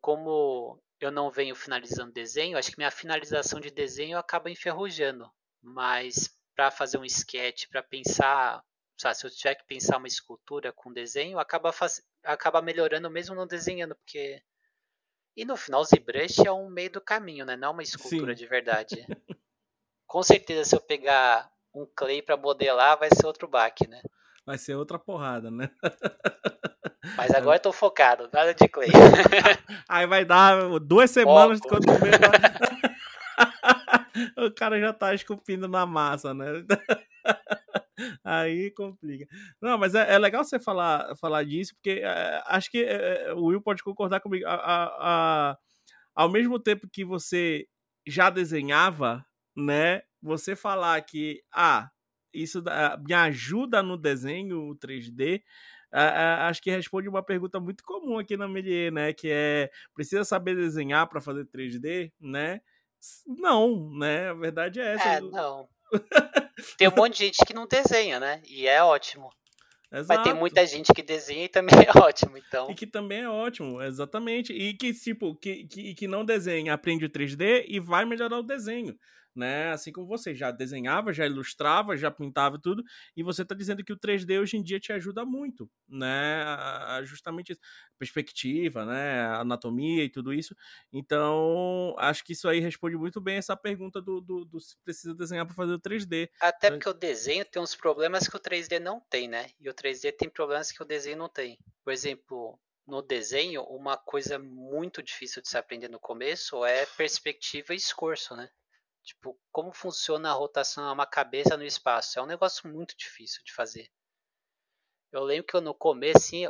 Como 0.00 0.80
eu 1.00 1.10
não 1.10 1.30
venho 1.30 1.54
finalizando 1.54 2.12
desenho, 2.12 2.58
acho 2.58 2.70
que 2.70 2.78
minha 2.78 2.90
finalização 2.90 3.60
de 3.60 3.70
desenho 3.70 4.18
acaba 4.18 4.50
enferrujando. 4.50 5.30
Mas 5.62 6.30
para 6.54 6.70
fazer 6.70 6.98
um 6.98 7.04
sketch, 7.04 7.66
para 7.68 7.82
pensar, 7.82 8.62
sabe, 8.96 9.16
se 9.16 9.26
eu 9.26 9.30
tiver 9.30 9.54
que 9.54 9.66
pensar 9.66 9.98
uma 9.98 10.08
escultura 10.08 10.72
com 10.72 10.92
desenho, 10.92 11.38
acaba, 11.38 11.72
faz... 11.72 12.02
acaba 12.24 12.60
melhorando 12.62 13.10
mesmo 13.10 13.34
não 13.34 13.46
desenhando, 13.46 13.94
porque. 13.94 14.42
E 15.36 15.44
no 15.44 15.56
final, 15.56 15.82
o 15.82 15.84
ZBrush 15.84 16.44
é 16.44 16.50
um 16.50 16.68
meio 16.68 16.90
do 16.90 17.00
caminho, 17.00 17.46
né? 17.46 17.56
Não 17.56 17.68
é 17.68 17.70
uma 17.70 17.82
escultura 17.82 18.36
Sim. 18.36 18.42
de 18.42 18.46
verdade. 18.48 18.96
com 20.04 20.22
certeza, 20.22 20.64
se 20.64 20.74
eu 20.74 20.80
pegar 20.80 21.48
um 21.72 21.86
clay 21.94 22.20
para 22.20 22.36
modelar, 22.36 22.98
vai 22.98 23.08
ser 23.08 23.24
outro 23.24 23.46
baque, 23.46 23.86
né? 23.86 24.02
vai 24.48 24.56
ser 24.56 24.74
outra 24.76 24.98
porrada, 24.98 25.50
né? 25.50 25.70
Mas 27.16 27.32
agora 27.32 27.56
eu 27.56 27.62
tô 27.62 27.72
focado, 27.72 28.28
nada 28.32 28.54
de 28.54 28.68
Clay. 28.68 28.88
Aí 29.88 30.06
vai 30.06 30.24
dar 30.24 30.78
duas 30.80 31.10
semanas 31.10 31.58
Foco. 31.58 31.68
quando 31.68 31.98
vê. 31.98 32.10
o 34.46 34.50
cara 34.52 34.80
já 34.80 34.92
tá 34.92 35.14
esculpindo 35.14 35.68
na 35.68 35.86
massa, 35.86 36.34
né? 36.34 36.46
Aí 38.24 38.70
complica. 38.72 39.26
Não, 39.60 39.76
mas 39.76 39.94
é, 39.94 40.14
é, 40.14 40.18
legal 40.18 40.44
você 40.44 40.58
falar, 40.58 41.14
falar 41.16 41.44
disso, 41.44 41.74
porque 41.74 42.00
é, 42.02 42.42
acho 42.46 42.70
que 42.70 42.84
é, 42.84 43.32
o 43.34 43.46
Will 43.46 43.62
pode 43.62 43.82
concordar 43.82 44.20
comigo. 44.20 44.46
A, 44.46 44.54
a, 44.54 44.84
a, 45.00 45.58
ao 46.14 46.28
mesmo 46.28 46.58
tempo 46.58 46.88
que 46.90 47.04
você 47.04 47.66
já 48.06 48.30
desenhava, 48.30 49.24
né? 49.56 50.02
Você 50.22 50.56
falar 50.56 51.00
que, 51.02 51.42
ah, 51.52 51.90
isso 52.32 52.62
me 53.06 53.14
ajuda 53.14 53.82
no 53.82 53.96
desenho 53.96 54.74
3D. 54.76 55.42
Acho 55.92 56.62
que 56.62 56.70
responde 56.70 57.08
uma 57.08 57.22
pergunta 57.22 57.58
muito 57.58 57.82
comum 57.84 58.18
aqui 58.18 58.36
na 58.36 58.48
Melier, 58.48 58.92
né? 58.92 59.12
Que 59.12 59.30
é: 59.30 59.70
precisa 59.94 60.24
saber 60.24 60.56
desenhar 60.56 61.08
para 61.08 61.20
fazer 61.20 61.46
3D, 61.46 62.12
né? 62.20 62.60
Não, 63.26 63.90
né? 63.96 64.30
A 64.30 64.34
verdade 64.34 64.80
é 64.80 64.94
essa. 64.94 65.08
É, 65.08 65.20
não. 65.20 65.68
Tem 66.76 66.88
um 66.88 66.94
monte 66.94 67.18
de 67.18 67.24
gente 67.26 67.44
que 67.46 67.54
não 67.54 67.66
desenha, 67.66 68.18
né? 68.18 68.42
E 68.44 68.66
é 68.66 68.82
ótimo. 68.82 69.30
Exato. 69.90 70.20
Mas 70.20 70.22
tem 70.22 70.38
muita 70.38 70.66
gente 70.66 70.92
que 70.92 71.02
desenha 71.02 71.44
e 71.44 71.48
também 71.48 71.74
é 71.80 71.98
ótimo, 71.98 72.36
então. 72.36 72.70
E 72.70 72.74
que 72.74 72.86
também 72.86 73.22
é 73.22 73.28
ótimo, 73.28 73.80
exatamente. 73.80 74.52
E 74.52 74.74
que, 74.74 74.92
tipo, 74.92 75.34
que, 75.36 75.66
que, 75.66 75.94
que 75.94 76.06
não 76.06 76.26
desenha, 76.26 76.74
aprende 76.74 77.06
o 77.06 77.10
3D 77.10 77.64
e 77.66 77.80
vai 77.80 78.04
melhorar 78.04 78.38
o 78.38 78.42
desenho 78.42 78.94
né? 79.38 79.70
Assim 79.70 79.92
como 79.92 80.06
você 80.06 80.34
já 80.34 80.50
desenhava, 80.50 81.12
já 81.12 81.24
ilustrava, 81.24 81.96
já 81.96 82.10
pintava 82.10 82.58
tudo, 82.58 82.82
e 83.16 83.22
você 83.22 83.42
está 83.42 83.54
dizendo 83.54 83.84
que 83.84 83.92
o 83.92 83.98
3D 83.98 84.40
hoje 84.40 84.56
em 84.56 84.62
dia 84.62 84.80
te 84.80 84.92
ajuda 84.92 85.24
muito, 85.24 85.70
né? 85.88 86.44
Justamente 87.04 87.52
isso. 87.52 87.60
perspectiva, 87.98 88.84
né? 88.84 89.26
Anatomia 89.36 90.04
e 90.04 90.10
tudo 90.10 90.32
isso. 90.34 90.54
Então, 90.92 91.94
acho 91.98 92.24
que 92.24 92.32
isso 92.32 92.48
aí 92.48 92.60
responde 92.60 92.96
muito 92.96 93.20
bem 93.20 93.36
essa 93.36 93.56
pergunta 93.56 94.02
do, 94.02 94.20
do, 94.20 94.44
do 94.44 94.60
se 94.60 94.76
precisa 94.84 95.14
desenhar 95.14 95.46
para 95.46 95.54
fazer 95.54 95.72
o 95.72 95.80
3D. 95.80 96.28
Até 96.40 96.70
porque 96.70 96.88
o 96.88 96.94
desenho 96.94 97.44
tem 97.44 97.62
uns 97.62 97.74
problemas 97.74 98.28
que 98.28 98.36
o 98.36 98.40
3D 98.40 98.78
não 98.78 99.00
tem, 99.08 99.28
né? 99.28 99.50
E 99.60 99.68
o 99.68 99.74
3D 99.74 100.12
tem 100.16 100.28
problemas 100.28 100.72
que 100.72 100.82
o 100.82 100.86
desenho 100.86 101.18
não 101.18 101.28
tem. 101.28 101.58
Por 101.84 101.92
exemplo, 101.92 102.58
no 102.88 103.02
desenho, 103.02 103.62
uma 103.64 103.98
coisa 103.98 104.38
muito 104.38 105.02
difícil 105.02 105.42
de 105.42 105.48
se 105.48 105.58
aprender 105.58 105.88
no 105.88 106.00
começo 106.00 106.64
é 106.64 106.86
perspectiva 106.86 107.74
e 107.74 107.76
escorço, 107.76 108.34
né? 108.34 108.48
Tipo, 109.08 109.40
como 109.50 109.72
funciona 109.72 110.28
a 110.28 110.34
rotação 110.34 110.86
de 110.86 110.92
uma 110.92 111.06
cabeça 111.06 111.56
no 111.56 111.64
espaço? 111.64 112.18
É 112.18 112.22
um 112.22 112.26
negócio 112.26 112.68
muito 112.68 112.94
difícil 112.94 113.42
de 113.42 113.54
fazer. 113.54 113.90
Eu 115.10 115.24
lembro 115.24 115.46
que 115.46 115.56
eu, 115.56 115.62
no 115.62 115.72
começo, 115.72 116.18
assim, 116.18 116.46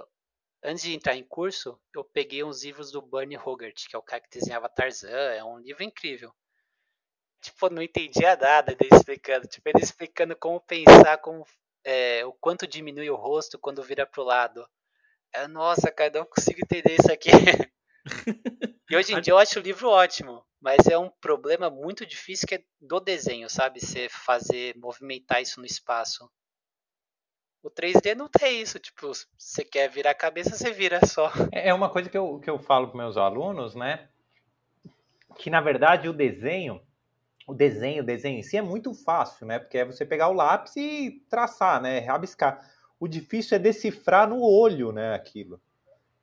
antes 0.65 0.83
de 0.83 0.93
entrar 0.93 1.15
em 1.15 1.23
curso, 1.23 1.81
eu 1.95 2.03
peguei 2.03 2.43
uns 2.43 2.65
livros 2.65 2.91
do 2.91 3.01
Bernie 3.01 3.39
Hogarth, 3.39 3.87
que 3.89 3.95
é 3.95 3.99
o 3.99 4.03
cara 4.03 4.21
que 4.21 4.29
desenhava 4.37 4.69
Tarzan, 4.69 5.09
é 5.09 5.45
um 5.45 5.61
livro 5.61 5.85
incrível. 5.85 6.35
Tipo, 7.41 7.67
eu 7.67 7.71
não 7.71 7.81
entendia 7.81 8.35
nada 8.35 8.75
dele 8.75 8.91
explicando. 8.93 9.47
Tipo, 9.47 9.69
ele 9.69 9.85
explicando 9.85 10.35
como 10.35 10.61
pensar, 10.61 11.19
como, 11.19 11.47
é, 11.85 12.27
o 12.27 12.33
quanto 12.33 12.67
diminui 12.67 13.09
o 13.09 13.15
rosto 13.15 13.57
quando 13.57 13.85
vira 13.85 14.05
pro 14.05 14.25
lado. 14.25 14.69
Eu, 15.33 15.49
Nossa, 15.49 15.93
cara, 15.93 16.19
não 16.19 16.27
consigo 16.27 16.59
entender 16.61 16.97
isso 16.99 17.13
aqui. 17.13 17.31
e 18.91 18.97
hoje 18.97 19.15
em 19.15 19.21
dia 19.21 19.33
eu 19.33 19.39
acho 19.39 19.61
o 19.61 19.63
livro 19.63 19.89
ótimo. 19.89 20.45
Mas 20.61 20.87
é 20.87 20.99
um 20.99 21.11
problema 21.21 21.71
muito 21.71 22.05
difícil 22.05 22.49
que 22.49 22.57
é 22.57 22.65
do 22.81 22.99
desenho, 22.99 23.49
sabe? 23.49 23.81
Você 23.81 24.09
fazer, 24.09 24.77
movimentar 24.77 25.41
isso 25.41 25.61
no 25.61 25.67
espaço. 25.67 26.29
O 27.63 27.71
3D 27.71 28.15
não 28.15 28.29
tem 28.29 28.61
isso, 28.61 28.79
tipo, 28.79 29.13
você 29.37 29.65
quer 29.65 29.89
virar 29.89 30.13
a 30.13 30.15
cabeça, 30.15 30.57
você 30.57 30.71
vira 30.71 31.05
só. 31.05 31.31
É, 31.53 31.69
é 31.69 31.75
uma 31.75 31.89
coisa 31.89 32.09
que 32.09 32.17
eu, 32.17 32.39
que 32.39 32.49
eu 32.49 32.59
falo 32.59 32.89
para 32.89 32.99
meus 32.99 33.17
alunos, 33.17 33.75
né? 33.75 34.09
Que 35.37 35.51
na 35.51 35.61
verdade 35.61 36.09
o 36.09 36.13
desenho, 36.13 36.81
o 37.47 37.55
desenho, 37.55 38.03
o 38.03 38.07
desenho 38.07 38.39
em 38.39 38.43
si 38.43 38.57
é 38.57 38.63
muito 38.63 38.95
fácil, 38.95 39.47
né? 39.47 39.59
Porque 39.59 39.79
é 39.79 39.85
você 39.85 40.05
pegar 40.05 40.29
o 40.29 40.35
lápis 40.35 40.77
e 40.77 41.25
traçar, 41.29 41.81
né? 41.81 41.99
Rabiscar. 42.01 42.61
O 42.99 43.07
difícil 43.07 43.57
é 43.57 43.59
decifrar 43.59 44.29
no 44.29 44.43
olho, 44.43 44.93
né? 44.93 45.15
Aquilo. 45.15 45.61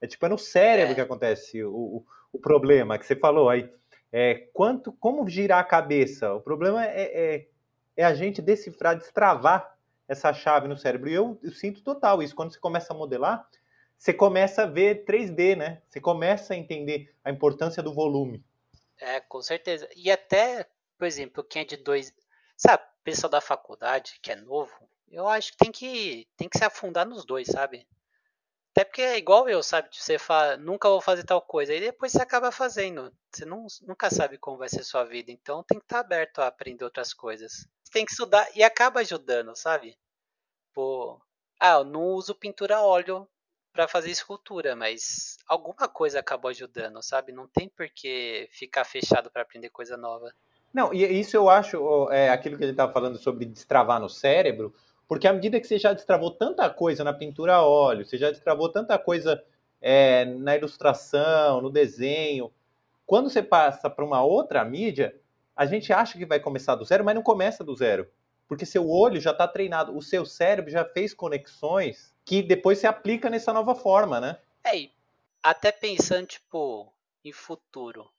É 0.02 0.08
tipo, 0.08 0.26
é 0.26 0.30
no 0.30 0.38
cérebro 0.38 0.92
é. 0.92 0.96
que 0.96 1.02
acontece 1.02 1.64
o, 1.64 1.74
o, 1.74 2.06
o 2.34 2.40
problema 2.40 2.98
que 2.98 3.06
você 3.06 3.16
falou 3.16 3.50
aí 3.50 3.70
é, 4.18 4.48
quanto, 4.54 4.94
como 4.94 5.28
girar 5.28 5.60
a 5.60 5.64
cabeça. 5.66 6.34
O 6.34 6.40
problema 6.40 6.86
é, 6.86 7.02
é, 7.02 7.48
é, 7.98 8.06
a 8.06 8.14
gente 8.14 8.42
decifrar, 8.42 8.98
destravar 8.98 9.78
essa 10.08 10.32
chave 10.32 10.70
no 10.70 10.78
cérebro. 10.78 11.10
E 11.10 11.14
eu, 11.14 11.38
eu, 11.44 11.52
sinto 11.52 11.84
total 11.84 12.24
isso. 12.24 12.34
Quando 12.34 12.54
você 12.54 12.58
começa 12.58 12.94
a 12.94 12.96
modelar, 12.96 13.46
você 13.98 14.14
começa 14.14 14.64
a 14.64 14.68
ver 14.68 15.04
3D, 15.04 15.58
né? 15.58 15.82
Você 15.90 16.00
começa 16.00 16.54
a 16.54 16.58
entender 16.58 17.14
a 17.26 17.30
importância 17.30 17.84
do 17.84 17.94
volume. 17.94 18.42
É, 19.02 19.20
com 19.20 19.42
certeza. 19.42 19.86
E 19.94 20.10
até, 20.10 20.66
por 20.98 21.06
exemplo, 21.06 21.44
quem 21.44 21.64
é 21.64 21.66
de 21.66 21.76
dois. 21.76 22.14
Sabe, 22.56 22.84
pessoal 23.04 23.30
da 23.30 23.42
faculdade, 23.42 24.18
que 24.22 24.32
é 24.32 24.36
novo, 24.38 24.72
eu 25.12 25.28
acho 25.28 25.52
que 25.52 25.58
tem 25.58 25.72
que, 25.74 26.26
tem 26.38 26.48
que 26.48 26.58
se 26.58 26.64
afundar 26.64 27.06
nos 27.06 27.26
dois, 27.26 27.50
sabe? 27.50 27.86
Até 28.76 28.84
porque 28.84 29.02
é 29.02 29.18
igual 29.18 29.48
eu, 29.48 29.64
sabe? 29.64 29.88
Você 29.90 30.20
fala, 30.20 30.58
nunca 30.58 30.90
vou 30.90 31.00
fazer 31.00 31.24
tal 31.24 31.42
coisa. 31.42 31.74
E 31.74 31.80
depois 31.80 32.12
você 32.12 32.22
acaba 32.22 32.52
fazendo. 32.52 33.10
Você 33.32 33.46
não, 33.46 33.66
nunca 33.84 34.10
sabe 34.10 34.38
como 34.38 34.58
vai 34.58 34.68
ser 34.68 34.84
sua 34.84 35.06
vida. 35.06 35.32
Então 35.32 35.64
tem 35.64 35.80
que 35.80 35.86
estar 35.86 36.02
aberto 36.02 36.40
a 36.40 36.48
aprender 36.48 36.84
outras 36.84 37.14
coisas. 37.14 37.66
Você 37.82 37.94
tem 37.94 38.06
que 38.06 38.12
estudar 38.12 38.46
e 38.54 38.62
acaba 38.62 39.00
ajudando, 39.00 39.56
sabe? 39.56 39.98
Pô, 40.74 41.22
ah, 41.58 41.76
eu 41.76 41.86
não 41.86 42.02
uso 42.02 42.36
pintura 42.36 42.76
a 42.76 42.82
óleo 42.86 43.26
para 43.72 43.88
fazer 43.88 44.12
escultura, 44.12 44.76
mas 44.76 45.38
alguma 45.48 45.88
coisa 45.88 46.20
acabou 46.20 46.52
ajudando, 46.52 47.02
sabe? 47.02 47.32
Não 47.32 47.48
tem 47.48 47.70
por 47.70 47.88
que 47.90 48.50
ficar 48.52 48.84
fechado 48.84 49.32
para 49.32 49.44
aprender 49.44 49.70
coisa 49.70 49.96
nova. 49.96 50.34
Não, 50.74 50.94
e 50.94 51.06
isso 51.18 51.38
eu 51.38 51.50
acho, 51.50 52.12
é, 52.12 52.30
aquilo 52.30 52.58
que 52.58 52.64
ele 52.66 52.72
estava 52.72 52.92
falando 52.92 53.18
sobre 53.18 53.46
destravar 53.46 54.02
no 54.02 54.10
cérebro, 54.10 54.76
porque 55.08 55.28
à 55.28 55.34
medida 55.34 55.60
que 55.60 55.68
você 55.68 55.78
já 55.78 55.94
destravou 55.94 56.32
tanta 56.32 56.70
coisa 56.70 57.04
na 57.04 57.14
pintura 57.14 57.56
a 57.56 57.66
óleo, 57.66 58.06
você 58.06 58.18
já 58.18 58.32
destravou 58.32 58.70
tanta 58.70 58.98
coisa 58.98 59.44
é, 59.82 60.26
na 60.26 60.56
ilustração, 60.56 61.62
no 61.62 61.70
desenho, 61.70 62.52
quando 63.06 63.30
você 63.30 63.44
passa 63.44 63.90
para 63.90 64.04
uma 64.04 64.24
outra 64.24 64.64
mídia, 64.66 65.16
a 65.56 65.66
gente 65.66 65.94
acha 65.94 66.18
que 66.18 66.26
vai 66.26 66.40
começar 66.40 66.76
do 66.76 66.84
zero, 66.84 67.06
mas 67.06 67.16
não 67.16 67.22
começa 67.22 67.64
do 67.64 67.76
zero. 67.76 68.10
Porque 68.48 68.66
seu 68.66 68.90
olho 68.90 69.22
já 69.22 69.32
está 69.32 69.48
treinado, 69.48 69.96
o 69.96 70.02
seu 70.02 70.26
cérebro 70.26 70.72
já 70.72 70.84
fez 70.84 71.14
conexões 71.14 72.14
que 72.24 72.42
depois 72.42 72.80
se 72.80 72.88
aplica 72.88 73.30
nessa 73.30 73.54
nova 73.54 73.76
forma, 73.76 74.20
né? 74.20 74.38
É, 74.66 74.90
até 75.42 75.72
pensando, 75.72 76.28
tipo, 76.28 76.92
em 77.24 77.32
futuro. 77.32 78.10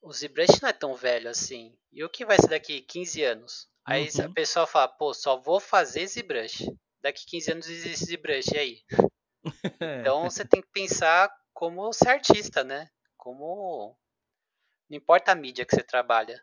O 0.00 0.12
ZBrush 0.12 0.62
não 0.62 0.68
é 0.68 0.72
tão 0.72 0.94
velho 0.94 1.28
assim. 1.28 1.72
E 1.92 2.02
o 2.02 2.08
que 2.08 2.24
vai 2.24 2.38
ser 2.38 2.48
daqui 2.48 2.80
15 2.80 3.22
anos? 3.24 3.68
Aí 3.90 4.08
uhum. 4.14 4.26
a 4.26 4.28
pessoa 4.32 4.66
fala, 4.68 4.86
pô, 4.86 5.12
só 5.12 5.36
vou 5.36 5.58
fazer 5.58 6.06
ZBrush. 6.06 6.64
Daqui 7.02 7.26
15 7.26 7.52
anos 7.52 7.68
existe 7.68 8.04
ZBrush, 8.04 8.54
e 8.54 8.58
aí? 8.58 8.82
então 10.00 10.30
você 10.30 10.44
tem 10.44 10.62
que 10.62 10.68
pensar 10.72 11.28
como 11.52 11.92
ser 11.92 12.10
artista, 12.10 12.62
né? 12.62 12.88
Como. 13.16 13.98
Não 14.88 14.96
importa 14.96 15.32
a 15.32 15.34
mídia 15.34 15.64
que 15.64 15.74
você 15.74 15.82
trabalha. 15.82 16.40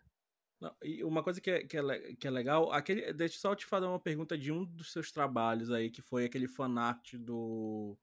Não, 0.59 0.75
e 0.83 1.03
uma 1.05 1.23
coisa 1.23 1.39
que 1.39 1.49
é, 1.49 1.63
que 1.65 1.77
é, 1.77 2.15
que 2.15 2.27
é 2.27 2.31
legal, 2.31 2.71
aquele, 2.71 3.13
deixa 3.13 3.35
eu 3.35 3.39
só 3.39 3.55
te 3.55 3.65
fazer 3.65 3.85
uma 3.85 3.99
pergunta 3.99 4.37
de 4.37 4.51
um 4.51 4.65
dos 4.65 4.91
seus 4.91 5.11
trabalhos 5.11 5.71
aí, 5.71 5.89
que 5.89 6.01
foi 6.01 6.25
aquele 6.25 6.47
fanart 6.47 7.13
do, 7.13 7.97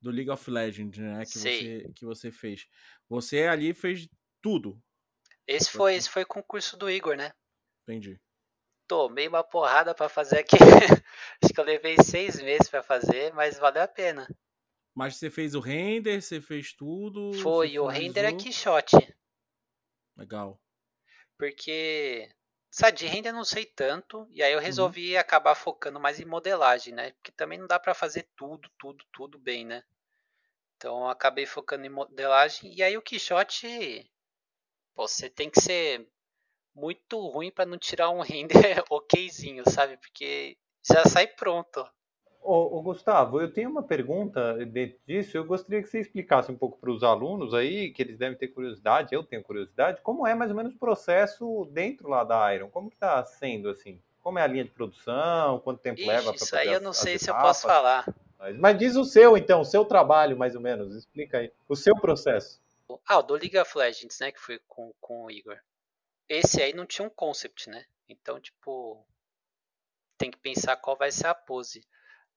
do 0.00 0.10
League 0.10 0.30
of 0.30 0.48
Legends, 0.48 0.98
né? 0.98 1.24
Que, 1.24 1.38
você, 1.38 1.92
que 1.96 2.04
você 2.04 2.30
fez. 2.30 2.68
Você 3.08 3.44
ali 3.44 3.74
fez 3.74 4.08
tudo. 4.40 4.80
Esse 5.48 5.70
foi, 5.70 5.96
esse 5.96 6.08
foi 6.08 6.22
o 6.22 6.28
concurso 6.28 6.76
do 6.76 6.88
Igor, 6.88 7.16
né? 7.16 7.32
Entendi. 7.82 8.20
Tomei 8.86 9.28
uma 9.28 9.42
porrada 9.42 9.94
para 9.94 10.08
fazer 10.08 10.40
aqui. 10.40 10.56
Acho 11.42 11.52
que 11.52 11.60
eu 11.60 11.64
levei 11.64 11.96
seis 12.02 12.40
meses 12.40 12.68
para 12.68 12.82
fazer, 12.82 13.32
mas 13.32 13.58
valeu 13.58 13.82
a 13.82 13.88
pena. 13.88 14.28
Mas 14.94 15.16
você 15.16 15.30
fez 15.30 15.54
o 15.54 15.60
render, 15.60 16.20
você 16.20 16.40
fez 16.40 16.72
tudo? 16.72 17.32
Foi, 17.34 17.78
o 17.78 17.86
render 17.86 18.24
é 18.24 18.32
Quixote. 18.32 18.96
Legal. 20.16 20.60
Porque, 21.36 22.30
sabe, 22.70 22.98
de 22.98 23.06
render 23.06 23.30
eu 23.30 23.34
não 23.34 23.44
sei 23.44 23.66
tanto, 23.66 24.28
e 24.30 24.42
aí 24.42 24.52
eu 24.52 24.58
uhum. 24.58 24.64
resolvi 24.64 25.14
uhum. 25.14 25.20
acabar 25.20 25.56
focando 25.56 25.98
mais 25.98 26.20
em 26.20 26.24
modelagem, 26.24 26.94
né? 26.94 27.10
Porque 27.12 27.32
também 27.32 27.58
não 27.58 27.66
dá 27.66 27.80
para 27.80 27.94
fazer 27.94 28.28
tudo, 28.36 28.70
tudo, 28.78 29.04
tudo 29.12 29.38
bem, 29.38 29.64
né? 29.64 29.82
Então 30.76 31.00
eu 31.00 31.08
acabei 31.08 31.46
focando 31.46 31.84
em 31.84 31.90
modelagem, 31.90 32.72
e 32.72 32.82
aí 32.82 32.96
o 32.96 33.02
Quixote, 33.02 34.08
pô, 34.94 35.08
você 35.08 35.28
tem 35.28 35.50
que 35.50 35.60
ser 35.60 36.08
muito 36.74 37.18
ruim 37.28 37.50
para 37.50 37.66
não 37.66 37.78
tirar 37.78 38.10
um 38.10 38.20
render 38.20 38.82
okzinho, 38.90 39.62
sabe? 39.68 39.96
Porque 39.96 40.56
já 40.82 41.04
sai 41.04 41.26
pronto. 41.26 41.86
Ô, 42.42 42.78
ô, 42.78 42.82
Gustavo, 42.82 43.40
eu 43.40 43.50
tenho 43.50 43.70
uma 43.70 43.82
pergunta 43.82 44.54
dentro 44.66 44.98
disso. 45.06 45.34
Eu 45.34 45.46
gostaria 45.46 45.82
que 45.82 45.88
você 45.88 46.00
explicasse 46.00 46.52
um 46.52 46.56
pouco 46.56 46.78
para 46.78 46.90
os 46.90 47.02
alunos 47.02 47.54
aí, 47.54 47.90
que 47.90 48.02
eles 48.02 48.18
devem 48.18 48.36
ter 48.36 48.48
curiosidade, 48.48 49.14
eu 49.14 49.22
tenho 49.22 49.42
curiosidade, 49.42 50.02
como 50.02 50.26
é 50.26 50.34
mais 50.34 50.50
ou 50.50 50.56
menos 50.56 50.74
o 50.74 50.78
processo 50.78 51.66
dentro 51.72 52.06
lá 52.06 52.22
da 52.22 52.54
Iron? 52.54 52.68
Como 52.68 52.90
que 52.90 52.96
está 52.96 53.24
sendo 53.24 53.70
assim? 53.70 53.98
Como 54.22 54.38
é 54.38 54.42
a 54.42 54.46
linha 54.46 54.64
de 54.64 54.70
produção? 54.70 55.58
Quanto 55.60 55.80
tempo 55.80 56.00
Ixi, 56.00 56.08
leva 56.08 56.34
para 56.34 56.34
Isso 56.34 56.56
aí 56.56 56.68
eu 56.68 56.80
não 56.80 56.90
as, 56.90 56.98
sei 56.98 57.14
as 57.14 57.22
se 57.22 57.30
eu 57.30 57.34
posso 57.34 57.66
falar. 57.66 58.06
Mas, 58.38 58.58
mas, 58.58 58.78
diz 58.78 58.96
o 58.96 59.04
seu 59.04 59.38
então, 59.38 59.62
o 59.62 59.64
seu 59.64 59.84
trabalho 59.84 60.36
mais 60.36 60.54
ou 60.54 60.60
menos. 60.60 60.94
Explica 60.94 61.38
aí. 61.38 61.50
O 61.66 61.74
seu 61.74 61.94
processo. 61.94 62.60
Ah, 63.06 63.18
o 63.18 63.22
do 63.22 63.34
League 63.34 63.58
of 63.58 63.76
Legends, 63.76 64.18
né? 64.20 64.30
Que 64.30 64.40
foi 64.40 64.60
com, 64.68 64.92
com 65.00 65.24
o 65.24 65.30
Igor. 65.30 65.56
Esse 66.28 66.62
aí 66.62 66.72
não 66.72 66.86
tinha 66.86 67.06
um 67.06 67.10
concept, 67.10 67.68
né? 67.68 67.84
Então, 68.08 68.40
tipo, 68.40 69.06
tem 70.18 70.30
que 70.30 70.38
pensar 70.38 70.76
qual 70.76 70.96
vai 70.96 71.10
ser 71.10 71.26
a 71.26 71.34
pose. 71.34 71.86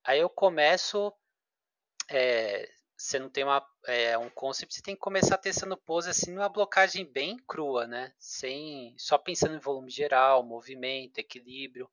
Aí 0.04 0.20
eu 0.20 0.28
começo. 0.28 1.12
É, 2.10 2.68
você 2.96 3.18
não 3.18 3.30
tem 3.30 3.44
uma, 3.44 3.64
é, 3.86 4.18
um 4.18 4.28
concept, 4.30 4.74
você 4.74 4.82
tem 4.82 4.94
que 4.94 5.00
começar 5.00 5.38
testando 5.38 5.76
pose 5.76 6.10
assim 6.10 6.32
numa 6.32 6.48
blocagem 6.48 7.04
bem 7.04 7.38
crua, 7.46 7.86
né? 7.86 8.12
Sem 8.18 8.94
só 8.98 9.16
pensando 9.16 9.54
em 9.54 9.60
volume 9.60 9.90
geral, 9.90 10.42
movimento, 10.42 11.18
equilíbrio. 11.18 11.88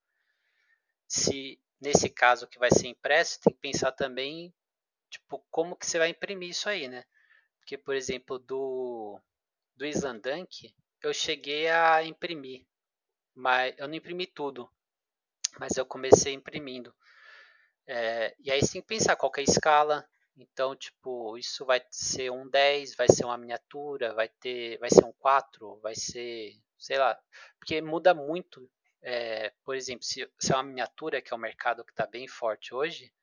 Se 1.07 1.61
nesse 1.79 2.09
caso 2.09 2.47
que 2.47 2.57
vai 2.57 2.71
ser 2.71 2.87
impresso, 2.87 3.39
tem 3.41 3.53
que 3.53 3.59
pensar 3.59 3.91
também 3.91 4.53
tipo 5.09 5.45
como 5.51 5.75
que 5.75 5.85
você 5.85 5.99
vai 5.99 6.09
imprimir 6.09 6.49
isso 6.49 6.67
aí, 6.69 6.87
né? 6.87 7.03
Porque 7.59 7.77
por 7.77 7.95
exemplo 7.95 8.39
do 8.39 9.19
do 9.75 9.85
Islandunk 9.85 10.73
eu 11.07 11.13
cheguei 11.13 11.69
a 11.69 12.03
imprimir, 12.03 12.65
mas 13.35 13.75
eu 13.77 13.87
não 13.87 13.93
imprimi 13.95 14.25
tudo, 14.25 14.69
mas 15.59 15.77
eu 15.77 15.85
comecei 15.85 16.33
imprimindo. 16.33 16.93
É, 17.85 18.35
e 18.39 18.51
aí 18.51 18.59
você 18.59 18.73
tem 18.73 18.81
que 18.81 18.87
pensar 18.87 19.15
qual 19.15 19.31
é 19.37 19.41
a 19.41 19.43
escala. 19.43 20.09
Então, 20.35 20.75
tipo, 20.75 21.37
isso 21.37 21.63
vai 21.63 21.81
ser 21.91 22.31
um 22.31 22.49
10, 22.49 22.95
vai 22.95 23.07
ser 23.07 23.23
uma 23.23 23.37
miniatura, 23.37 24.13
vai 24.13 24.27
ter, 24.27 24.77
vai 24.79 24.89
ser 24.89 25.05
um 25.05 25.13
4, 25.13 25.79
vai 25.79 25.95
ser, 25.95 26.59
sei 26.77 26.97
lá, 26.97 27.17
porque 27.59 27.81
muda 27.81 28.13
muito. 28.13 28.69
É, 29.01 29.51
por 29.63 29.75
exemplo, 29.75 30.03
se, 30.03 30.29
se 30.39 30.51
é 30.51 30.55
uma 30.55 30.63
miniatura, 30.63 31.21
que 31.21 31.31
é 31.31 31.37
um 31.37 31.39
mercado 31.39 31.85
que 31.85 31.91
está 31.91 32.07
bem 32.07 32.27
forte 32.27 32.73
hoje, 32.73 33.13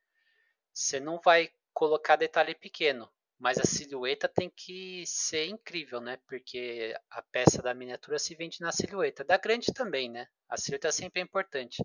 você 0.72 1.00
não 1.00 1.20
vai 1.20 1.50
colocar 1.74 2.16
detalhe 2.16 2.54
pequeno, 2.54 3.10
mas 3.42 3.58
a 3.58 3.64
silhueta 3.64 4.28
tem 4.28 4.48
que 4.48 5.04
ser 5.04 5.46
incrível, 5.46 6.00
né? 6.00 6.16
Porque 6.28 6.94
a 7.10 7.20
peça 7.22 7.60
da 7.60 7.74
miniatura 7.74 8.16
se 8.16 8.36
vende 8.36 8.60
na 8.60 8.70
silhueta. 8.70 9.24
Da 9.24 9.36
grande 9.36 9.72
também, 9.74 10.08
né? 10.08 10.28
A 10.48 10.56
silhueta 10.56 10.92
sempre 10.92 11.20
é 11.20 11.24
importante. 11.24 11.84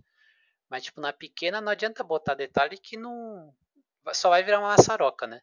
Mas, 0.70 0.84
tipo, 0.84 1.02
na 1.02 1.12
pequena 1.12 1.60
não 1.60 1.72
adianta 1.72 2.04
botar 2.04 2.36
detalhe 2.36 2.78
que 2.78 2.96
não. 2.96 3.52
Só 4.14 4.30
vai 4.30 4.44
virar 4.44 4.60
uma 4.60 4.78
maçaroca, 4.78 5.26
né? 5.26 5.42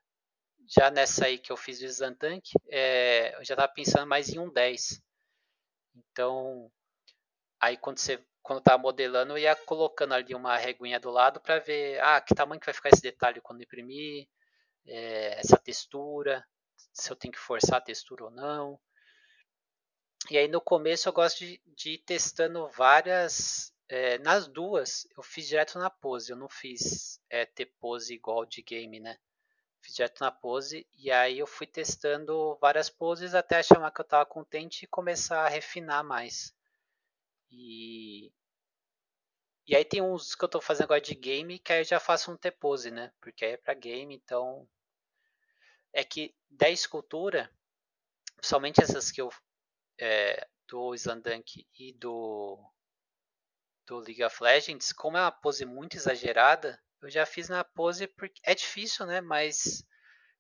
Já 0.69 0.89
nessa 0.89 1.27
aí 1.27 1.37
que 1.37 1.51
eu 1.51 1.57
fiz 1.57 1.81
do 1.81 1.89
Zantank, 1.91 2.49
é, 2.69 3.37
eu 3.37 3.45
já 3.45 3.57
tava 3.57 3.73
pensando 3.73 4.07
mais 4.07 4.29
em 4.29 4.39
um 4.39 4.49
10. 4.49 5.03
Então, 5.97 6.71
aí 7.61 7.77
quando 7.77 7.99
você 7.99 8.25
quando 8.41 8.63
tava 8.63 8.79
modelando, 8.81 9.33
eu 9.33 9.39
ia 9.39 9.57
colocando 9.57 10.15
ali 10.15 10.33
uma 10.33 10.57
reguinha 10.57 11.01
do 11.01 11.11
lado 11.11 11.41
para 11.41 11.59
ver, 11.59 12.01
ah, 12.03 12.21
que 12.21 12.35
tamanho 12.37 12.61
que 12.61 12.67
vai 12.67 12.75
ficar 12.75 12.91
esse 12.91 13.03
detalhe 13.03 13.41
quando 13.41 13.63
imprimir, 13.63 14.29
é, 14.87 15.39
essa 15.41 15.57
textura, 15.57 16.47
se 16.93 17.11
eu 17.11 17.17
tenho 17.17 17.33
que 17.33 17.41
forçar 17.41 17.79
a 17.79 17.85
textura 17.85 18.25
ou 18.25 18.31
não. 18.31 18.79
E 20.31 20.39
aí 20.39 20.49
no 20.49 20.61
começo 20.61 21.09
eu 21.09 21.13
gosto 21.13 21.41
de, 21.41 21.61
de 21.67 21.91
ir 21.93 21.99
testando 21.99 22.69
várias 22.69 23.75
é, 23.89 24.19
nas 24.19 24.49
duas, 24.49 25.07
eu 25.17 25.23
fiz 25.23 25.47
direto 25.47 25.79
na 25.79 25.91
pose. 25.91 26.33
Eu 26.33 26.37
não 26.37 26.49
fiz 26.49 27.21
é, 27.29 27.45
ter 27.45 27.67
pose 27.79 28.15
igual 28.15 28.47
de 28.47 28.63
game, 28.63 29.01
né? 29.01 29.19
Fiz 29.81 29.95
direto 29.95 30.21
na 30.21 30.31
pose. 30.31 30.87
E 30.95 31.11
aí 31.11 31.39
eu 31.39 31.47
fui 31.47 31.67
testando 31.67 32.57
várias 32.61 32.89
poses 32.89 33.35
até 33.35 33.59
achar 33.59 33.91
que 33.91 34.01
eu 34.01 34.05
tava 34.05 34.25
contente 34.25 34.85
e 34.85 34.89
começar 34.89 35.45
a 35.45 35.49
refinar 35.49 36.03
mais. 36.03 36.55
E, 37.51 38.33
e 39.67 39.75
aí 39.75 39.85
tem 39.85 40.03
uns 40.03 40.35
que 40.35 40.45
eu 40.45 40.49
tô 40.49 40.61
fazendo 40.61 40.85
agora 40.85 41.01
de 41.01 41.15
game 41.15 41.59
que 41.59 41.73
aí 41.73 41.81
eu 41.81 41.85
já 41.85 42.01
faço 42.01 42.31
um 42.31 42.37
T-pose, 42.37 42.91
né? 42.91 43.13
Porque 43.21 43.45
aí 43.45 43.53
é 43.53 43.57
pra 43.57 43.75
game, 43.75 44.15
então. 44.15 44.69
É 45.93 46.03
que 46.05 46.35
da 46.51 46.69
escultura, 46.69 47.51
somente 48.43 48.83
essas 48.83 49.11
que 49.11 49.21
eu. 49.21 49.31
É, 49.99 50.47
do 50.67 50.95
Slandunk 50.95 51.67
e 51.79 51.93
do 51.93 52.59
do 53.87 53.99
League 53.99 54.25
of 54.25 54.43
Legends, 54.43 54.93
como 54.93 55.17
é 55.17 55.21
uma 55.21 55.31
pose 55.31 55.65
muito 55.67 55.97
exagerada, 55.97 56.81
eu 57.03 57.11
já 57.11 57.27
fiz 57.27 57.49
na 57.49 57.63
pose 57.63 58.07
porque 58.07 58.41
é 58.43 58.55
difícil, 58.55 59.05
né? 59.07 59.21
Mas 59.21 59.87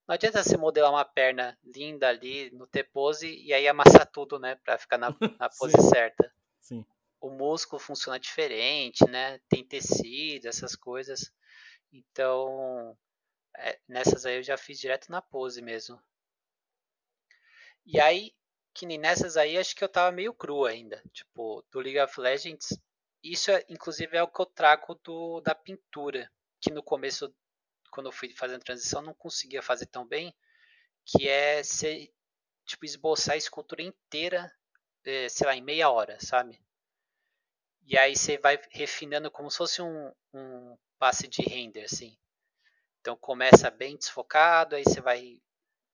não 0.09 0.15
adianta 0.15 0.43
você 0.43 0.57
modelar 0.57 0.91
uma 0.91 1.05
perna 1.05 1.59
linda 1.63 2.09
ali 2.09 2.51
no 2.53 2.67
T-pose 2.67 3.29
e 3.29 3.53
aí 3.53 3.69
amassar 3.69 4.07
tudo, 4.11 4.39
né? 4.39 4.57
Pra 4.57 4.79
ficar 4.79 4.99
na, 4.99 5.09
na 5.39 5.49
pose 5.51 5.77
Sim. 5.77 5.89
certa. 5.91 6.33
Sim. 6.61 6.87
O 7.25 7.31
músculo 7.31 7.81
funciona 7.81 8.21
diferente, 8.21 9.03
né? 9.09 9.39
Tem 9.49 9.67
tecido, 9.67 10.47
essas 10.47 10.77
coisas. 10.77 11.33
Então, 11.91 12.95
é, 13.57 13.81
nessas 13.89 14.27
aí 14.27 14.37
eu 14.37 14.43
já 14.43 14.59
fiz 14.59 14.79
direto 14.79 15.11
na 15.11 15.23
pose 15.23 15.63
mesmo. 15.63 15.99
E 17.87 17.99
aí, 17.99 18.35
que 18.75 18.85
nem 18.85 18.99
nessas 18.99 19.39
aí, 19.39 19.57
acho 19.57 19.75
que 19.75 19.83
eu 19.83 19.89
tava 19.89 20.13
meio 20.13 20.35
cru 20.35 20.67
ainda. 20.67 21.03
Tipo, 21.15 21.65
do 21.71 21.81
League 21.81 21.99
of 21.99 22.21
Legends, 22.21 22.79
isso, 23.23 23.51
é, 23.51 23.65
inclusive, 23.71 24.15
é 24.19 24.23
o 24.23 24.29
que 24.29 24.43
eu 24.43 24.47
trago 24.47 24.95
do, 25.03 25.41
da 25.41 25.55
pintura, 25.55 26.31
que 26.61 26.71
no 26.71 26.83
começo, 26.83 27.35
quando 27.91 28.09
eu 28.09 28.13
fui 28.13 28.35
fazendo 28.35 28.63
transição, 28.63 29.01
não 29.01 29.15
conseguia 29.15 29.63
fazer 29.63 29.87
tão 29.87 30.07
bem, 30.07 30.35
que 31.07 31.27
é 31.27 31.63
ser, 31.63 32.13
tipo, 32.67 32.85
esboçar 32.85 33.35
a 33.35 33.39
escultura 33.39 33.81
inteira, 33.83 34.55
é, 35.07 35.27
sei 35.31 35.47
lá, 35.47 35.57
em 35.57 35.63
meia 35.63 35.89
hora, 35.91 36.19
sabe? 36.21 36.63
E 37.87 37.97
aí 37.99 38.17
você 38.17 38.39
vai 38.39 38.59
refinando 38.71 39.31
como 39.31 39.51
se 39.51 39.59
fosse 39.59 39.83
um, 39.83 40.13
um 40.33 40.77
passe 40.99 41.29
de 41.29 41.43
render, 41.43 41.85
assim. 41.85 42.17
Então 43.01 43.17
começa 43.17 43.71
bem 43.71 43.97
desfocado, 43.97 44.77
aí 44.77 44.85
você 44.85 45.01
vai 45.01 45.41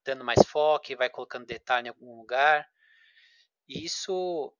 dando 0.05 0.25
mais 0.25 0.45
foco, 0.47 0.97
vai 0.97 1.11
colocando 1.11 1.47
detalhe 1.47 1.89
em 1.89 1.91
algum 1.91 2.17
lugar. 2.17 2.69
E 3.69 3.85
isso 3.85 4.53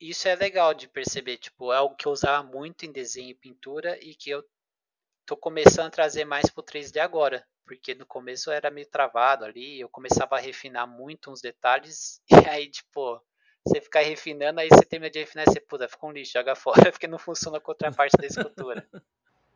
isso 0.00 0.28
é 0.28 0.34
legal 0.36 0.74
de 0.74 0.88
perceber, 0.88 1.38
tipo, 1.38 1.72
é 1.72 1.76
algo 1.76 1.96
que 1.96 2.06
eu 2.06 2.12
usava 2.12 2.42
muito 2.46 2.84
em 2.86 2.92
desenho 2.92 3.30
e 3.30 3.34
pintura 3.34 3.98
e 4.04 4.14
que 4.14 4.30
eu 4.30 4.44
tô 5.26 5.36
começando 5.36 5.88
a 5.88 5.90
trazer 5.90 6.24
mais 6.24 6.50
pro 6.50 6.62
3D 6.62 7.00
agora, 7.00 7.46
porque 7.64 7.94
no 7.94 8.06
começo 8.06 8.50
era 8.50 8.70
meio 8.70 8.88
travado 8.88 9.44
ali, 9.44 9.80
eu 9.80 9.88
começava 9.88 10.36
a 10.36 10.40
refinar 10.40 10.86
muito 10.86 11.30
uns 11.30 11.40
detalhes 11.40 12.20
e 12.30 12.48
aí, 12.48 12.70
tipo, 12.70 13.22
você 13.66 13.80
ficar 13.80 14.00
refinando, 14.00 14.60
aí 14.60 14.68
você 14.68 14.84
termina 14.84 15.10
de 15.10 15.20
refinar 15.20 15.46
e 15.48 15.50
você, 15.50 15.60
puta, 15.60 15.88
ficou 15.88 16.10
um 16.10 16.12
lixo, 16.12 16.32
joga 16.32 16.54
fora, 16.54 16.74
porque 16.92 17.06
não 17.06 17.18
funciona 17.18 17.58
com 17.58 17.70
outra 17.70 17.90
parte 17.90 18.16
da 18.16 18.26
escultura. 18.26 18.86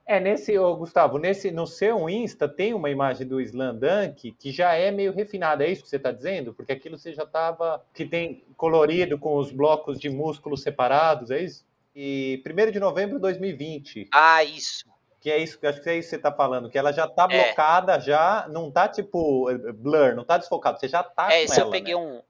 É, 0.07 0.19
nesse, 0.19 0.59
ô, 0.59 0.75
Gustavo, 0.75 1.19
nesse, 1.19 1.51
no 1.51 1.67
seu 1.67 2.09
Insta 2.09 2.49
tem 2.49 2.73
uma 2.73 2.89
imagem 2.89 3.27
do 3.27 3.39
Slandunk 3.43 4.33
que 4.33 4.51
já 4.51 4.73
é 4.73 4.91
meio 4.91 5.13
refinada, 5.13 5.63
é 5.63 5.71
isso 5.71 5.83
que 5.83 5.89
você 5.91 5.97
está 5.97 6.11
dizendo? 6.11 6.55
Porque 6.55 6.73
aquilo 6.73 6.97
você 6.97 7.13
já 7.13 7.25
estava. 7.25 7.85
que 7.93 8.07
tem 8.07 8.43
colorido 8.57 9.19
com 9.19 9.37
os 9.37 9.53
blocos 9.53 10.01
de 10.01 10.09
músculos 10.09 10.63
separados, 10.63 11.31
é 11.31 11.43
isso? 11.43 11.63
E 11.95 12.43
1 12.47 12.71
de 12.71 12.81
novembro 12.81 13.17
de 13.17 13.21
2020. 13.21 14.09
Ah, 14.11 14.43
isso. 14.43 14.87
Que 15.21 15.31
é 15.31 15.37
isso, 15.37 15.59
acho 15.63 15.83
que 15.83 15.91
é 15.91 15.99
isso 15.99 16.07
que 16.07 16.11
você 16.11 16.17
está 16.17 16.33
falando, 16.33 16.71
que 16.71 16.79
ela 16.79 16.93
já 16.93 17.05
está 17.05 17.29
é. 17.31 17.45
blocada, 17.45 18.01
já 18.01 18.47
não 18.49 18.71
tá 18.71 18.89
tipo 18.89 19.47
blur, 19.75 20.15
não 20.15 20.25
tá 20.25 20.39
desfocado, 20.39 20.81
você 20.81 20.89
já 20.89 21.03
tá 21.03 21.31
é, 21.31 21.45
com 21.45 21.53
ela. 21.53 21.63
É, 21.63 21.67
eu 21.67 21.71
peguei 21.71 21.95
né? 21.95 22.01
um 22.01 22.23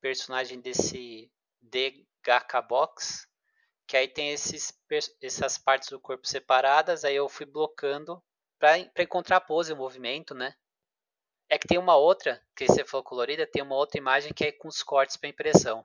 personagem 0.00 0.60
desse 0.60 1.30
DHK 1.62 2.62
Box 2.68 3.30
que 3.90 3.96
aí 3.96 4.06
tem 4.06 4.30
esses, 4.30 4.72
essas 5.20 5.58
partes 5.58 5.88
do 5.88 5.98
corpo 5.98 6.24
separadas, 6.24 7.04
aí 7.04 7.16
eu 7.16 7.28
fui 7.28 7.44
blocando 7.44 8.22
para 8.56 8.78
encontrar 9.02 9.38
a 9.38 9.40
pose, 9.40 9.72
o 9.72 9.76
movimento, 9.76 10.32
né? 10.32 10.54
É 11.48 11.58
que 11.58 11.66
tem 11.66 11.76
uma 11.76 11.96
outra, 11.96 12.40
que 12.54 12.68
você 12.68 12.84
falou 12.84 13.02
colorida, 13.02 13.48
tem 13.48 13.60
uma 13.60 13.74
outra 13.74 13.98
imagem 13.98 14.32
que 14.32 14.44
é 14.44 14.52
com 14.52 14.68
os 14.68 14.80
cortes 14.84 15.16
para 15.16 15.28
impressão. 15.28 15.84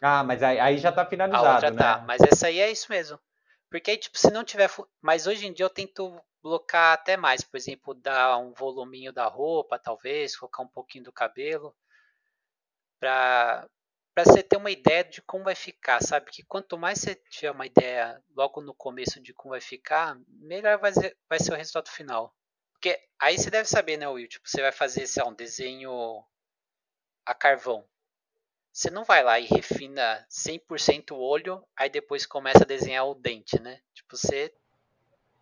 Ah, 0.00 0.24
mas 0.24 0.42
aí, 0.42 0.58
aí 0.58 0.78
já 0.78 0.90
tá 0.90 1.04
finalizado, 1.04 1.46
a 1.46 1.52
outra 1.52 1.70
né? 1.70 1.76
Tá, 1.76 1.98
mas 2.06 2.22
essa 2.22 2.46
aí 2.46 2.60
é 2.60 2.70
isso 2.70 2.90
mesmo. 2.90 3.20
Porque 3.68 3.90
aí, 3.90 3.98
tipo, 3.98 4.16
se 4.16 4.30
não 4.30 4.42
tiver... 4.42 4.70
Mas 5.02 5.26
hoje 5.26 5.46
em 5.46 5.52
dia 5.52 5.66
eu 5.66 5.70
tento 5.70 6.18
blocar 6.42 6.94
até 6.94 7.14
mais. 7.18 7.42
Por 7.42 7.58
exemplo, 7.58 7.92
dar 7.92 8.38
um 8.38 8.54
voluminho 8.54 9.12
da 9.12 9.26
roupa, 9.26 9.78
talvez, 9.78 10.34
colocar 10.34 10.62
um 10.62 10.68
pouquinho 10.68 11.04
do 11.04 11.12
cabelo. 11.12 11.76
Pra, 13.00 13.68
para 14.14 14.24
você 14.24 14.42
ter 14.42 14.56
uma 14.56 14.70
ideia 14.70 15.04
de 15.04 15.22
como 15.22 15.44
vai 15.44 15.54
ficar, 15.54 16.02
sabe? 16.02 16.30
Que 16.30 16.42
quanto 16.42 16.76
mais 16.76 16.98
você 16.98 17.14
tiver 17.30 17.50
uma 17.50 17.66
ideia 17.66 18.20
logo 18.34 18.60
no 18.60 18.74
começo 18.74 19.20
de 19.20 19.32
como 19.32 19.50
vai 19.52 19.60
ficar, 19.60 20.18
melhor 20.28 20.78
vai 20.78 20.92
ser, 20.92 21.16
vai 21.28 21.38
ser 21.38 21.52
o 21.52 21.56
resultado 21.56 21.88
final. 21.88 22.34
Porque 22.72 22.98
aí 23.20 23.38
você 23.38 23.50
deve 23.50 23.68
saber, 23.68 23.96
né, 23.96 24.08
Will? 24.08 24.28
Tipo, 24.28 24.48
você 24.48 24.60
vai 24.60 24.72
fazer 24.72 25.06
sei 25.06 25.22
lá, 25.22 25.28
um 25.28 25.34
desenho 25.34 26.24
a 27.24 27.34
carvão. 27.34 27.84
Você 28.72 28.90
não 28.90 29.04
vai 29.04 29.22
lá 29.22 29.38
e 29.40 29.46
refina 29.46 30.24
100% 30.30 31.10
o 31.12 31.18
olho, 31.18 31.64
aí 31.76 31.90
depois 31.90 32.24
começa 32.24 32.62
a 32.62 32.66
desenhar 32.66 33.06
o 33.06 33.14
dente, 33.14 33.60
né? 33.60 33.80
Tipo, 33.92 34.16
você 34.16 34.52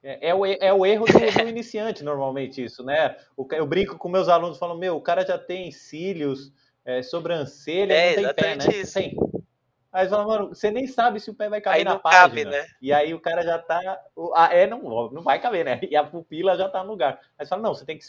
é, 0.02 0.28
é, 0.28 0.34
o, 0.34 0.46
é 0.46 0.72
o 0.72 0.86
erro 0.86 1.04
do, 1.04 1.12
do 1.12 1.18
iniciante, 1.48 2.04
normalmente, 2.04 2.62
isso, 2.62 2.84
né? 2.84 3.16
eu 3.50 3.66
brinco 3.66 3.98
com 3.98 4.08
meus 4.08 4.28
alunos, 4.28 4.56
falo, 4.58 4.78
meu, 4.78 4.96
o 4.96 5.00
cara 5.00 5.26
já 5.26 5.36
tem 5.36 5.72
cílios, 5.72 6.52
é, 6.86 7.02
sobrancelha, 7.02 7.92
é, 7.92 8.16
não 8.16 8.22
tem 8.22 8.34
pé, 8.34 8.56
né? 8.56 8.64
Isso. 8.68 8.94
Tem. 8.94 9.16
Aí 9.92 10.04
você 10.04 10.10
fala, 10.10 10.26
mano, 10.26 10.48
você 10.50 10.70
nem 10.70 10.86
sabe 10.86 11.18
se 11.18 11.30
o 11.30 11.34
pé 11.34 11.48
vai 11.48 11.60
caber 11.60 11.78
aí 11.78 11.84
na 11.84 11.94
não 11.94 11.98
página. 11.98 12.20
Cabe, 12.20 12.44
né? 12.44 12.66
E 12.80 12.92
aí 12.92 13.12
o 13.12 13.20
cara 13.20 13.42
já 13.42 13.58
tá. 13.58 13.80
Ah, 14.34 14.54
é, 14.54 14.66
não, 14.66 15.10
não 15.10 15.22
vai 15.22 15.40
caber, 15.40 15.64
né? 15.64 15.80
E 15.90 15.96
a 15.96 16.04
pupila 16.04 16.56
já 16.56 16.68
tá 16.68 16.84
no 16.84 16.90
lugar. 16.90 17.20
Aí 17.38 17.44
você 17.44 17.50
fala, 17.50 17.62
não, 17.62 17.74
você 17.74 17.84
tem 17.84 17.98
que 17.98 18.06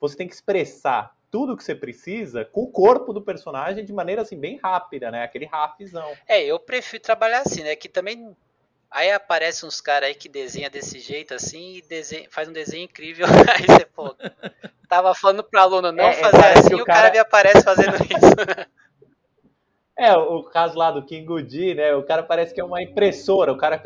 você 0.00 0.16
tem 0.16 0.28
que 0.28 0.34
expressar 0.34 1.16
tudo 1.30 1.56
que 1.56 1.64
você 1.64 1.74
precisa 1.74 2.44
com 2.44 2.62
o 2.62 2.70
corpo 2.70 3.12
do 3.12 3.22
personagem 3.22 3.84
de 3.84 3.92
maneira 3.92 4.22
assim 4.22 4.38
bem 4.38 4.58
rápida, 4.58 5.10
né? 5.10 5.22
Aquele 5.22 5.46
rapzão. 5.46 6.12
É, 6.26 6.42
eu 6.44 6.58
prefiro 6.58 7.02
trabalhar 7.02 7.40
assim, 7.40 7.62
né? 7.62 7.74
Que 7.76 7.88
também 7.88 8.36
aí 8.90 9.10
aparece 9.12 9.64
uns 9.64 9.80
caras 9.80 10.08
aí 10.08 10.14
que 10.14 10.28
desenha 10.28 10.70
desse 10.70 10.98
jeito 10.98 11.34
assim 11.34 11.76
e 11.76 11.82
desenha, 11.82 12.28
faz 12.30 12.48
um 12.48 12.52
desenho 12.52 12.84
incrível. 12.84 13.26
Aí 13.54 13.66
você, 13.66 13.84
pô, 13.84 14.14
tava 14.88 15.14
falando 15.14 15.44
pro 15.44 15.60
aluno 15.60 15.92
não 15.92 16.04
é, 16.04 16.14
fazer 16.14 16.58
assim, 16.58 16.74
o 16.74 16.84
cara... 16.84 17.02
cara 17.02 17.12
me 17.12 17.18
aparece 17.18 17.62
fazendo 17.62 17.94
isso. 18.02 18.68
É, 19.96 20.16
o 20.16 20.44
caso 20.44 20.78
lá 20.78 20.92
do 20.92 21.04
King 21.04 21.26
Goody, 21.26 21.74
né? 21.74 21.92
O 21.94 22.04
cara 22.04 22.22
parece 22.22 22.54
que 22.54 22.60
é 22.60 22.64
uma 22.64 22.80
impressora. 22.80 23.52
O 23.52 23.56
cara 23.56 23.82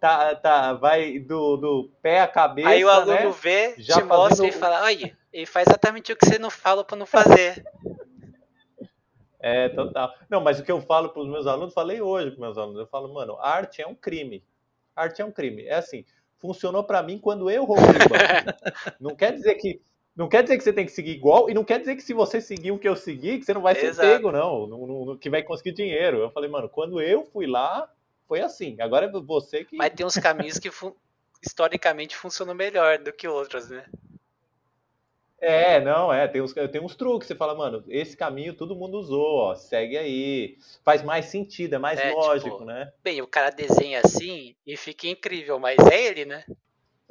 tá, 0.00 0.34
tá, 0.34 0.72
vai 0.72 1.18
do, 1.18 1.58
do 1.58 1.90
pé 2.00 2.20
à 2.22 2.26
cabeça. 2.26 2.70
Aí 2.70 2.82
o 2.82 2.88
aluno 2.88 3.12
né? 3.12 3.34
vê, 3.42 3.74
Já 3.76 3.96
te 3.96 4.02
mostra 4.04 4.46
e 4.46 4.52
fala: 4.52 4.82
Olha, 4.84 5.14
ele 5.30 5.44
faz 5.44 5.68
exatamente 5.68 6.12
o 6.12 6.16
que 6.16 6.24
você 6.24 6.38
não 6.38 6.48
fala 6.48 6.82
para 6.82 6.96
não 6.96 7.04
fazer. 7.04 7.62
É, 9.38 9.68
total. 9.70 10.14
Não, 10.28 10.40
mas 10.40 10.60
o 10.60 10.62
que 10.62 10.72
eu 10.72 10.80
falo 10.82 11.10
para 11.10 11.22
os 11.22 11.28
meus 11.28 11.46
alunos, 11.46 11.72
falei 11.72 12.00
hoje 12.00 12.30
para 12.30 12.40
meus 12.40 12.58
alunos, 12.58 12.80
eu 12.80 12.86
falo, 12.86 13.12
mano, 13.12 13.38
arte 13.40 13.80
é 13.80 13.86
um 13.86 13.94
crime. 13.94 14.44
Arte 14.94 15.22
é 15.22 15.24
um 15.24 15.32
crime. 15.32 15.64
É 15.64 15.76
assim, 15.76 16.04
funcionou 16.38 16.84
para 16.84 17.02
mim 17.02 17.18
quando 17.18 17.50
eu 17.50 17.64
roubei 17.64 17.86
o 17.86 18.08
banco. 18.08 18.60
não 19.00 19.16
quer 19.16 19.32
dizer 19.32 19.54
que 19.54 19.80
não 20.16 20.28
quer 20.28 20.42
dizer 20.42 20.58
que 20.58 20.64
você 20.64 20.72
tem 20.72 20.84
que 20.84 20.92
seguir 20.92 21.12
igual, 21.12 21.48
e 21.48 21.54
não 21.54 21.64
quer 21.64 21.78
dizer 21.78 21.96
que 21.96 22.02
se 22.02 22.12
você 22.12 22.40
seguir 22.40 22.72
o 22.72 22.78
que 22.78 22.88
eu 22.88 22.96
segui, 22.96 23.38
que 23.38 23.44
você 23.44 23.54
não 23.54 23.62
vai 23.62 23.74
ser 23.74 23.86
Exato. 23.86 24.08
pego, 24.08 24.32
não, 24.32 25.16
que 25.16 25.30
vai 25.30 25.42
conseguir 25.42 25.72
dinheiro. 25.72 26.18
Eu 26.18 26.30
falei, 26.30 26.50
mano, 26.50 26.68
quando 26.68 27.00
eu 27.00 27.24
fui 27.24 27.46
lá, 27.46 27.90
foi 28.28 28.40
assim. 28.40 28.76
Agora 28.80 29.06
é 29.06 29.10
você 29.10 29.64
que. 29.64 29.76
Mas 29.76 29.92
tem 29.94 30.04
uns 30.04 30.14
caminhos 30.14 30.58
que 30.58 30.70
historicamente 31.42 32.16
funcionam 32.16 32.54
melhor 32.54 32.98
do 32.98 33.12
que 33.12 33.26
outros, 33.26 33.70
né? 33.70 33.84
É, 35.40 35.80
não, 35.80 36.12
é, 36.12 36.28
tem 36.28 36.42
uns, 36.42 36.52
tem 36.52 36.82
uns 36.82 36.94
truques, 36.94 37.26
você 37.26 37.34
fala, 37.34 37.54
mano, 37.54 37.82
esse 37.88 38.14
caminho 38.14 38.52
todo 38.52 38.76
mundo 38.76 38.98
usou, 38.98 39.36
ó, 39.36 39.54
segue 39.54 39.96
aí, 39.96 40.58
faz 40.84 41.02
mais 41.02 41.26
sentido, 41.26 41.76
é 41.76 41.78
mais 41.78 41.98
é, 41.98 42.12
lógico, 42.12 42.50
tipo, 42.50 42.64
né? 42.66 42.92
Bem, 43.02 43.22
o 43.22 43.26
cara 43.26 43.48
desenha 43.48 44.02
assim 44.04 44.54
e 44.66 44.76
fica 44.76 45.08
incrível, 45.08 45.58
mas 45.58 45.78
é 45.90 46.08
ele, 46.08 46.26
né? 46.26 46.44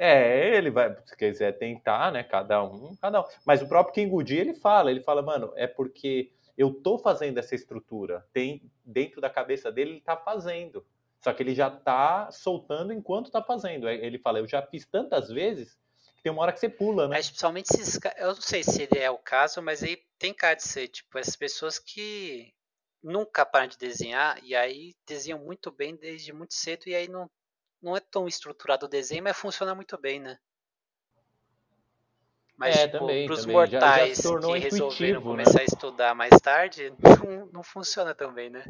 É, 0.01 0.55
ele 0.55 0.71
vai, 0.71 0.95
se 1.05 1.13
quiser 1.17 1.51
tentar, 1.57 2.09
né? 2.09 2.23
Cada 2.23 2.63
um, 2.63 2.95
cada 2.95 3.19
um. 3.19 3.25
Mas 3.45 3.61
o 3.61 3.67
próprio 3.67 3.93
King 3.93 4.09
Goody, 4.09 4.37
ele 4.37 4.53
fala, 4.53 4.89
ele 4.89 5.01
fala, 5.01 5.21
mano, 5.21 5.51
é 5.57 5.67
porque 5.67 6.31
eu 6.57 6.73
tô 6.73 6.97
fazendo 6.97 7.37
essa 7.37 7.53
estrutura. 7.53 8.25
Tem 8.31 8.61
dentro 8.85 9.19
da 9.19 9.29
cabeça 9.29 9.69
dele, 9.69 9.91
ele 9.91 10.01
tá 10.01 10.15
fazendo. 10.15 10.85
Só 11.21 11.33
que 11.33 11.43
ele 11.43 11.53
já 11.53 11.69
tá 11.69 12.31
soltando 12.31 12.93
enquanto 12.93 13.29
tá 13.29 13.43
fazendo. 13.43 13.89
Ele 13.89 14.17
fala, 14.17 14.39
eu 14.39 14.47
já 14.47 14.61
fiz 14.61 14.85
tantas 14.85 15.27
vezes 15.27 15.77
que 16.15 16.23
tem 16.23 16.31
uma 16.31 16.43
hora 16.43 16.53
que 16.53 16.61
você 16.61 16.69
pula, 16.69 17.09
né? 17.09 17.17
Mas 17.17 17.27
principalmente 17.27 17.69
esses 17.73 17.99
eu 18.17 18.27
não 18.27 18.41
sei 18.41 18.63
se 18.63 18.83
ele 18.83 18.99
é 18.99 19.11
o 19.11 19.17
caso, 19.17 19.61
mas 19.61 19.83
aí 19.83 20.01
tem 20.17 20.33
cara 20.33 20.55
de 20.55 20.63
ser, 20.63 20.87
tipo, 20.87 21.17
essas 21.17 21.35
pessoas 21.35 21.77
que 21.77 22.53
nunca 23.03 23.45
param 23.45 23.67
de 23.67 23.77
desenhar 23.77 24.41
e 24.43 24.55
aí 24.55 24.93
desenham 25.05 25.39
muito 25.39 25.71
bem 25.71 25.95
desde 25.95 26.31
muito 26.31 26.53
cedo 26.53 26.87
e 26.87 26.95
aí 26.95 27.09
não 27.09 27.29
não 27.81 27.95
é 27.95 27.99
tão 27.99 28.27
estruturado 28.27 28.85
o 28.85 28.89
desenho, 28.89 29.23
mas 29.23 29.37
funciona 29.37 29.73
muito 29.73 29.97
bem, 29.97 30.19
né? 30.19 30.37
Mas, 32.57 32.75
é, 32.75 32.87
tipo, 32.87 32.99
também, 32.99 33.25
pros 33.25 33.41
também. 33.41 33.55
mortais 33.55 34.17
já, 34.17 34.31
já 34.31 34.39
que 34.39 34.57
resolveram 34.59 35.19
né? 35.21 35.25
começar 35.25 35.61
a 35.61 35.63
estudar 35.63 36.13
mais 36.13 36.37
tarde, 36.41 36.93
não, 37.23 37.45
não 37.53 37.63
funciona 37.63 38.13
tão 38.13 38.33
bem, 38.33 38.49
né? 38.49 38.65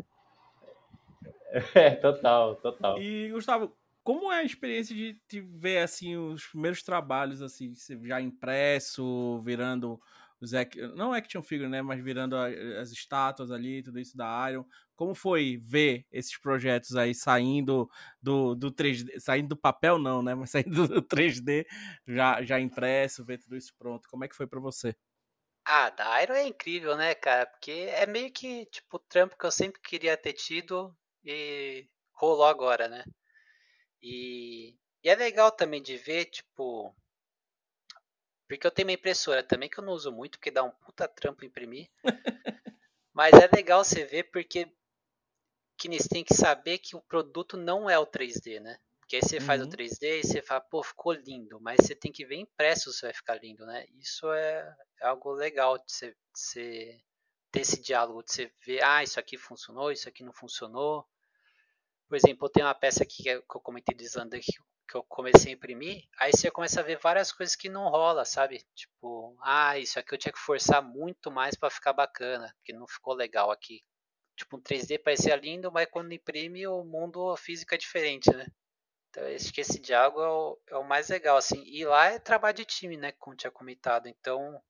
É, 1.74 1.96
total, 1.96 2.58
total. 2.58 3.02
E, 3.02 3.32
Gustavo, 3.32 3.76
como 4.04 4.32
é 4.32 4.42
a 4.42 4.44
experiência 4.44 4.96
de, 4.96 5.20
de 5.28 5.42
ver, 5.42 5.80
assim, 5.80 6.16
os 6.16 6.46
primeiros 6.46 6.84
trabalhos, 6.84 7.42
assim, 7.42 7.74
já 8.04 8.22
impresso, 8.22 9.42
virando 9.44 10.00
os 10.42 10.52
não 10.96 11.14
action 11.14 11.42
figure, 11.42 11.70
né, 11.70 11.82
mas 11.82 12.02
virando 12.04 12.36
as 12.36 12.92
estátuas 12.92 13.52
ali, 13.52 13.84
tudo 13.84 14.00
isso 14.00 14.16
da 14.16 14.50
Iron. 14.50 14.66
Como 14.96 15.14
foi 15.14 15.58
ver 15.62 16.06
esses 16.12 16.38
projetos 16.40 16.96
aí 16.96 17.14
saindo 17.14 17.90
do, 18.22 18.56
do 18.56 18.72
3D, 18.72 19.20
saindo 19.20 19.50
do 19.50 19.58
papel 19.58 19.98
não, 19.98 20.22
né, 20.24 20.36
mas 20.36 20.52
saindo 20.52 20.88
do 20.88 21.02
3D 21.02 21.66
já 22.08 22.42
já 22.44 22.60
impresso, 22.60 23.26
ver 23.26 23.40
tudo 23.40 23.58
isso 23.58 23.74
pronto. 23.78 24.08
Como 24.10 24.24
é 24.24 24.28
que 24.28 24.36
foi 24.36 24.48
para 24.48 24.60
você? 24.60 24.96
Ah, 25.66 25.90
da 25.90 26.22
Iron 26.24 26.34
é 26.34 26.48
incrível, 26.48 26.98
né, 26.98 27.14
cara? 27.16 27.46
Porque 27.46 27.72
é 27.72 28.06
meio 28.06 28.32
que 28.32 28.66
tipo 28.68 28.98
o 28.98 29.00
trampo 29.00 29.38
que 29.38 29.46
eu 29.46 29.52
sempre 29.52 29.80
queria 29.82 30.18
ter 30.18 30.34
tido 30.34 30.94
e 31.24 31.88
rolou 32.14 32.46
agora, 32.46 32.88
né? 32.88 33.04
E, 34.02 34.76
e 35.04 35.10
é 35.10 35.16
legal 35.16 35.52
também 35.52 35.82
de 35.82 35.98
ver, 35.98 36.26
tipo, 36.26 36.96
porque 38.50 38.66
eu 38.66 38.72
tenho 38.72 38.88
uma 38.88 38.94
impressora 38.94 39.44
também 39.44 39.70
que 39.70 39.80
eu 39.80 39.84
não 39.84 39.94
uso 39.94 40.12
muito, 40.12 40.40
porque 40.40 40.50
dá 40.50 40.64
um 40.64 40.72
puta 40.72 41.08
trampo 41.08 41.46
imprimir. 41.46 41.88
Mas 43.14 43.34
é 43.36 43.48
legal 43.56 43.84
você 43.84 44.04
ver 44.06 44.24
porque 44.32 44.68
que 45.78 45.88
você 45.88 46.10
tem 46.10 46.24
que 46.24 46.34
saber 46.34 46.80
que 46.80 46.96
o 46.96 47.02
produto 47.02 47.56
não 47.56 47.88
é 47.88 47.98
o 47.98 48.08
3D, 48.08 48.60
né? 48.60 48.80
Porque 49.00 49.18
aí 49.18 49.22
você 49.22 49.38
uhum. 49.38 49.46
faz 49.46 49.62
o 49.62 49.68
3D 49.68 50.02
uhum. 50.02 50.20
e 50.20 50.24
você 50.24 50.42
fala, 50.42 50.62
pô, 50.62 50.84
ficou 50.84 51.14
lindo, 51.14 51.62
mas 51.62 51.78
você 51.82 51.96
tem 51.96 52.12
que 52.12 52.26
ver 52.26 52.38
impresso 52.38 52.92
se 52.92 53.04
vai 53.04 53.14
ficar 53.14 53.36
lindo, 53.36 53.66
né? 53.66 53.86
Isso 54.00 54.30
é, 54.32 54.76
é 55.00 55.08
algo 55.08 55.32
legal 55.32 55.78
de 55.78 55.92
você, 55.92 56.10
de 56.10 56.16
você 56.34 57.02
ter 57.52 57.62
esse 57.62 57.80
diálogo, 57.80 58.24
de 58.24 58.32
você 58.34 58.52
ver, 58.66 58.84
ah, 58.84 59.04
isso 59.04 59.20
aqui 59.20 59.38
funcionou, 59.38 59.92
isso 59.92 60.10
aqui 60.10 60.24
não 60.24 60.34
funcionou. 60.34 61.08
Por 62.08 62.18
exemplo, 62.18 62.48
eu 62.48 62.52
tenho 62.52 62.66
uma 62.66 62.76
peça 62.76 63.04
aqui 63.04 63.24
que 63.24 63.30
eu 63.30 63.44
comentei 63.44 63.96
do 63.96 64.04
Islander 64.04 64.42
que 64.42 64.60
que 64.90 64.98
eu 64.98 65.04
comecei 65.04 65.52
a 65.54 65.56
imprimir, 65.56 66.04
aí 66.18 66.32
você 66.32 66.50
começa 66.50 66.80
a 66.80 66.84
ver 66.84 66.98
várias 66.98 67.32
coisas 67.32 67.56
que 67.56 67.70
não 67.70 67.90
rola, 67.90 68.26
sabe? 68.26 68.66
Tipo, 68.76 69.38
ah, 69.44 69.78
isso 69.78 70.00
aqui 70.00 70.16
eu 70.16 70.18
tinha 70.18 70.34
que 70.34 70.40
forçar 70.40 70.82
muito 70.82 71.30
mais 71.30 71.56
para 71.56 71.70
ficar 71.70 71.94
bacana, 71.94 72.52
porque 72.58 72.74
não 72.74 72.88
ficou 72.88 73.14
legal 73.14 73.52
aqui. 73.52 73.84
Tipo, 74.36 74.58
um 74.58 74.62
3D 74.62 74.98
parecia 75.04 75.36
lindo, 75.36 75.72
mas 75.72 75.88
quando 75.92 76.14
imprime 76.14 76.66
o 76.68 76.84
mundo 76.84 77.36
físico 77.38 77.76
é 77.76 77.78
diferente, 77.78 78.34
né? 78.36 78.48
Então, 79.10 79.24
acho 79.28 79.54
que 79.54 79.62
esse 79.62 79.80
diálogo 79.80 80.22
é 80.22 80.30
o, 80.30 80.60
é 80.70 80.78
o 80.78 80.84
mais 80.84 81.10
legal, 81.10 81.38
assim. 81.38 81.64
E 81.66 81.86
lá 81.86 82.08
é 82.08 82.20
trabalho 82.20 82.56
de 82.56 82.66
time, 82.66 82.98
né? 82.98 83.12
Como 83.14 83.36
tinha 83.36 83.52
comentado. 83.52 84.08
Então, 84.08 84.62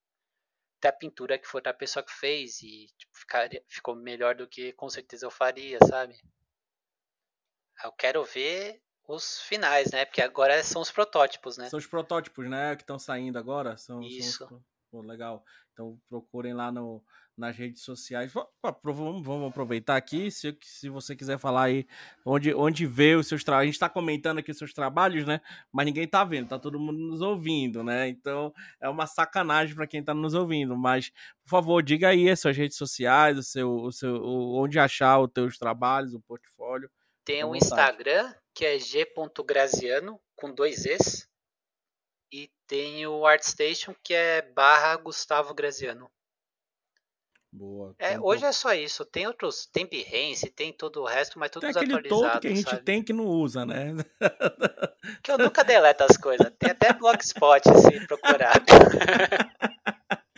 ter 0.80 0.88
a 0.88 0.92
pintura 0.92 1.38
que 1.38 1.46
foi 1.46 1.58
outra 1.58 1.74
pessoa 1.74 2.02
que 2.02 2.12
fez 2.12 2.62
e 2.62 2.86
tipo, 2.98 3.12
ficaria, 3.18 3.62
ficou 3.68 3.94
melhor 3.94 4.34
do 4.34 4.48
que 4.48 4.72
com 4.74 4.88
certeza 4.88 5.26
eu 5.26 5.30
faria, 5.30 5.78
sabe? 5.86 6.18
Eu 7.84 7.92
quero 7.92 8.24
ver 8.24 8.82
os 9.14 9.40
finais, 9.40 9.90
né? 9.90 10.04
Porque 10.04 10.22
agora 10.22 10.62
são 10.62 10.80
os 10.80 10.90
protótipos, 10.90 11.56
né? 11.56 11.68
São 11.68 11.78
os 11.78 11.86
protótipos, 11.86 12.48
né? 12.48 12.76
Que 12.76 12.82
estão 12.82 12.98
saindo 12.98 13.38
agora. 13.38 13.76
São, 13.76 14.00
Isso. 14.00 14.46
São 14.46 14.56
os... 14.56 14.62
Pô, 14.90 15.02
legal. 15.02 15.44
Então 15.72 15.98
procurem 16.08 16.52
lá 16.52 16.70
no, 16.72 17.02
nas 17.36 17.56
redes 17.56 17.82
sociais. 17.82 18.32
Vamos, 18.32 19.24
vamos 19.24 19.48
aproveitar 19.48 19.96
aqui, 19.96 20.30
se, 20.30 20.56
se 20.62 20.88
você 20.88 21.16
quiser 21.16 21.38
falar 21.38 21.64
aí 21.64 21.86
onde, 22.24 22.52
onde 22.54 22.86
vê 22.86 23.14
os 23.14 23.26
seus 23.28 23.42
trabalhos. 23.42 23.62
A 23.62 23.66
gente 23.66 23.74
está 23.74 23.88
comentando 23.88 24.38
aqui 24.38 24.50
os 24.50 24.58
seus 24.58 24.74
trabalhos, 24.74 25.24
né? 25.24 25.40
Mas 25.72 25.86
ninguém 25.86 26.04
está 26.04 26.24
vendo, 26.24 26.48
tá 26.48 26.58
todo 26.58 26.78
mundo 26.78 26.98
nos 26.98 27.20
ouvindo, 27.20 27.82
né? 27.82 28.08
Então 28.08 28.52
é 28.80 28.88
uma 28.88 29.06
sacanagem 29.06 29.74
para 29.74 29.86
quem 29.86 30.00
está 30.00 30.12
nos 30.12 30.34
ouvindo. 30.34 30.76
Mas, 30.76 31.10
por 31.42 31.50
favor, 31.50 31.82
diga 31.82 32.08
aí 32.08 32.28
as 32.28 32.40
suas 32.40 32.56
redes 32.56 32.76
sociais, 32.76 33.38
o 33.38 33.42
seu, 33.42 33.72
o 33.72 33.92
seu, 33.92 34.22
onde 34.24 34.78
achar 34.78 35.18
os 35.20 35.30
teus 35.32 35.56
trabalhos, 35.56 36.14
o 36.14 36.20
portfólio. 36.20 36.90
Tem 37.24 37.44
um 37.44 37.54
Instagram 37.54 38.32
que 38.54 38.64
é 38.64 38.78
g.graziano 38.78 40.20
com 40.36 40.52
dois 40.52 40.84
Es. 40.84 41.28
E 42.32 42.50
tem 42.66 43.06
o 43.06 43.26
ArtStation 43.26 43.94
que 44.02 44.14
é 44.14 44.42
barra 44.42 44.96
Gustavo 44.96 45.52
Graziano. 45.52 46.10
Boa. 47.52 47.96
É, 47.98 48.18
hoje 48.20 48.44
é 48.44 48.52
só 48.52 48.72
isso. 48.72 49.04
Tem 49.04 49.26
outros, 49.26 49.66
tem 49.66 49.84
Behance, 49.84 50.48
tem 50.50 50.72
todo 50.72 51.00
o 51.00 51.04
resto, 51.04 51.36
mas 51.38 51.50
tudo 51.50 51.62
tem 51.62 51.70
aquele 51.70 52.08
todo 52.08 52.38
que 52.38 52.46
a 52.46 52.54
gente 52.54 52.70
sabe? 52.70 52.84
tem 52.84 53.02
que 53.02 53.12
não 53.12 53.26
usa, 53.26 53.66
né? 53.66 53.92
Que 55.22 55.32
eu 55.32 55.38
nunca 55.38 55.64
deleto 55.64 56.04
as 56.04 56.16
coisas. 56.16 56.52
Tem 56.58 56.70
até 56.70 56.92
Blogspot 56.92 57.62
se 57.64 58.06
procurar. 58.06 58.54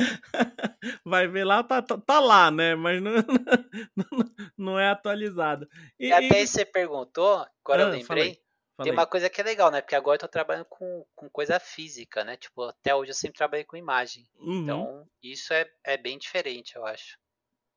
Vai 1.05 1.26
ver 1.28 1.44
lá, 1.44 1.62
tá, 1.62 1.82
tá, 1.82 1.98
tá 1.98 2.20
lá, 2.20 2.50
né? 2.50 2.74
Mas 2.74 3.03
não, 3.03 3.12
não, 3.12 4.07
não 4.57 4.78
é 4.78 4.90
atualizado. 4.90 5.68
E, 5.98 6.09
e 6.09 6.12
até 6.12 6.42
e... 6.42 6.46
você 6.46 6.64
perguntou, 6.64 7.46
agora 7.64 7.84
ah, 7.84 7.86
eu 7.86 7.90
lembrei. 7.90 8.05
Falei, 8.05 8.24
falei. 8.24 8.42
Tem 8.82 8.92
uma 8.92 9.07
coisa 9.07 9.30
que 9.30 9.40
é 9.40 9.44
legal, 9.44 9.70
né? 9.70 9.80
Porque 9.80 9.94
agora 9.94 10.16
eu 10.16 10.20
tô 10.20 10.28
trabalhando 10.28 10.66
com, 10.66 11.05
com 11.14 11.28
coisa 11.30 11.61
física, 11.61 12.24
né? 12.24 12.36
Tipo, 12.36 12.64
até 12.64 12.94
hoje 12.94 13.11
eu 13.11 13.14
sempre 13.16 13.38
trabalhei 13.38 13.64
com 13.64 13.76
imagem. 13.76 14.28
Uhum. 14.38 14.62
Então, 14.62 15.09
isso 15.22 15.53
é, 15.53 15.66
é 15.84 15.96
bem 15.96 16.18
diferente, 16.18 16.76
eu 16.76 16.84
acho. 16.86 17.18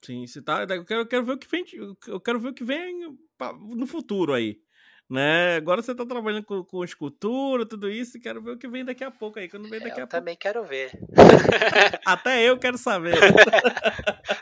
Sim, 0.03 0.25
se 0.27 0.41
tá. 0.41 0.63
Eu 0.63 0.85
quero, 0.85 1.01
eu 1.01 1.07
quero 1.07 1.25
ver 1.25 1.33
o 1.33 1.37
que 1.37 1.47
vem. 1.47 1.65
Eu 2.07 2.19
quero 2.19 2.39
ver 2.39 2.49
o 2.49 2.53
que 2.53 2.63
vem 2.63 3.17
no 3.75 3.87
futuro 3.87 4.33
aí 4.33 4.59
né? 5.09 5.55
Agora 5.55 5.81
você 5.81 5.93
tá 5.93 6.05
trabalhando 6.05 6.43
com, 6.43 6.63
com 6.63 6.83
escultura, 6.83 7.65
tudo 7.65 7.89
isso, 7.89 8.17
e 8.17 8.19
quero 8.19 8.41
ver 8.41 8.51
o 8.51 8.57
que 8.57 8.67
vem 8.67 8.83
daqui 8.83 9.03
a 9.03 9.11
pouco 9.11 9.39
aí, 9.39 9.47
quando 9.47 9.69
vem 9.69 9.79
daqui 9.79 9.99
eu 9.99 10.05
a 10.05 10.07
também 10.07 10.35
quero 10.35 10.63
ver. 10.63 10.91
Até 12.05 12.43
eu 12.43 12.57
quero 12.57 12.77
saber. 12.77 13.15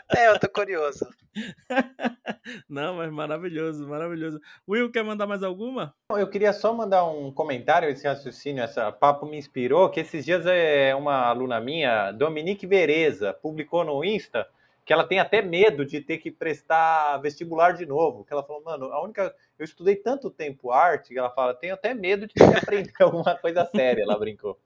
Até 0.08 0.28
eu 0.30 0.38
tô 0.38 0.48
curioso. 0.48 1.06
Não, 2.68 2.96
mas 2.96 3.10
maravilhoso, 3.10 3.86
maravilhoso. 3.86 4.40
Will, 4.68 4.90
quer 4.90 5.02
mandar 5.02 5.26
mais 5.26 5.42
alguma? 5.42 5.94
Eu 6.10 6.28
queria 6.28 6.52
só 6.52 6.72
mandar 6.72 7.04
um 7.04 7.32
comentário, 7.32 7.88
esse 7.88 8.06
raciocínio, 8.06 8.62
essa 8.62 8.90
papo 8.92 9.26
me 9.26 9.36
inspirou, 9.36 9.90
que 9.90 10.00
esses 10.00 10.24
dias 10.24 10.46
é 10.46 10.94
uma 10.94 11.26
aluna 11.26 11.60
minha, 11.60 12.12
Dominique 12.12 12.66
Vereza, 12.66 13.32
publicou 13.34 13.84
no 13.84 14.04
Insta 14.04 14.46
que 14.84 14.92
ela 14.92 15.06
tem 15.06 15.18
até 15.18 15.40
medo 15.40 15.84
de 15.84 16.00
ter 16.00 16.18
que 16.18 16.30
prestar 16.30 17.16
vestibular 17.18 17.72
de 17.72 17.86
novo. 17.86 18.24
Que 18.24 18.32
ela 18.32 18.42
falou, 18.42 18.62
mano, 18.62 18.86
a 18.92 19.02
única. 19.02 19.34
Eu 19.58 19.64
estudei 19.64 19.96
tanto 19.96 20.30
tempo 20.30 20.70
arte 20.70 21.14
que 21.14 21.18
ela 21.18 21.30
fala, 21.30 21.54
tenho 21.54 21.74
até 21.74 21.94
medo 21.94 22.26
de 22.26 22.34
ter 22.34 22.50
que 22.50 22.58
aprender 22.58 22.92
alguma 23.00 23.34
coisa 23.36 23.64
séria, 23.64 24.02
ela 24.02 24.18
brincou. 24.18 24.58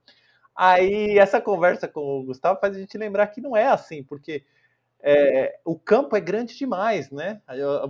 Aí 0.55 1.19
essa 1.19 1.41
conversa 1.41 1.87
com 1.87 2.01
o 2.01 2.25
Gustavo 2.25 2.59
faz 2.59 2.77
a 2.77 2.81
gente 2.81 2.99
lembrar 2.99 3.29
que 3.29 3.41
não 3.41 3.57
é 3.57 3.69
assim, 3.69 4.03
porque 4.03 4.45
é, 5.01 5.61
o 5.65 5.79
campo 5.79 6.17
é 6.17 6.21
grande 6.21 6.57
demais, 6.57 7.11
né? 7.13 7.41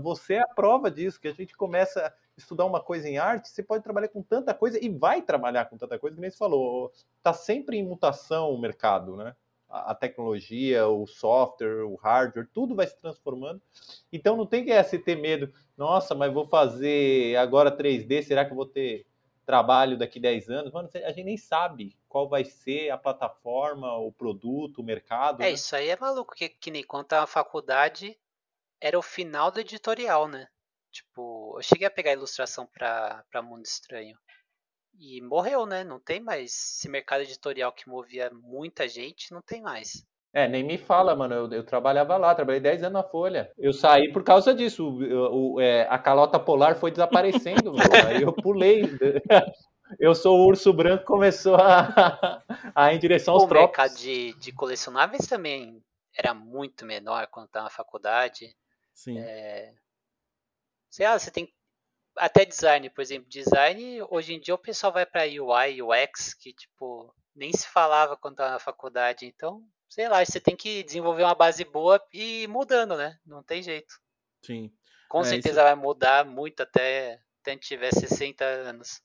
Você 0.03 0.35
é 0.35 0.41
a 0.41 0.55
prova 0.55 0.91
disso, 0.91 1.19
que 1.19 1.29
a 1.29 1.33
gente 1.33 1.57
começa 1.57 2.07
a 2.07 2.13
estudar 2.37 2.67
uma 2.67 2.83
coisa 2.83 3.09
em 3.09 3.17
arte, 3.17 3.49
você 3.49 3.63
pode 3.63 3.83
trabalhar 3.83 4.09
com 4.09 4.23
tanta 4.23 4.53
coisa 4.53 4.79
e 4.85 4.91
vai 4.91 5.23
trabalhar 5.23 5.65
com 5.65 5.79
tanta 5.79 5.99
coisa, 5.99 6.15
que 6.15 6.21
nem 6.21 6.31
você 6.31 6.37
falou, 6.37 6.93
está 7.17 7.33
sempre 7.33 7.79
em 7.79 7.87
mutação 7.87 8.51
o 8.51 8.61
mercado, 8.61 9.17
né? 9.17 9.35
A 9.69 9.95
tecnologia, 9.95 10.89
o 10.89 11.07
software, 11.07 11.85
o 11.85 11.95
hardware, 11.97 12.49
tudo 12.53 12.75
vai 12.75 12.87
se 12.87 12.99
transformando. 12.99 13.61
Então 14.13 14.37
não 14.37 14.47
tem 14.47 14.65
que 14.65 14.71
é, 14.71 14.83
se 14.83 14.99
ter 14.99 15.17
medo, 15.17 15.53
nossa, 15.77 16.15
mas 16.15 16.33
vou 16.33 16.47
fazer 16.47 17.37
agora 17.37 17.77
3D, 17.77 18.23
será 18.23 18.45
que 18.45 18.53
eu 18.53 18.57
vou 18.57 18.67
ter 18.67 19.07
trabalho 19.45 19.97
daqui 19.97 20.19
10 20.21 20.51
anos? 20.51 20.73
Mano, 20.73 20.89
a 20.93 21.09
gente 21.09 21.25
nem 21.25 21.37
sabe 21.37 21.97
qual 22.09 22.29
vai 22.29 22.45
ser 22.45 22.91
a 22.91 22.99
plataforma, 22.99 23.97
o 23.97 24.13
produto, 24.13 24.79
o 24.79 24.85
mercado. 24.85 25.43
É, 25.43 25.47
né? 25.47 25.53
isso 25.53 25.75
aí 25.77 25.89
é 25.89 25.97
maluco, 25.97 26.35
que, 26.35 26.49
que 26.49 26.71
nem 26.71 26.83
quando 26.83 27.13
a 27.13 27.27
faculdade 27.27 28.19
era 28.81 28.99
o 28.99 29.03
final 29.03 29.51
do 29.51 29.61
editorial, 29.61 30.29
né? 30.29 30.49
Tipo, 30.91 31.57
eu 31.59 31.63
cheguei 31.63 31.87
a 31.87 31.91
pegar 31.91 32.13
ilustração 32.13 32.67
para 32.67 33.43
Mundo 33.43 33.65
Estranho. 33.65 34.19
E 34.99 35.21
morreu, 35.21 35.65
né? 35.65 35.85
Não 35.85 36.01
tem 36.01 36.21
mais. 36.21 36.53
Esse 36.53 36.89
mercado 36.89 37.23
editorial 37.23 37.73
que 37.73 37.89
movia 37.89 38.31
muita 38.33 38.89
gente, 38.89 39.33
não 39.33 39.41
tem 39.41 39.63
mais. 39.63 40.05
É, 40.33 40.49
nem 40.49 40.63
me 40.63 40.77
fala, 40.77 41.15
mano. 41.15 41.35
Eu, 41.35 41.53
eu 41.53 41.65
trabalhava 41.65 42.17
lá, 42.17 42.35
trabalhei 42.35 42.61
10 42.61 42.83
anos 42.83 42.93
na 42.95 43.03
Folha. 43.03 43.51
Eu 43.57 43.73
saí 43.73 44.13
por 44.13 44.25
causa 44.25 44.53
disso. 44.53 44.89
O, 44.89 45.55
o, 45.55 45.61
é, 45.61 45.87
a 45.89 45.99
calota 45.99 46.39
polar 46.39 46.77
foi 46.77 46.91
desaparecendo, 46.91 47.73
aí 48.09 48.23
eu 48.23 48.33
pulei. 48.33 48.83
Eu 49.99 50.15
sou 50.15 50.39
o 50.39 50.47
urso 50.47 50.71
branco, 50.71 51.07
começou 51.07 51.57
a, 51.57 52.43
a 52.75 52.93
ir 52.93 52.97
em 52.97 52.99
direção 52.99 53.33
aos 53.33 53.45
o 53.45 53.49
trópicos. 53.49 53.79
O 53.79 53.81
mercado 53.81 53.99
de, 53.99 54.35
de 54.35 54.53
colecionáveis 54.53 55.27
também 55.27 55.83
era 56.15 56.35
muito 56.35 56.85
menor 56.85 57.27
quando 57.29 57.47
estava 57.47 57.65
na 57.65 57.71
faculdade. 57.71 58.55
Sim. 58.93 59.19
É, 59.19 59.73
sei 60.91 61.07
lá, 61.07 61.19
você 61.19 61.31
tem 61.31 61.51
até 62.19 62.45
design, 62.45 62.91
por 62.91 63.01
exemplo, 63.01 63.29
design, 63.29 64.03
hoje 64.11 64.35
em 64.35 64.41
dia 64.41 64.55
o 64.55 64.59
pessoal 64.59 64.93
vai 64.93 65.07
para 65.07 65.23
UI, 65.23 65.83
UX, 65.83 66.35
que 66.35 66.53
tipo, 66.53 67.15
nem 67.35 67.53
se 67.53 67.67
falava 67.67 68.17
quando 68.17 68.35
estava 68.35 68.53
na 68.53 68.59
faculdade, 68.59 69.27
então, 69.27 69.65
sei 69.89 70.09
lá, 70.09 70.25
você 70.25 70.41
tem 70.41 70.57
que 70.57 70.83
desenvolver 70.83 71.23
uma 71.23 71.35
base 71.35 71.65
boa 71.65 72.01
e 72.13 72.43
ir 72.43 72.49
mudando, 72.49 72.97
né? 72.97 73.19
Não 73.25 73.43
tem 73.43 73.63
jeito. 73.63 73.95
Sim. 74.43 74.73
Com 75.09 75.21
é, 75.21 75.25
certeza 75.25 75.61
isso... 75.61 75.65
vai 75.65 75.75
mudar 75.75 76.25
muito 76.25 76.63
até, 76.63 77.21
até 77.41 77.53
a 77.53 77.55
gente 77.55 77.67
tiver 77.67 77.93
60 77.93 78.45
anos. 78.45 79.01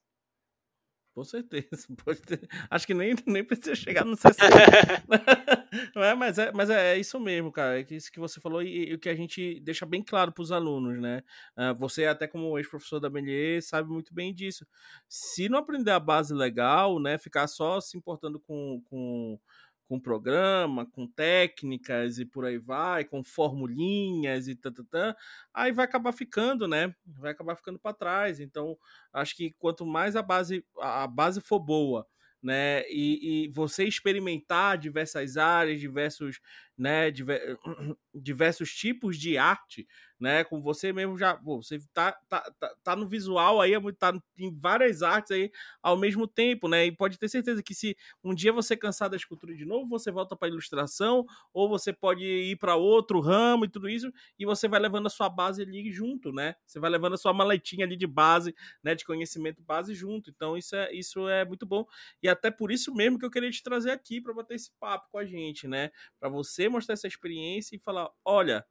Com 1.14 1.24
certeza. 1.24 1.88
Acho 2.70 2.88
que 2.88 2.94
nem, 2.94 3.16
nem 3.26 3.44
precisa 3.44 3.76
chegar 3.76 4.04
no 4.04 4.16
60. 4.16 4.44
é, 5.96 6.14
mas 6.14 6.38
é, 6.38 6.52
mas 6.52 6.70
é, 6.70 6.96
é 6.96 7.00
isso 7.00 7.20
mesmo, 7.20 7.52
cara. 7.52 7.80
É 7.80 7.86
isso 7.90 8.12
que 8.12 8.20
você 8.20 8.40
falou 8.40 8.62
e, 8.62 8.94
o 8.94 9.00
que 9.00 9.10
a 9.10 9.16
gente 9.16 9.60
deixa 9.62 9.86
bem 9.86 10.04
claro 10.04 10.32
para 10.32 10.42
os 10.42 10.52
alunos, 10.52 11.02
né? 11.02 11.24
Uh, 11.58 11.76
você, 11.78 12.06
até 12.06 12.28
como 12.28 12.58
ex-professor 12.58 13.00
da 13.00 13.10
Melier, 13.10 13.62
sabe 13.62 13.90
muito 13.90 14.14
bem 14.14 14.34
disso. 14.34 14.68
Se 15.08 15.50
não 15.50 15.60
aprender 15.60 15.92
a 15.92 16.00
base 16.00 16.34
legal, 16.34 17.00
né? 17.00 17.18
Ficar 17.18 17.48
só 17.48 17.80
se 17.82 17.98
importando 17.98 18.40
com, 18.40 18.82
com 18.86 19.40
com 19.86 20.00
programa, 20.00 20.86
com 20.86 21.06
técnicas 21.06 22.18
e 22.18 22.26
por 22.26 22.46
aí 22.46 22.58
vai, 22.58 23.04
com 23.04 23.24
formulinhas 23.24 24.48
e 24.48 24.56
tatatã, 24.56 25.14
aí 25.54 25.72
vai 25.72 25.86
acabar 25.86 26.14
ficando, 26.14 26.68
né? 26.68 26.96
Vai 27.06 27.32
acabar 27.32 27.56
ficando 27.56 27.78
para 27.78 27.94
trás. 27.94 28.40
Então, 28.40 28.78
acho 29.12 29.36
que 29.36 29.52
quanto 29.60 29.86
mais 29.86 30.16
a 30.16 30.22
base 30.22 30.66
a 30.80 31.06
base 31.06 31.42
for 31.42 31.60
boa, 31.60 32.08
né? 32.44 32.84
E, 32.90 33.46
e 33.46 33.48
você 33.50 33.86
experimentar 33.86 34.78
diversas 34.78 35.38
áreas, 35.38 35.80
diversos, 35.80 36.40
né? 36.78 37.10
Diver, 37.12 37.58
diversos 38.14 38.74
tipos 38.76 39.18
de 39.18 39.38
arte, 39.38 39.88
né? 40.24 40.44
Com 40.46 40.62
você 40.62 40.94
mesmo 40.94 41.18
já, 41.18 41.36
você 41.36 41.78
tá, 41.94 42.14
tá, 42.30 42.42
tá, 42.58 42.74
tá, 42.82 42.96
no 42.96 43.06
visual 43.08 43.60
aí, 43.60 43.74
é 43.74 43.80
tá 43.92 44.14
em 44.38 44.58
várias 44.58 45.04
artes 45.04 45.32
aí 45.32 45.52
ao 45.82 45.98
mesmo 45.98 46.26
tempo, 46.26 46.70
né? 46.70 46.86
E 46.86 46.92
pode 46.96 47.20
ter 47.20 47.28
certeza 47.28 47.62
que 47.62 47.76
se 47.76 47.96
um 48.24 48.34
dia 48.34 48.54
você 48.54 48.78
cansar 48.78 49.10
da 49.10 49.18
escultura 49.18 49.54
de 49.54 49.66
novo, 49.66 49.88
você 49.90 50.12
volta 50.12 50.34
para 50.36 50.48
ilustração, 50.48 51.26
ou 51.54 51.68
você 51.68 51.92
pode 51.92 52.24
ir 52.24 52.56
para 52.58 52.76
outro 52.78 53.20
ramo 53.20 53.66
e 53.66 53.70
tudo 53.70 53.90
isso, 53.90 54.10
e 54.40 54.46
você 54.46 54.66
vai 54.70 54.80
levando 54.80 55.08
a 55.08 55.10
sua 55.10 55.28
base 55.28 55.62
ali 55.62 55.92
junto, 55.92 56.32
né? 56.32 56.56
Você 56.66 56.80
vai 56.80 56.90
levando 56.90 57.16
a 57.16 57.18
sua 57.18 57.34
maletinha 57.34 57.86
ali 57.86 57.98
de 57.98 58.08
base, 58.08 58.56
né? 58.82 58.96
De 58.96 59.04
conhecimento 59.04 59.62
base 59.62 59.94
junto. 59.94 60.30
Então 60.30 60.58
isso 60.58 60.74
é, 60.76 60.90
isso 60.94 61.28
é 61.28 61.44
muito 61.44 61.66
bom. 61.66 61.86
E 62.22 62.30
até 62.30 62.50
por 62.50 62.72
isso 62.72 62.94
mesmo 62.96 63.20
que 63.20 63.26
eu 63.26 63.30
queria 63.32 63.52
te 63.52 63.62
trazer 63.62 63.92
aqui 63.92 64.22
para 64.22 64.34
bater 64.34 64.56
esse 64.56 64.72
papo 64.80 65.10
com 65.12 65.18
a 65.18 65.26
gente, 65.26 65.68
né? 65.68 65.92
Para 66.18 66.30
você 66.30 66.70
mostrar 66.70 66.94
essa 66.94 67.08
experiência 67.08 67.76
e 67.76 67.80
falar, 67.80 68.10
olha, 68.24 68.66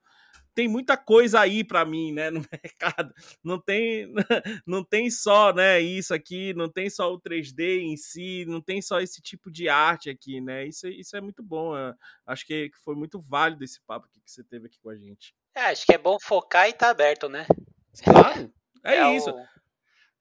tem 0.54 0.68
muita 0.68 0.96
coisa 0.96 1.40
aí 1.40 1.64
para 1.64 1.84
mim, 1.84 2.12
né, 2.12 2.30
no 2.30 2.40
mercado. 2.52 3.14
Não 3.42 3.58
tem, 3.60 4.12
não 4.66 4.84
tem 4.84 5.10
só, 5.10 5.52
né, 5.52 5.80
isso 5.80 6.12
aqui, 6.14 6.52
não 6.54 6.68
tem 6.68 6.90
só 6.90 7.12
o 7.12 7.20
3D 7.20 7.80
em 7.80 7.96
si, 7.96 8.44
não 8.46 8.60
tem 8.60 8.82
só 8.82 9.00
esse 9.00 9.20
tipo 9.22 9.50
de 9.50 9.68
arte 9.68 10.10
aqui, 10.10 10.40
né? 10.40 10.66
Isso, 10.66 10.86
isso 10.88 11.16
é 11.16 11.20
muito 11.20 11.42
bom. 11.42 11.72
acho 12.26 12.46
que 12.46 12.70
foi 12.84 12.94
muito 12.94 13.20
válido 13.20 13.64
esse 13.64 13.80
papo 13.82 14.08
que 14.08 14.20
você 14.24 14.42
teve 14.44 14.66
aqui 14.66 14.78
com 14.80 14.90
a 14.90 14.96
gente. 14.96 15.34
É, 15.54 15.66
acho 15.66 15.84
que 15.84 15.94
é 15.94 15.98
bom 15.98 16.16
focar 16.20 16.68
e 16.68 16.72
tá 16.72 16.90
aberto, 16.90 17.28
né? 17.28 17.46
Claro. 18.02 18.52
É, 18.84 18.96
é 18.96 19.16
isso. 19.16 19.30
O... 19.30 19.61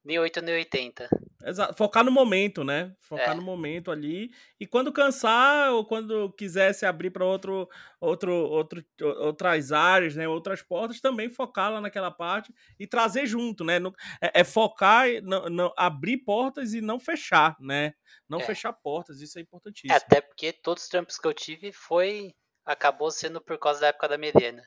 Nem 0.04 0.18
8 0.18 0.40
nem 0.40 0.54
80. 0.54 1.08
Exato. 1.44 1.74
Focar 1.74 2.04
no 2.04 2.12
momento, 2.12 2.62
né? 2.62 2.94
Focar 3.00 3.34
É. 3.34 3.34
no 3.34 3.42
momento 3.42 3.90
ali. 3.90 4.30
E 4.60 4.66
quando 4.66 4.92
cansar 4.92 5.72
ou 5.72 5.84
quando 5.84 6.32
quiser 6.34 6.72
se 6.72 6.86
abrir 6.86 7.10
para 7.10 7.24
outro, 7.24 7.68
outro, 8.00 8.32
outro, 8.32 8.84
outras 9.18 9.72
áreas, 9.72 10.14
né? 10.14 10.28
Outras 10.28 10.62
portas, 10.62 11.00
também 11.00 11.28
focar 11.28 11.72
lá 11.72 11.80
naquela 11.80 12.12
parte 12.12 12.52
e 12.78 12.86
trazer 12.86 13.26
junto, 13.26 13.64
né? 13.64 13.78
É, 14.22 14.40
é 14.40 14.44
focar, 14.44 15.06
não, 15.22 15.48
não- 15.50 15.72
abrir 15.76 16.18
portas 16.18 16.74
e 16.74 16.80
não 16.80 17.00
fechar, 17.00 17.56
né? 17.60 17.92
Não 18.28 18.40
É. 18.40 18.44
fechar 18.44 18.72
portas, 18.72 19.20
isso 19.20 19.36
é 19.38 19.42
É, 19.88 19.94
importantíssimo. 19.94 19.96
até 19.96 20.20
porque 20.20 20.52
todos 20.52 20.82
os 20.84 20.88
trampos 20.88 21.18
que 21.18 21.26
eu 21.28 21.34
tive 21.34 21.72
foi. 21.72 22.34
Acabou 22.64 23.10
sendo 23.10 23.40
por 23.40 23.58
causa 23.58 23.80
da 23.80 23.86
época 23.88 24.08
da 24.08 24.16
Medena. 24.18 24.62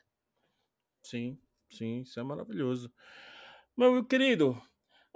Sim, 1.02 1.38
sim, 1.70 2.00
isso 2.02 2.18
é 2.18 2.22
maravilhoso. 2.22 2.92
Meu 3.76 4.04
querido, 4.04 4.60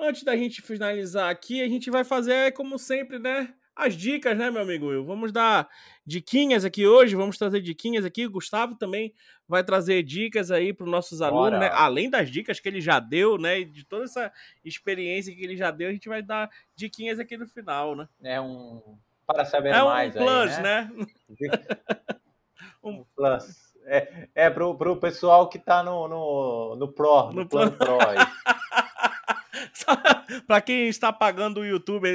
antes 0.00 0.22
da 0.22 0.36
gente 0.36 0.62
finalizar 0.62 1.30
aqui, 1.30 1.62
a 1.62 1.68
gente 1.68 1.90
vai 1.90 2.04
fazer, 2.04 2.52
como 2.52 2.78
sempre, 2.78 3.18
né? 3.18 3.54
As 3.74 3.96
dicas, 3.96 4.36
né, 4.36 4.50
meu 4.50 4.60
amigo 4.62 4.86
Will? 4.86 5.04
Vamos 5.04 5.32
dar 5.32 5.68
diquinhas 6.04 6.64
aqui 6.64 6.86
hoje, 6.86 7.14
vamos 7.14 7.38
trazer 7.38 7.60
diquinhas 7.62 8.04
aqui. 8.04 8.26
O 8.26 8.30
Gustavo 8.30 8.74
também 8.74 9.14
vai 9.48 9.64
trazer 9.64 10.02
dicas 10.02 10.50
aí 10.50 10.72
para 10.72 10.84
os 10.84 10.90
nossos 10.90 11.22
alunos, 11.22 11.52
Bora. 11.52 11.58
né? 11.60 11.70
Além 11.72 12.10
das 12.10 12.30
dicas 12.30 12.60
que 12.60 12.68
ele 12.68 12.80
já 12.80 13.00
deu, 13.00 13.38
né? 13.38 13.60
E 13.60 13.64
de 13.64 13.84
toda 13.84 14.04
essa 14.04 14.30
experiência 14.64 15.34
que 15.34 15.42
ele 15.42 15.56
já 15.56 15.70
deu, 15.70 15.88
a 15.88 15.92
gente 15.92 16.08
vai 16.08 16.22
dar 16.22 16.50
diquinhas 16.76 17.18
aqui 17.18 17.36
no 17.38 17.46
final, 17.48 17.96
né? 17.96 18.08
É 18.22 18.40
um. 18.40 18.98
Para 19.26 19.44
saber 19.44 19.70
É 19.70 19.82
um 19.82 19.86
mais 19.86 20.14
aí, 20.16 20.22
plus, 20.24 20.58
né? 20.58 20.90
né? 20.92 21.06
Um 22.82 23.04
plus. 23.14 23.70
É, 23.84 24.28
é 24.34 24.50
pro, 24.50 24.74
pro 24.76 24.96
pessoal 24.96 25.48
que 25.48 25.58
tá 25.58 25.82
no, 25.82 26.06
no, 26.08 26.76
no 26.76 26.88
Pro, 26.92 27.26
no, 27.28 27.32
No 27.32 27.48
plano 27.48 27.72
Pro 27.72 27.98
aí. 29.86 30.40
para 30.42 30.60
quem 30.60 30.88
está 30.88 31.12
pagando 31.12 31.60
o 31.60 31.64
YouTube, 31.66 32.08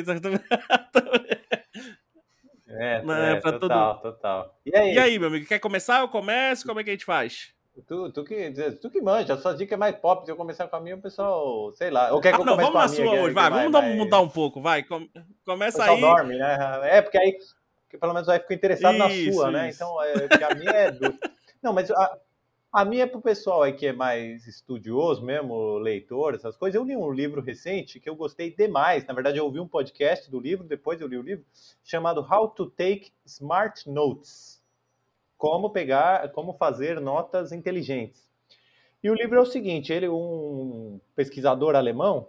É, 2.68 3.02
Não, 3.04 3.16
é, 3.16 3.34
é 3.34 3.36
pra 3.42 3.54
total, 3.60 4.00
total. 4.02 4.60
E 4.66 4.76
aí, 4.76 4.94
E 4.94 5.00
aí, 5.00 5.20
meu 5.20 5.28
amigo, 5.30 5.46
quer 5.46 5.60
começar? 5.60 6.00
Eu 6.02 6.08
começo? 6.10 6.66
Como 6.66 6.80
é 6.80 6.84
que 6.84 6.90
a 6.90 6.94
gente 6.94 7.06
faz? 7.06 7.54
Tu, 7.88 8.12
tu, 8.12 8.24
que, 8.24 8.52
tu 8.82 8.90
que 8.90 9.02
manja, 9.02 9.34
a 9.34 9.38
sua 9.38 9.54
dica 9.54 9.76
é 9.76 9.78
mais 9.78 9.96
pop. 9.98 10.24
Se 10.26 10.32
eu 10.32 10.36
começar 10.38 10.66
com 10.68 10.78
a 10.78 10.80
minha, 10.80 10.96
o 10.96 11.02
pessoal, 11.02 11.72
sei 11.74 11.90
lá. 11.92 12.12
Ou 12.14 12.22
quer 12.22 12.30
que 12.32 12.38
Ah, 12.38 12.42
eu 12.42 12.46
não, 12.46 12.56
vamos 12.56 12.74
na 12.74 12.88
sua 12.88 13.04
é- 13.04 13.22
hoje, 13.22 13.34
vai. 13.34 13.50
vai 13.50 13.70
Vamos 13.70 13.96
mudar 13.96 14.22
um 14.22 14.30
pouco, 14.30 14.62
vai. 14.62 14.82
Com- 14.84 15.04
O 15.04 15.10
Começa 15.46 15.84
aí. 15.84 16.00
dorme, 16.00 16.38
né? 16.38 16.58
É, 16.84 17.02
porque 17.02 17.18
aí 17.18 17.38
que 17.90 17.98
pelo 17.98 18.14
menos 18.14 18.28
vai 18.28 18.40
ficar 18.40 18.54
interessado 18.56 18.98
na 18.98 19.08
Isso, 19.12 19.34
sua, 19.34 19.52
né? 19.52 19.70
isso. 19.70 19.78
Então, 19.84 20.04
é, 20.04 20.28
porque 20.28 20.44
a 20.44 20.56
minha 20.56 20.72
é 20.72 20.92
do... 20.92 21.02
Não, 21.62 21.74
mas 21.74 21.90
a, 21.92 22.18
a 22.76 22.84
minha 22.84 23.04
é 23.04 23.08
pro 23.08 23.22
pessoal 23.22 23.64
aí 23.64 23.72
que 23.72 23.88
é 23.88 23.94
mais 23.94 24.46
estudioso 24.48 25.24
mesmo, 25.24 25.78
leitor, 25.78 26.36
essas 26.36 26.58
coisas. 26.58 26.76
Eu 26.76 26.84
li 26.86 26.94
um 26.94 27.10
livro 27.10 27.42
recente 27.42 28.02
que 28.02 28.10
eu 28.10 28.16
gostei 28.18 28.54
demais. 28.54 29.06
Na 29.06 29.14
verdade, 29.14 29.38
eu 29.38 29.46
ouvi 29.46 29.62
um 29.62 29.68
podcast 29.68 30.30
do 30.30 30.42
livro, 30.42 30.66
depois 30.68 31.00
eu 31.00 31.08
li 31.08 31.18
o 31.18 31.22
livro, 31.22 31.46
chamado 31.86 32.20
How 32.30 32.50
to 32.50 32.66
Take 32.70 33.14
Smart 33.26 33.90
Notes. 33.90 34.62
Como 35.38 35.70
pegar, 35.70 36.30
como 36.34 36.52
fazer 36.54 37.00
notas 37.00 37.54
inteligentes. 37.54 38.30
E 39.02 39.10
o 39.10 39.14
livro 39.16 39.38
é 39.38 39.42
o 39.42 39.46
seguinte, 39.46 39.94
ele 39.94 40.10
um 40.10 41.00
pesquisador 41.16 41.76
alemão, 41.76 42.28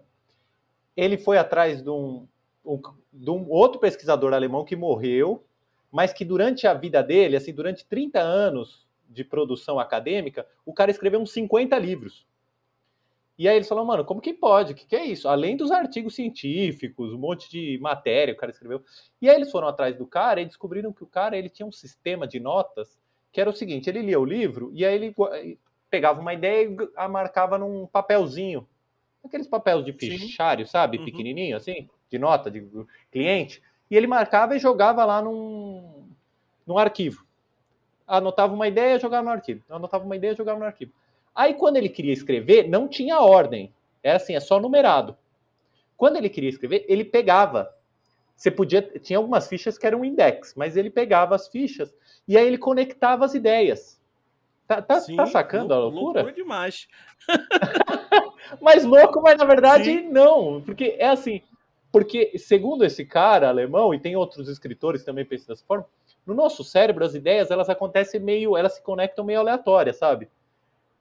ele 0.97 1.18
foi 1.18 1.38
atrás 1.38 1.82
de 1.82 1.90
um, 1.90 2.28
um- 2.64 2.80
de 3.12 3.30
um 3.30 3.51
outro 3.51 3.80
pesquisador 3.80 4.32
alemão 4.32 4.64
que 4.64 4.76
morreu, 4.76 5.44
mas 5.90 6.12
que 6.12 6.24
durante 6.24 6.68
a 6.68 6.74
vida 6.74 7.03
dele, 7.03 7.36
assim, 7.36 7.53
durante 7.53 7.84
30 7.84 8.20
anos 8.20 8.86
de 9.09 9.24
produção 9.24 9.78
acadêmica, 9.78 10.46
o 10.64 10.72
cara 10.72 10.90
escreveu 10.90 11.20
uns 11.20 11.32
50 11.32 11.78
livros. 11.78 12.26
E 13.38 13.46
aí 13.46 13.57
eles 13.57 13.68
falaram, 13.68 13.86
mano, 13.86 14.04
como 14.04 14.20
que 14.20 14.32
pode? 14.32 14.72
O 14.72 14.74
que, 14.74 14.86
que 14.86 14.96
é 14.96 15.04
isso? 15.04 15.28
Além 15.28 15.57
dos 15.57 15.70
artigos 15.70 16.14
científicos, 16.14 17.12
um 17.12 17.18
monte 17.18 17.50
de 17.50 17.78
matéria 17.82 18.32
que 18.32 18.38
o 18.38 18.40
cara 18.40 18.50
escreveu. 18.50 18.82
E 19.20 19.28
aí 19.28 19.36
eles 19.36 19.50
foram 19.50 19.68
atrás 19.68 19.94
do 19.96 20.07
cara 20.07 20.40
e 20.40 20.46
descobriram 20.46 20.92
que 20.92 21.04
o 21.04 21.07
cara 21.07 21.36
ele 21.36 21.50
tinha 21.50 21.66
um 21.66 21.72
sistema 21.72 22.26
de 22.26 22.40
notas 22.40 22.98
que 23.30 23.40
era 23.40 23.50
o 23.50 23.52
seguinte, 23.52 23.90
ele 23.90 24.00
lia 24.00 24.18
o 24.18 24.24
livro 24.24 24.70
e 24.72 24.82
aí 24.82 24.94
ele 24.94 25.14
pegava 25.90 26.18
uma 26.22 26.32
ideia 26.32 26.70
e 26.70 26.76
a 26.96 27.07
marcava 27.07 27.59
num 27.59 27.86
papelzinho. 27.86 28.66
Aqueles 29.22 29.46
papéis 29.46 29.84
de 29.84 29.92
Sim. 29.92 30.16
fichário, 30.16 30.66
sabe? 30.66 30.96
Uhum. 30.96 31.04
Pequenininho, 31.04 31.54
assim, 31.54 31.86
de 32.09 32.18
nota, 32.18 32.50
de 32.50 32.66
cliente. 33.12 33.62
E 33.90 33.96
ele 33.96 34.07
marcava 34.07 34.57
e 34.57 34.59
jogava 34.59 35.04
lá 35.04 35.20
num, 35.20 36.09
num 36.66 36.78
arquivo. 36.78 37.26
Anotava 38.07 38.54
uma 38.54 38.68
ideia, 38.68 38.98
jogava 38.98 39.24
no 39.24 39.30
arquivo. 39.30 39.62
Anotava 39.68 40.04
uma 40.04 40.16
ideia, 40.16 40.34
jogava 40.34 40.59
no 40.59 40.64
arquivo. 40.64 40.92
Aí, 41.34 41.54
quando 41.54 41.76
ele 41.76 41.88
queria 41.88 42.12
escrever, 42.12 42.68
não 42.68 42.88
tinha 42.88 43.20
ordem. 43.20 43.72
É 44.02 44.12
assim, 44.12 44.34
é 44.34 44.40
só 44.40 44.61
numerado. 44.61 45.16
Quando 45.96 46.16
ele 46.16 46.28
queria 46.28 46.50
escrever, 46.50 46.84
ele 46.88 47.04
pegava. 47.04 47.74
Você 48.36 48.50
podia. 48.50 48.82
Tinha 48.82 49.18
algumas 49.18 49.48
fichas 49.48 49.78
que 49.78 49.86
eram 49.86 50.04
index, 50.04 50.54
mas 50.54 50.76
ele 50.76 50.90
pegava 50.90 51.34
as 51.34 51.48
fichas 51.48 51.92
e 52.28 52.36
aí 52.36 52.46
ele 52.46 52.59
conectava 52.59 53.24
as 53.24 53.34
ideias. 53.34 54.00
Tá, 54.68 54.82
tá, 54.82 55.00
Sim, 55.00 55.16
tá 55.16 55.26
sacando 55.26 55.72
a 55.72 55.78
lou- 55.78 55.90
loucura? 55.90 56.22
Loucura 56.22 56.34
demais. 56.34 56.88
mais 58.61 58.84
louco, 58.84 59.20
mas 59.22 59.38
na 59.38 59.44
verdade 59.44 59.84
Sim. 59.84 60.09
não. 60.11 60.61
Porque 60.62 60.96
é 60.98 61.09
assim. 61.09 61.42
Porque, 61.90 62.36
segundo 62.36 62.84
esse 62.84 63.07
cara 63.07 63.48
alemão, 63.48 63.94
e 63.94 63.98
tem 63.98 64.16
outros 64.16 64.48
escritores 64.48 65.00
que 65.00 65.07
também 65.07 65.24
pensam 65.24 65.46
dessa 65.54 65.64
forma, 65.64 65.86
no 66.27 66.35
nosso 66.35 66.64
cérebro 66.64 67.05
as 67.05 67.14
ideias 67.14 67.51
elas 67.51 67.68
acontecem 67.68 68.20
meio. 68.20 68.57
elas 68.57 68.74
se 68.74 68.83
conectam 68.83 69.24
meio 69.24 69.41
aleatórias, 69.41 69.97
sabe? 69.97 70.29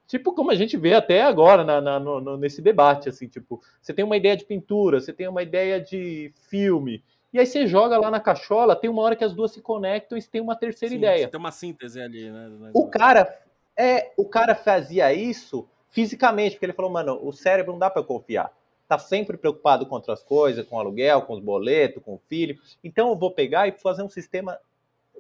Tipo 0.08 0.34
como 0.34 0.52
a 0.52 0.56
gente 0.56 0.78
vê 0.78 0.94
até 0.94 1.24
agora 1.24 1.64
na, 1.64 1.82
na- 1.82 2.00
no- 2.00 2.38
nesse 2.38 2.62
debate, 2.62 3.10
assim, 3.10 3.28
tipo, 3.28 3.62
você 3.82 3.94
tem 3.94 4.06
uma 4.06 4.18
ideia 4.18 4.38
de 4.38 4.46
pintura, 4.46 5.00
você 5.00 5.12
tem 5.12 5.28
uma 5.28 5.42
ideia 5.42 5.82
de 5.82 6.32
filme, 6.48 7.04
e 7.34 7.40
aí 7.40 7.46
você 7.46 7.66
joga 7.68 7.98
lá 7.98 8.12
na 8.12 8.20
cachola, 8.20 8.76
tem 8.76 8.90
uma 8.90 9.02
hora 9.02 9.16
que 9.16 9.24
as 9.24 9.34
duas 9.34 9.52
se 9.52 9.62
conectam 9.62 10.18
e 10.18 10.22
você 10.22 10.30
tem 10.30 10.42
uma 10.42 10.56
terceira 10.56 10.94
Sim, 10.94 11.00
ideia. 11.00 11.26
você 11.26 11.32
Tem 11.32 11.40
uma 11.40 11.52
síntese 11.52 12.00
ali, 12.00 12.30
né? 12.30 12.50
O 12.74 12.88
cara 12.88 13.38
é, 13.78 14.14
o 14.16 14.26
cara 14.26 14.56
fazia 14.56 15.12
isso 15.14 15.68
fisicamente, 15.90 16.52
porque 16.56 16.66
ele 16.66 16.74
falou, 16.74 16.92
mano, 16.92 17.20
o 17.22 17.34
cérebro 17.34 17.72
não 17.74 17.80
dá 17.80 17.90
para 17.90 18.04
confiar. 18.04 18.54
Tá 18.88 18.98
sempre 19.00 19.36
preocupado 19.38 19.86
com 19.86 19.96
outras 19.96 20.24
coisas, 20.24 20.66
com 20.68 20.80
aluguel, 20.80 21.24
com 21.24 21.34
os 21.34 21.40
boletos, 21.42 22.02
com 22.04 22.14
o 22.14 22.22
filho. 22.30 22.58
Então 22.84 23.10
eu 23.10 23.16
vou 23.16 23.32
pegar 23.32 23.68
e 23.68 23.72
fazer 23.72 24.04
um 24.04 24.10
sistema, 24.10 24.58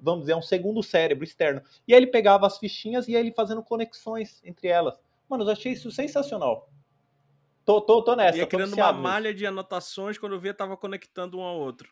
vamos 0.02 0.22
dizer, 0.22 0.36
um 0.36 0.42
segundo 0.42 0.82
cérebro 0.84 1.24
externo. 1.24 1.62
E 1.88 1.94
aí 1.94 2.00
ele 2.00 2.08
pegava 2.08 2.46
as 2.48 2.58
fichinhas 2.58 3.08
e 3.08 3.16
aí 3.16 3.22
ele 3.22 3.32
fazendo 3.32 3.64
conexões 3.64 4.42
entre 4.44 4.68
elas. 4.68 5.00
Mano, 5.30 5.44
eu 5.44 5.52
achei 5.52 5.72
isso 5.72 5.92
sensacional. 5.92 6.70
Tô, 7.66 7.82
tô, 7.82 8.04
tô 8.04 8.16
nessa. 8.16 8.38
Ia 8.38 8.46
tô 8.46 8.50
criando 8.58 8.74
uma 8.74 8.94
malha 8.94 9.34
de 9.34 9.46
anotações 9.46 10.18
quando 10.18 10.34
eu 10.34 10.40
via 10.40 10.54
tava 10.54 10.78
conectando 10.78 11.40
um 11.40 11.42
ao 11.42 11.58
outro. 11.58 11.90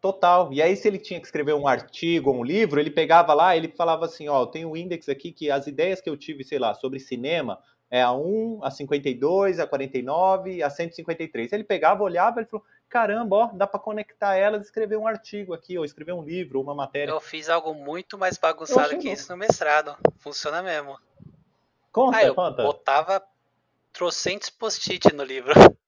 Total. 0.00 0.52
E 0.52 0.60
aí, 0.60 0.76
se 0.76 0.86
ele 0.86 0.98
tinha 0.98 1.18
que 1.18 1.26
escrever 1.26 1.54
um 1.54 1.66
artigo 1.66 2.30
ou 2.30 2.36
um 2.36 2.44
livro, 2.44 2.78
ele 2.78 2.90
pegava 2.90 3.32
lá, 3.32 3.56
ele 3.56 3.68
falava 3.68 4.04
assim: 4.04 4.28
Ó, 4.28 4.44
tenho 4.44 4.70
um 4.70 4.76
índex 4.76 5.08
aqui 5.08 5.32
que 5.32 5.50
as 5.50 5.66
ideias 5.66 6.02
que 6.02 6.10
eu 6.10 6.16
tive, 6.16 6.44
sei 6.44 6.58
lá, 6.58 6.74
sobre 6.74 7.00
cinema 7.00 7.58
é 7.90 8.02
a 8.02 8.12
1, 8.12 8.60
a 8.62 8.70
52, 8.70 9.58
a 9.58 9.66
49, 9.66 10.62
a 10.62 10.68
153. 10.68 11.52
Ele 11.52 11.64
pegava, 11.64 12.02
olhava, 12.02 12.40
ele 12.40 12.48
falou: 12.48 12.64
caramba, 12.88 13.36
ó, 13.36 13.46
dá 13.52 13.66
para 13.66 13.80
conectar 13.80 14.34
elas 14.36 14.62
e 14.62 14.64
escrever 14.66 14.96
um 14.96 15.06
artigo 15.06 15.52
aqui, 15.54 15.78
ou 15.78 15.84
escrever 15.84 16.12
um 16.12 16.22
livro, 16.22 16.58
ou 16.58 16.64
uma 16.64 16.74
matéria. 16.74 17.10
Eu 17.12 17.20
fiz 17.20 17.48
algo 17.48 17.74
muito 17.74 18.16
mais 18.18 18.38
bagunçado 18.38 18.98
que 18.98 19.10
isso 19.10 19.30
no 19.32 19.36
mestrado. 19.38 19.96
Funciona 20.18 20.62
mesmo. 20.62 20.98
Conta, 21.92 22.18
Ah, 22.18 22.24
eu 22.24 22.34
conta. 22.34 22.62
botava 22.62 23.22
trocentos 23.92 24.50
post-it 24.50 25.12
no 25.14 25.24
livro. 25.24 25.52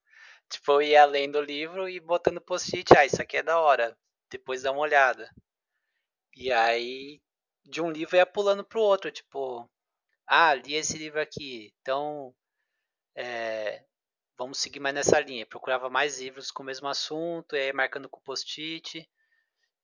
tipo, 0.48 0.72
eu 0.72 0.82
ia 0.82 1.04
lendo 1.04 1.36
o 1.38 1.42
livro 1.42 1.88
e 1.88 2.00
botando 2.00 2.40
post-it. 2.40 2.96
Ah, 2.96 3.04
isso 3.04 3.20
aqui 3.20 3.36
é 3.36 3.42
da 3.42 3.58
hora. 3.60 3.96
Depois 4.30 4.62
dá 4.62 4.72
uma 4.72 4.80
olhada. 4.80 5.30
E 6.36 6.52
aí, 6.52 7.20
de 7.64 7.80
um 7.82 7.90
livro 7.90 8.16
eu 8.16 8.20
ia 8.20 8.26
pulando 8.26 8.64
pro 8.64 8.80
outro. 8.80 9.10
Tipo, 9.10 9.68
ah, 10.26 10.54
li 10.54 10.74
esse 10.74 10.96
livro 10.96 11.20
aqui. 11.20 11.72
Então, 11.82 12.34
é, 13.14 13.82
vamos 14.38 14.58
seguir 14.58 14.80
mais 14.80 14.94
nessa 14.94 15.18
linha. 15.20 15.44
Procurava 15.44 15.90
mais 15.90 16.20
livros 16.20 16.50
com 16.50 16.62
o 16.62 16.66
mesmo 16.66 16.86
assunto. 16.88 17.56
E 17.56 17.58
aí, 17.60 17.72
marcando 17.72 18.08
com 18.08 18.20
post-it. 18.20 19.06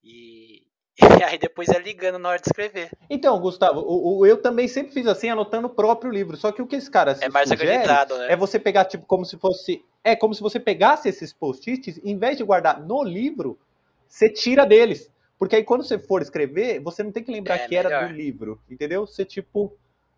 E, 0.02 0.62
e 1.20 1.24
aí, 1.24 1.38
depois 1.38 1.68
ia 1.68 1.78
ligando 1.78 2.18
na 2.18 2.28
hora 2.30 2.38
de 2.38 2.46
escrever. 2.48 2.90
Então, 3.10 3.38
Gustavo, 3.40 3.80
o, 3.80 4.18
o- 4.20 4.26
eu 4.26 4.40
também 4.40 4.68
sempre 4.68 4.92
fiz 4.92 5.06
assim, 5.06 5.28
anotando 5.28 5.66
o 5.66 5.70
próprio 5.74 6.10
livro. 6.10 6.36
Só 6.36 6.52
que 6.52 6.62
o 6.62 6.66
que 6.66 6.76
esse 6.76 6.90
cara 6.90 7.16
É 7.20 7.28
mais 7.28 7.48
sugere 7.48 7.70
organizado, 7.70 8.16
né? 8.18 8.32
é 8.32 8.36
você 8.36 8.58
pegar, 8.58 8.84
tipo, 8.84 9.04
como 9.06 9.24
se 9.24 9.36
fosse. 9.38 9.84
É 10.02 10.14
como 10.14 10.34
se 10.34 10.40
você 10.42 10.60
pegasse 10.60 11.08
esses 11.08 11.32
post-its, 11.32 11.98
em 12.04 12.16
vez 12.18 12.36
de 12.36 12.44
guardar 12.44 12.80
no 12.80 13.02
livro, 13.02 13.58
você 14.06 14.28
tira 14.30 14.64
deles. 14.64 15.10
Porque 15.38 15.56
aí 15.56 15.64
quando 15.64 15.82
você 15.82 15.98
for 15.98 16.22
escrever, 16.22 16.80
você 16.80 17.02
não 17.02 17.10
tem 17.10 17.24
que 17.24 17.32
lembrar 17.32 17.56
É, 17.56 17.66
que 17.68 17.74
era 17.74 17.88
melhor. 17.88 18.08
do 18.08 18.14
livro. 18.14 18.60
Entendeu? 18.70 19.06
Você, 19.06 19.24
tipo. 19.24 19.76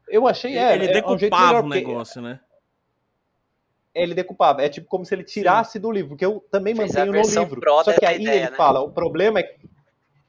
Eu 0.09 0.27
achei. 0.29 0.57
É, 0.57 0.75
ele 0.75 0.87
é 0.87 1.05
um 1.05 1.19
jeito 1.19 1.31
decupava 1.31 1.47
melhor, 1.47 1.61
o 1.61 1.63
porque 1.65 1.79
negócio, 1.79 2.21
né? 2.23 2.39
Ele 3.97 4.15
decupava. 4.15 4.63
É 4.63 4.69
tipo 4.69 4.87
como 4.87 5.07
se 5.07 5.15
ele 5.15 5.25
tirasse 5.25 5.79
do 5.79 5.91
livro, 5.91 6.11
porque 6.11 6.27
eu 6.27 6.45
também 6.51 6.77
Fez 6.77 6.95
a 6.95 7.07
mantenho 7.07 7.25
no 7.25 7.41
livro. 7.41 7.63
Só 7.83 7.95
que 7.95 8.05
aí 8.05 8.21
ideia, 8.21 8.37
ele 8.37 8.51
né? 8.51 8.57
fala, 8.57 8.81
o 8.81 8.91
problema 8.91 9.41
é. 9.41 9.57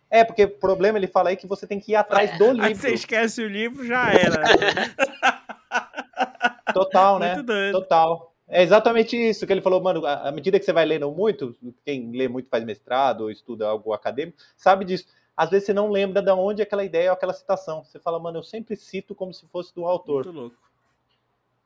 É, 0.10 0.24
porque 0.24 0.46
o 0.46 0.58
problema 0.58 0.98
ele 0.98 1.08
fala 1.08 1.30
aí 1.30 1.36
que 1.36 1.46
você 1.46 1.68
tem 1.68 1.78
que 1.78 1.92
ir 1.92 1.96
atrás 1.96 2.38
do 2.38 2.52
livro. 2.52 2.66
Aí 2.66 2.74
você 2.74 2.94
esquece 2.94 3.44
o 3.44 3.50
livro, 3.50 3.86
já 3.86 4.10
era. 4.14 4.42
Total, 6.74 7.20
né? 7.20 7.36
Muito 7.36 7.46
doido. 7.46 7.82
Total. 7.82 8.34
É 8.48 8.64
exatamente 8.64 9.18
isso 9.18 9.46
que 9.46 9.52
ele 9.52 9.62
falou, 9.62 9.82
mano. 9.82 10.06
À 10.06 10.32
medida 10.32 10.58
que 10.58 10.64
você 10.64 10.72
vai 10.72 10.86
lendo 10.86 11.12
muito, 11.12 11.54
quem 11.84 12.10
lê 12.12 12.30
muito 12.30 12.50
faz 12.50 12.64
mestrado 12.64 13.22
ou 13.22 13.32
estuda 13.32 13.68
algo 13.68 13.92
acadêmico, 13.92 14.38
sabe 14.56 14.86
disso. 14.86 15.08
Às 15.36 15.50
vezes 15.50 15.66
você 15.66 15.74
não 15.74 15.92
lembra 15.92 16.22
de 16.22 16.32
onde 16.32 16.62
aquela 16.62 16.86
ideia 16.86 17.12
ou 17.12 17.14
aquela 17.14 17.34
citação. 17.34 17.84
Você 17.84 18.00
fala, 18.00 18.18
mano, 18.18 18.40
eu 18.40 18.44
sempre 18.44 18.78
cito 18.78 19.14
como 19.14 19.34
se 19.34 19.46
fosse 19.48 19.76
do 19.76 19.86
autor. 19.86 20.24
Muito 20.24 20.40
louco. 20.40 20.56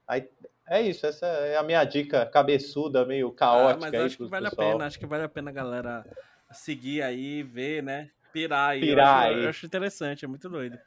Aí, 0.07 0.27
é 0.71 0.81
isso, 0.81 1.05
essa 1.05 1.25
é 1.25 1.57
a 1.57 1.63
minha 1.63 1.83
dica 1.83 2.25
cabeçuda, 2.25 3.05
meio 3.05 3.29
caótica. 3.33 3.87
Ah, 3.87 3.91
mas 3.91 4.05
acho 4.05 4.17
que 4.17 4.25
vale 4.29 4.49
pessoal. 4.49 4.69
a 4.69 4.71
pena, 4.71 4.85
acho 4.85 4.99
que 4.99 5.05
vale 5.05 5.23
a 5.23 5.29
pena 5.29 5.49
a 5.49 5.53
galera 5.53 6.05
seguir 6.53 7.01
aí, 7.01 7.43
ver, 7.43 7.83
né? 7.83 8.09
Pirar 8.31 8.69
aí. 8.69 8.79
Pirar 8.79 9.05
eu 9.05 9.27
acho, 9.27 9.35
aí. 9.35 9.43
Eu 9.43 9.49
acho 9.49 9.65
interessante, 9.65 10.23
é 10.23 10.27
muito 10.29 10.47
doido. 10.47 10.79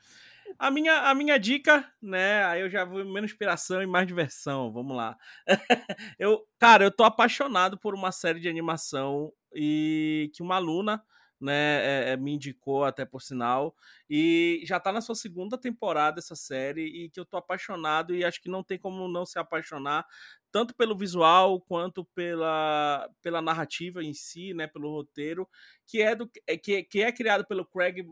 A 0.58 0.70
minha, 0.70 1.10
a 1.10 1.14
minha 1.14 1.38
dica, 1.38 1.84
né? 2.00 2.44
Aí 2.44 2.62
eu 2.62 2.70
já 2.70 2.84
vou 2.84 3.04
menos 3.04 3.30
inspiração 3.30 3.82
e 3.82 3.86
mais 3.86 4.06
diversão. 4.06 4.72
Vamos 4.72 4.96
lá. 4.96 5.18
eu, 6.18 6.46
cara, 6.58 6.84
eu 6.84 6.90
tô 6.90 7.04
apaixonado 7.04 7.76
por 7.76 7.94
uma 7.94 8.10
série 8.10 8.40
de 8.40 8.48
animação 8.48 9.30
e 9.54 10.30
que 10.34 10.42
uma 10.42 10.56
aluna 10.56 11.02
né, 11.44 12.12
é, 12.12 12.16
me 12.16 12.32
indicou 12.32 12.84
até 12.84 13.04
por 13.04 13.20
sinal, 13.20 13.76
e 14.08 14.62
já 14.64 14.80
tá 14.80 14.90
na 14.90 15.00
sua 15.00 15.14
segunda 15.14 15.58
temporada 15.58 16.18
essa 16.18 16.34
série, 16.34 16.84
e 16.84 17.10
que 17.10 17.20
eu 17.20 17.24
tô 17.24 17.36
apaixonado, 17.36 18.14
e 18.14 18.24
acho 18.24 18.40
que 18.40 18.48
não 18.48 18.62
tem 18.62 18.78
como 18.78 19.06
não 19.08 19.26
se 19.26 19.38
apaixonar, 19.38 20.06
tanto 20.50 20.74
pelo 20.74 20.96
visual 20.96 21.60
quanto 21.60 22.04
pela, 22.14 23.10
pela 23.20 23.42
narrativa 23.42 24.02
em 24.02 24.14
si, 24.14 24.54
né, 24.54 24.66
pelo 24.66 24.90
roteiro, 24.90 25.48
que 25.86 26.00
é, 26.00 26.14
do, 26.14 26.30
é, 26.46 26.56
que, 26.56 26.82
que 26.84 27.02
é 27.02 27.12
criado 27.12 27.44
pelo 27.46 27.66
Craig 27.66 28.06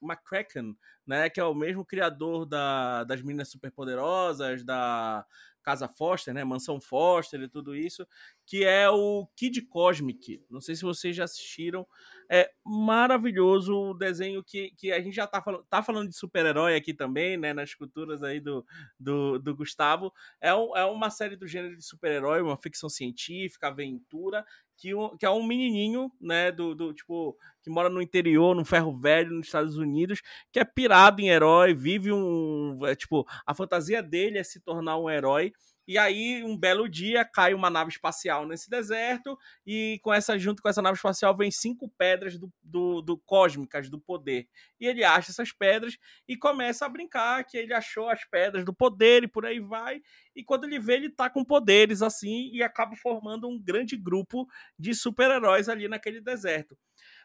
McCracken, 0.00 0.76
né, 1.06 1.28
que 1.28 1.40
é 1.40 1.44
o 1.44 1.54
mesmo 1.54 1.84
criador 1.84 2.46
da, 2.46 3.04
das 3.04 3.20
Meninas 3.20 3.50
Superpoderosas, 3.50 4.64
da 4.64 5.26
Casa 5.68 5.86
Foster, 5.86 6.32
né, 6.32 6.42
Mansão 6.44 6.80
Foster 6.80 7.42
e 7.42 7.46
tudo 7.46 7.76
isso, 7.76 8.06
que 8.46 8.64
é 8.64 8.88
o 8.88 9.28
Kid 9.36 9.60
Cosmic. 9.66 10.42
Não 10.48 10.62
sei 10.62 10.74
se 10.74 10.80
vocês 10.80 11.14
já 11.14 11.24
assistiram, 11.24 11.86
é 12.26 12.50
maravilhoso 12.64 13.74
o 13.74 13.92
desenho 13.92 14.42
que, 14.42 14.70
que 14.78 14.90
a 14.90 14.98
gente 14.98 15.14
já 15.14 15.26
tá, 15.26 15.42
falando, 15.42 15.66
tá 15.68 15.82
falando 15.82 16.08
de 16.08 16.16
super-herói 16.16 16.74
aqui 16.74 16.94
também, 16.94 17.36
né? 17.36 17.52
Nas 17.52 17.74
culturas 17.74 18.22
aí 18.22 18.40
do, 18.40 18.64
do, 18.98 19.38
do 19.38 19.54
Gustavo. 19.54 20.10
É, 20.40 20.54
um, 20.54 20.74
é 20.74 20.86
uma 20.86 21.10
série 21.10 21.36
do 21.36 21.46
gênero 21.46 21.76
de 21.76 21.84
super-herói, 21.84 22.40
uma 22.40 22.56
ficção 22.56 22.88
científica, 22.88 23.68
aventura, 23.68 24.46
que, 24.78 24.90
que 25.18 25.26
é 25.26 25.30
um 25.30 25.42
menininho, 25.42 26.10
né? 26.20 26.52
Do, 26.52 26.74
do 26.74 26.94
tipo, 26.94 27.36
que 27.62 27.68
mora 27.68 27.90
no 27.90 28.00
interior, 28.00 28.54
no 28.54 28.64
ferro 28.64 28.96
velho, 28.96 29.32
nos 29.32 29.46
Estados 29.46 29.76
Unidos, 29.76 30.22
que 30.52 30.60
é 30.60 30.64
pirado 30.64 31.20
em 31.20 31.28
herói, 31.28 31.74
vive 31.74 32.12
um. 32.12 32.78
É, 32.86 32.94
tipo, 32.94 33.26
a 33.44 33.52
fantasia 33.52 34.02
dele 34.02 34.38
é 34.38 34.44
se 34.44 34.60
tornar 34.60 34.96
um 34.96 35.10
herói. 35.10 35.52
E 35.88 35.96
aí, 35.96 36.44
um 36.44 36.54
belo 36.54 36.86
dia, 36.86 37.24
cai 37.24 37.54
uma 37.54 37.70
nave 37.70 37.90
espacial 37.90 38.46
nesse 38.46 38.68
deserto, 38.68 39.38
e 39.66 39.98
com 40.02 40.12
essa, 40.12 40.38
junto 40.38 40.60
com 40.60 40.68
essa 40.68 40.82
nave 40.82 40.96
espacial, 40.96 41.34
vem 41.34 41.50
cinco 41.50 41.88
pedras 41.96 42.38
do, 42.38 42.52
do, 42.62 43.00
do 43.00 43.16
cósmicas 43.16 43.88
do 43.88 43.98
poder. 43.98 44.46
E 44.78 44.86
ele 44.86 45.02
acha 45.02 45.30
essas 45.30 45.50
pedras 45.50 45.96
e 46.28 46.36
começa 46.36 46.84
a 46.84 46.90
brincar 46.90 47.42
que 47.44 47.56
ele 47.56 47.72
achou 47.72 48.10
as 48.10 48.22
pedras 48.22 48.66
do 48.66 48.74
poder 48.74 49.24
e 49.24 49.28
por 49.28 49.46
aí 49.46 49.60
vai. 49.60 50.02
E 50.36 50.44
quando 50.44 50.64
ele 50.64 50.78
vê, 50.78 50.96
ele 50.96 51.08
tá 51.08 51.30
com 51.30 51.42
poderes 51.42 52.02
assim 52.02 52.50
e 52.52 52.62
acaba 52.62 52.94
formando 52.94 53.48
um 53.48 53.58
grande 53.58 53.96
grupo 53.96 54.46
de 54.78 54.94
super-heróis 54.94 55.70
ali 55.70 55.88
naquele 55.88 56.20
deserto. 56.20 56.76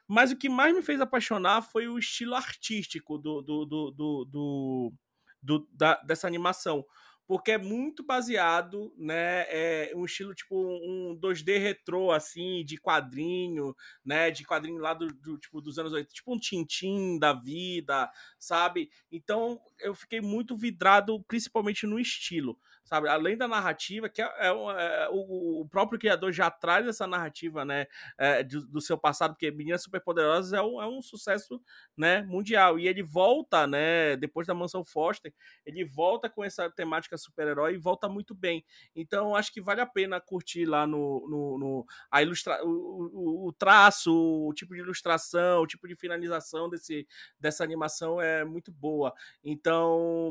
Mas 0.07 0.31
o 0.31 0.37
que 0.37 0.47
mais 0.47 0.73
me 0.73 0.81
fez 0.81 1.01
apaixonar 1.01 1.63
foi 1.63 1.89
o 1.89 1.99
estilo 1.99 2.33
artístico 2.33 3.17
do, 3.17 3.41
do, 3.41 3.65
do, 3.65 3.91
do, 3.91 4.93
do, 5.41 5.67
da, 5.73 5.95
dessa 6.03 6.27
animação 6.27 6.85
porque 7.33 7.53
é 7.53 7.57
muito 7.57 8.03
baseado, 8.03 8.93
né, 8.95 9.47
é 9.49 9.91
um 9.95 10.05
estilo 10.05 10.35
tipo 10.35 10.55
um 10.55 11.17
2D 11.19 11.57
retrô 11.57 12.11
assim, 12.11 12.63
de 12.63 12.77
quadrinho, 12.77 13.75
né, 14.05 14.29
de 14.29 14.45
quadrinho 14.45 14.77
lá 14.77 14.93
do, 14.93 15.07
do 15.07 15.39
tipo 15.39 15.59
dos 15.59 15.79
anos 15.79 15.93
80, 15.93 16.13
tipo 16.13 16.31
um 16.31 16.37
Tintim 16.37 17.17
da 17.17 17.33
vida, 17.33 18.07
sabe? 18.37 18.91
Então, 19.11 19.59
eu 19.83 19.93
fiquei 19.93 20.21
muito 20.21 20.55
vidrado 20.55 21.21
principalmente 21.27 21.85
no 21.85 21.99
estilo 21.99 22.57
sabe? 22.83 23.07
Além 23.07 23.37
da 23.37 23.47
narrativa, 23.47 24.09
que 24.09 24.21
é, 24.21 24.25
é, 24.25 24.47
é 24.47 25.09
o, 25.09 25.61
o, 25.61 25.67
próprio 25.69 25.97
criador 25.97 26.31
já 26.31 26.51
traz 26.51 26.85
essa 26.85 27.07
narrativa, 27.07 27.63
né, 27.65 27.87
é, 28.17 28.43
do, 28.43 28.65
do, 28.67 28.81
seu 28.81 28.97
passado, 28.97 29.33
porque 29.33 29.49
Meninas 29.51 29.81
Superpoderosas 29.83 30.53
é 30.53 30.61
um, 30.61 30.81
é 30.81 30.87
um 30.87 31.01
sucesso, 31.01 31.61
né, 31.97 32.21
mundial. 32.23 32.77
E 32.77 32.87
ele 32.87 33.01
volta, 33.01 33.65
né, 33.65 34.15
depois 34.17 34.45
da 34.45 34.53
Mansão 34.53 34.83
Foster, 34.83 35.33
ele 35.65 35.83
volta 35.85 36.29
com 36.29 36.43
essa 36.43 36.69
temática 36.69 37.17
super-herói 37.17 37.75
e 37.75 37.77
volta 37.77 38.09
muito 38.09 38.35
bem. 38.35 38.63
Então, 38.95 39.35
acho 39.35 39.51
que 39.51 39.61
vale 39.61 39.81
a 39.81 39.85
pena 39.85 40.19
curtir 40.19 40.65
lá 40.65 40.85
no, 40.85 41.27
no, 41.29 41.57
no 41.57 41.85
a 42.11 42.21
ilustra, 42.21 42.63
o, 42.63 42.69
o, 42.69 43.47
o, 43.47 43.53
traço, 43.53 44.13
o 44.13 44.53
tipo 44.53 44.73
de 44.73 44.81
ilustração, 44.81 45.61
o 45.61 45.67
tipo 45.67 45.87
de 45.87 45.95
finalização 45.95 46.69
desse, 46.69 47.07
dessa 47.39 47.63
animação 47.63 48.21
é 48.21 48.43
muito 48.43 48.71
boa. 48.71 49.13
Então, 49.43 49.72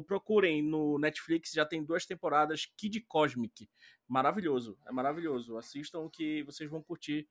procurem 0.07 0.62
no 0.62 0.99
Netflix, 0.99 1.53
já 1.53 1.64
tem 1.64 1.84
duas 1.84 2.07
temporadas 2.07 2.66
Kid 2.76 3.01
Cosmic. 3.09 3.68
Maravilhoso, 4.09 4.76
é 4.86 4.93
maravilhoso. 4.93 5.57
Assistam 5.57 6.09
que 6.11 6.43
vocês 6.43 6.68
vão 6.70 6.82
curtir. 6.82 7.28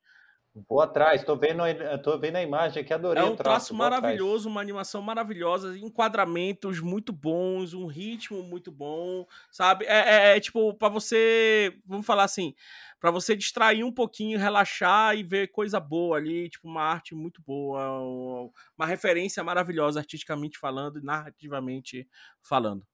Vou 0.67 0.81
atrás, 0.81 1.23
tô 1.23 1.37
vendo, 1.37 1.63
tô 2.03 2.19
vendo 2.19 2.35
a 2.35 2.41
imagem 2.41 2.83
aqui, 2.83 2.93
adorei. 2.93 3.23
É 3.23 3.25
um 3.25 3.37
traço, 3.37 3.43
traço 3.43 3.73
maravilhoso, 3.73 4.49
uma 4.49 4.59
animação 4.59 5.01
maravilhosa, 5.01 5.77
enquadramentos 5.77 6.81
muito 6.81 7.13
bons, 7.13 7.73
um 7.73 7.85
ritmo 7.85 8.43
muito 8.43 8.69
bom, 8.69 9.25
sabe? 9.49 9.85
É, 9.85 10.31
é, 10.33 10.37
é 10.37 10.39
tipo, 10.41 10.73
para 10.73 10.89
você, 10.89 11.73
vamos 11.85 12.05
falar 12.05 12.25
assim, 12.25 12.53
para 12.99 13.11
você 13.11 13.33
distrair 13.33 13.85
um 13.85 13.93
pouquinho, 13.93 14.37
relaxar 14.37 15.15
e 15.15 15.23
ver 15.23 15.47
coisa 15.47 15.79
boa 15.79 16.17
ali, 16.17 16.49
tipo 16.49 16.67
uma 16.67 16.83
arte 16.83 17.15
muito 17.15 17.41
boa, 17.41 18.51
uma 18.77 18.85
referência 18.85 19.41
maravilhosa 19.45 20.01
artisticamente 20.01 20.59
falando 20.59 20.99
e 20.99 21.01
narrativamente 21.03 22.05
falando. 22.41 22.85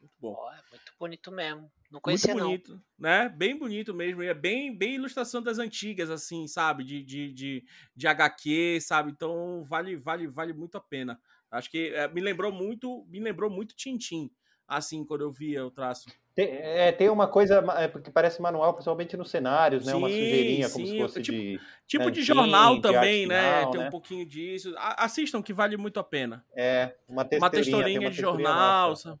Muito 0.00 0.14
bom. 0.18 0.36
Oh, 0.38 0.50
é 0.52 0.60
muito 0.70 0.92
bonito 0.98 1.30
mesmo. 1.30 1.70
Não 1.90 2.00
conhecia 2.00 2.34
muito 2.34 2.44
bonito, 2.44 2.72
não. 2.98 3.08
né? 3.10 3.28
Bem 3.28 3.56
bonito 3.56 3.94
mesmo. 3.94 4.22
E 4.22 4.26
é 4.26 4.34
bem, 4.34 4.76
bem 4.76 4.96
ilustração 4.96 5.42
das 5.42 5.58
antigas, 5.58 6.10
assim, 6.10 6.46
sabe? 6.46 6.84
De, 6.84 7.02
de, 7.02 7.32
de, 7.32 7.64
de 7.96 8.06
HQ, 8.06 8.78
sabe? 8.80 9.10
Então 9.10 9.64
vale, 9.64 9.96
vale, 9.96 10.26
vale 10.26 10.52
muito 10.52 10.76
a 10.76 10.80
pena. 10.80 11.18
Acho 11.50 11.70
que 11.70 11.92
é, 11.94 12.06
me 12.08 12.20
lembrou 12.20 12.52
muito, 12.52 13.06
me 13.08 13.20
lembrou 13.20 13.50
muito 13.50 13.74
Tintim, 13.74 14.30
assim, 14.66 15.02
quando 15.02 15.22
eu 15.22 15.30
via 15.30 15.64
o 15.64 15.70
traço. 15.70 16.10
Tem, 16.34 16.46
é, 16.46 16.92
tem 16.92 17.08
uma 17.08 17.26
coisa 17.26 17.64
é, 17.78 17.88
que 17.88 18.10
parece 18.10 18.40
manual, 18.40 18.74
principalmente 18.74 19.16
nos 19.16 19.30
cenários, 19.30 19.86
né? 19.86 19.92
Sim, 19.92 19.98
uma 19.98 20.08
sujeirinha, 20.08 20.70
como 20.70 20.86
sim. 20.86 20.92
se 20.92 20.98
fosse 20.98 21.22
tipo, 21.22 21.38
de. 21.38 21.60
Tipo 21.86 22.04
né, 22.04 22.10
de 22.10 22.22
jornal 22.22 22.80
também, 22.80 23.26
né? 23.26 23.58
Final, 23.58 23.70
tem 23.70 23.80
né? 23.80 23.86
um 23.88 23.90
pouquinho 23.90 24.26
disso. 24.26 24.74
Assistam 24.76 25.42
que 25.42 25.54
vale 25.54 25.76
muito 25.78 25.98
a 25.98 26.04
pena. 26.04 26.44
É, 26.54 26.94
uma 27.08 27.24
texturinha, 27.24 27.40
uma 27.40 27.50
texturinha, 27.50 28.00
uma 28.00 28.10
de 28.10 28.20
jornal. 28.20 28.90
Nossa. 28.90 29.18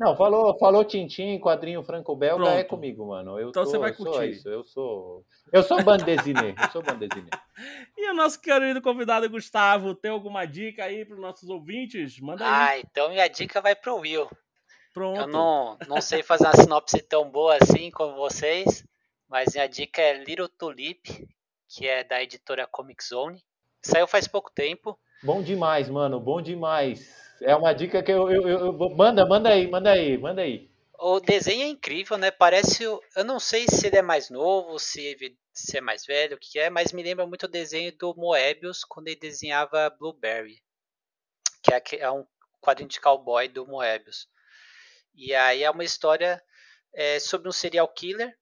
Não, 0.00 0.16
falou, 0.16 0.58
falou 0.58 0.82
Tintim, 0.82 1.38
quadrinho 1.38 1.82
franco-belga, 1.82 2.48
é 2.52 2.64
comigo, 2.64 3.06
mano. 3.06 3.38
Eu 3.38 3.50
então 3.50 3.64
tô, 3.64 3.70
você 3.70 3.76
vai 3.76 3.92
curtir. 3.92 4.14
Sou 4.14 4.24
isso, 4.24 4.48
eu 4.48 4.64
sou. 4.64 5.26
Eu 5.52 5.62
sou 5.62 5.82
bandezinê, 5.82 6.54
eu 6.58 6.70
sou 6.72 6.82
bandezinê. 6.82 7.28
e 7.98 8.10
o 8.10 8.14
nosso 8.14 8.40
querido 8.40 8.80
convidado 8.80 9.28
Gustavo, 9.28 9.94
tem 9.94 10.10
alguma 10.10 10.46
dica 10.46 10.84
aí 10.84 11.04
para 11.04 11.16
os 11.16 11.20
nossos 11.20 11.50
ouvintes? 11.50 12.18
Manda 12.18 12.46
aí. 12.46 12.50
Ah, 12.50 12.78
então 12.78 13.10
minha 13.10 13.28
dica 13.28 13.60
vai 13.60 13.76
pro 13.76 13.96
Will. 13.96 14.26
Pronto. 14.94 15.20
Eu 15.20 15.26
não, 15.26 15.76
não 15.86 16.00
sei 16.00 16.22
fazer 16.22 16.46
uma 16.46 16.56
sinopse 16.56 17.02
tão 17.02 17.30
boa 17.30 17.58
assim 17.60 17.90
como 17.90 18.16
vocês, 18.16 18.82
mas 19.28 19.52
minha 19.52 19.66
dica 19.66 20.00
é 20.00 20.24
Little 20.24 20.48
Tulip, 20.48 21.28
que 21.68 21.86
é 21.86 22.02
da 22.02 22.22
editora 22.22 22.66
Comic 22.66 23.04
Zone. 23.04 23.44
Saiu 23.82 24.06
faz 24.06 24.26
pouco 24.26 24.50
tempo. 24.50 24.98
Bom 25.22 25.42
demais, 25.42 25.90
mano, 25.90 26.18
bom 26.18 26.40
demais. 26.40 27.29
É 27.42 27.54
uma 27.54 27.72
dica 27.72 28.02
que 28.02 28.12
eu, 28.12 28.30
eu, 28.30 28.48
eu, 28.48 28.72
manda, 28.96 29.24
manda 29.26 29.48
aí, 29.50 29.68
manda 29.68 29.90
aí, 29.90 30.18
manda 30.18 30.42
aí. 30.42 30.70
O 30.98 31.18
desenho 31.18 31.62
é 31.62 31.68
incrível, 31.68 32.18
né? 32.18 32.30
Parece, 32.30 32.84
eu 32.84 33.24
não 33.24 33.40
sei 33.40 33.66
se 33.66 33.86
ele 33.86 33.96
é 33.96 34.02
mais 34.02 34.28
novo, 34.28 34.78
se, 34.78 35.16
se 35.52 35.78
é 35.78 35.80
mais 35.80 36.04
velho, 36.04 36.36
o 36.36 36.38
que 36.38 36.58
é, 36.58 36.68
mas 36.68 36.92
me 36.92 37.02
lembra 37.02 37.26
muito 37.26 37.44
o 37.44 37.48
desenho 37.48 37.96
do 37.96 38.14
Moebius 38.14 38.84
quando 38.84 39.08
ele 39.08 39.16
desenhava 39.16 39.88
Blueberry, 39.98 40.62
que 41.62 41.72
é, 41.72 41.82
é 42.00 42.10
um 42.10 42.26
quadrinho 42.60 42.90
de 42.90 43.00
cowboy 43.00 43.48
do 43.48 43.66
Moebius. 43.66 44.28
E 45.14 45.34
aí 45.34 45.62
é 45.62 45.70
uma 45.70 45.84
história 45.84 46.42
é, 46.94 47.18
sobre 47.18 47.48
um 47.48 47.52
serial 47.52 47.88
killer 47.88 48.36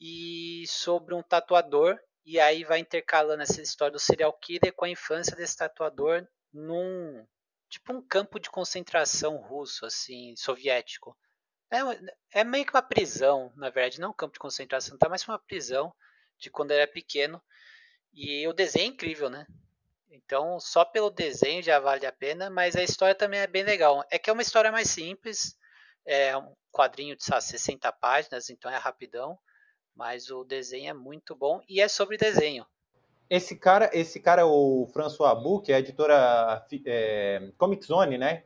e 0.00 0.64
sobre 0.66 1.14
um 1.14 1.22
tatuador 1.22 1.98
e 2.24 2.38
aí 2.38 2.64
vai 2.64 2.78
intercalando 2.78 3.42
essa 3.42 3.60
história 3.60 3.92
do 3.92 3.98
serial 3.98 4.32
killer 4.32 4.72
com 4.74 4.84
a 4.84 4.90
infância 4.90 5.36
desse 5.36 5.56
tatuador 5.56 6.26
num 6.52 7.26
tipo 7.70 7.92
um 7.92 8.02
campo 8.02 8.38
de 8.40 8.50
concentração 8.50 9.36
russo, 9.36 9.86
assim, 9.86 10.34
soviético. 10.36 11.16
É, 11.70 12.40
é 12.40 12.44
meio 12.44 12.66
que 12.66 12.74
uma 12.74 12.82
prisão, 12.82 13.52
na 13.56 13.70
verdade, 13.70 14.00
não 14.00 14.10
um 14.10 14.14
campo 14.14 14.34
de 14.34 14.40
concentração, 14.40 14.98
tá 14.98 15.08
mais 15.08 15.26
uma 15.26 15.38
prisão 15.38 15.94
de 16.38 16.50
quando 16.50 16.72
era 16.72 16.86
pequeno. 16.86 17.40
E 18.12 18.46
o 18.48 18.52
desenho 18.52 18.86
é 18.86 18.88
incrível, 18.88 19.30
né? 19.30 19.46
Então, 20.10 20.58
só 20.60 20.84
pelo 20.84 21.10
desenho 21.10 21.62
já 21.62 21.78
vale 21.78 22.04
a 22.06 22.12
pena, 22.12 22.50
mas 22.50 22.76
a 22.76 22.82
história 22.82 23.14
também 23.14 23.40
é 23.40 23.46
bem 23.46 23.62
legal. 23.62 24.04
É 24.10 24.18
que 24.18 24.28
é 24.28 24.32
uma 24.32 24.42
história 24.42 24.72
mais 24.72 24.90
simples, 24.90 25.56
é 26.04 26.36
um 26.36 26.54
quadrinho 26.72 27.16
de 27.16 27.24
sabe, 27.24 27.44
60 27.44 27.92
páginas, 27.92 28.50
então 28.50 28.70
é 28.70 28.76
rapidão, 28.76 29.38
Mas 29.94 30.30
o 30.30 30.44
desenho 30.44 30.90
é 30.90 30.94
muito 30.94 31.36
bom 31.36 31.62
e 31.68 31.80
é 31.80 31.88
sobre 31.88 32.16
desenho. 32.16 32.66
Esse 33.30 33.54
cara, 33.54 33.88
esse 33.92 34.18
cara 34.18 34.42
é 34.42 34.44
o 34.44 34.88
François 34.92 35.30
Abu, 35.30 35.60
que 35.60 35.72
é 35.72 35.76
a 35.76 35.78
editora 35.78 36.66
é, 36.84 37.48
Comic 37.56 37.86
Zone, 37.86 38.18
né? 38.18 38.42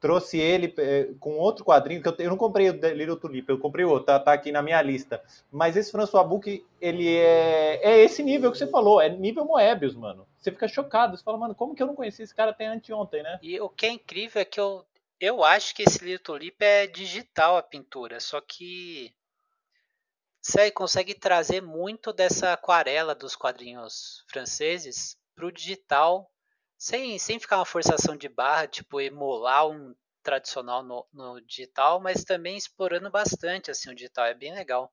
Trouxe 0.00 0.38
ele 0.38 0.74
é, 0.76 1.10
com 1.20 1.38
outro 1.38 1.64
quadrinho, 1.64 2.02
que 2.02 2.08
eu, 2.08 2.14
eu, 2.18 2.30
não 2.30 2.36
comprei 2.36 2.68
o 2.68 2.72
Little 2.72 3.16
Tulip, 3.16 3.48
eu 3.48 3.60
comprei 3.60 3.84
outro, 3.84 4.06
tá, 4.06 4.18
tá 4.18 4.32
aqui 4.32 4.50
na 4.50 4.60
minha 4.60 4.82
lista. 4.82 5.22
Mas 5.52 5.76
esse 5.76 5.92
François 5.92 6.24
Abu, 6.24 6.40
ele 6.80 7.16
é, 7.16 7.80
é 7.80 7.98
esse 8.00 8.20
nível 8.20 8.50
que 8.50 8.58
você 8.58 8.66
falou, 8.66 9.00
é 9.00 9.08
nível 9.08 9.44
Moebius, 9.44 9.94
mano. 9.94 10.26
Você 10.36 10.50
fica 10.50 10.66
chocado, 10.66 11.16
você 11.16 11.22
fala, 11.22 11.38
mano, 11.38 11.54
como 11.54 11.74
que 11.74 11.82
eu 11.82 11.86
não 11.86 11.94
conheci 11.94 12.22
esse 12.22 12.34
cara 12.34 12.50
até 12.50 12.66
anteontem, 12.66 13.22
né? 13.22 13.38
E 13.40 13.60
o 13.60 13.68
que 13.68 13.86
é 13.86 13.90
incrível 13.90 14.42
é 14.42 14.44
que 14.44 14.58
eu, 14.58 14.84
eu 15.20 15.44
acho 15.44 15.72
que 15.76 15.84
esse 15.84 16.04
Little 16.04 16.24
Tulip 16.24 16.60
é 16.60 16.88
digital 16.88 17.56
a 17.56 17.62
pintura, 17.62 18.18
só 18.18 18.40
que 18.40 19.12
você 20.48 20.70
consegue 20.70 21.14
trazer 21.14 21.60
muito 21.60 22.10
dessa 22.10 22.54
aquarela 22.54 23.14
dos 23.14 23.36
quadrinhos 23.36 24.24
franceses 24.28 25.14
pro 25.34 25.52
digital, 25.52 26.30
sem, 26.76 27.18
sem 27.18 27.38
ficar 27.38 27.58
uma 27.58 27.66
forçação 27.66 28.16
de 28.16 28.30
barra, 28.30 28.66
tipo 28.66 28.98
emular 28.98 29.68
um 29.68 29.94
tradicional 30.22 30.82
no, 30.82 31.06
no 31.12 31.40
digital, 31.42 32.00
mas 32.00 32.24
também 32.24 32.56
explorando 32.56 33.10
bastante 33.10 33.70
assim 33.70 33.90
o 33.90 33.94
digital, 33.94 34.24
é 34.24 34.34
bem 34.34 34.54
legal. 34.54 34.90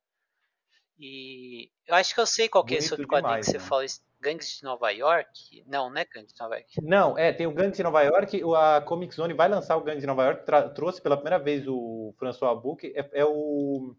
E 0.99 1.69
eu 1.87 1.95
acho 1.95 2.13
que 2.13 2.19
eu 2.19 2.25
sei 2.25 2.49
qual 2.49 2.63
que 2.63 2.75
é 2.75 2.77
esse 2.77 2.91
outro 2.91 3.07
quadrinho 3.07 3.29
demais, 3.29 3.45
que 3.45 3.51
você 3.51 3.57
né? 3.57 3.63
falou, 3.63 3.85
Gangues 4.19 4.57
de 4.57 4.63
Nova 4.63 4.89
York? 4.91 5.63
Não, 5.67 5.89
não 5.89 5.97
é 5.97 6.05
Gangues 6.05 6.33
de 6.33 6.39
Nova 6.39 6.55
York. 6.55 6.81
Não, 6.81 7.17
é, 7.17 7.31
tem 7.31 7.47
o 7.47 7.53
Gangues 7.53 7.77
de 7.77 7.83
Nova 7.83 8.01
York, 8.01 8.41
a 8.57 8.81
Comic 8.81 9.15
Zone 9.15 9.33
vai 9.33 9.47
lançar 9.47 9.77
o 9.77 9.83
Gangues 9.83 10.01
de 10.01 10.07
Nova 10.07 10.23
York, 10.23 10.45
trouxe 10.73 11.01
pela 11.01 11.15
primeira 11.17 11.39
vez 11.39 11.65
o 11.67 12.13
François 12.17 12.61
Book, 12.61 12.91
é, 12.95 13.09
é 13.13 13.25
o 13.25 13.95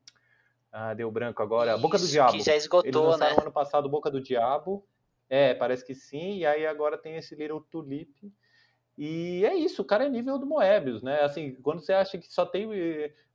ah, 0.78 0.92
deu 0.92 1.10
branco 1.10 1.42
agora. 1.42 1.72
Isso, 1.72 1.80
Boca 1.80 1.98
do 1.98 2.06
Diabo. 2.06 2.32
Que 2.32 2.42
já 2.42 2.54
esgotou, 2.54 3.08
Eles 3.08 3.18
né? 3.18 3.34
ano 3.40 3.50
passado 3.50 3.88
Boca 3.88 4.10
do 4.10 4.20
Diabo. 4.20 4.86
É, 5.26 5.54
parece 5.54 5.82
que 5.82 5.94
sim. 5.94 6.36
E 6.36 6.46
aí 6.46 6.66
agora 6.66 6.98
tem 6.98 7.16
esse 7.16 7.34
Little 7.34 7.62
Tulip. 7.70 8.30
E 8.98 9.42
é 9.46 9.54
isso, 9.54 9.80
o 9.80 9.84
cara 9.84 10.04
é 10.04 10.08
nível 10.10 10.38
do 10.38 10.44
Moebius, 10.44 11.02
né? 11.02 11.22
Assim, 11.22 11.54
quando 11.62 11.80
você 11.80 11.94
acha 11.94 12.18
que 12.18 12.30
só 12.30 12.44
tem 12.44 12.68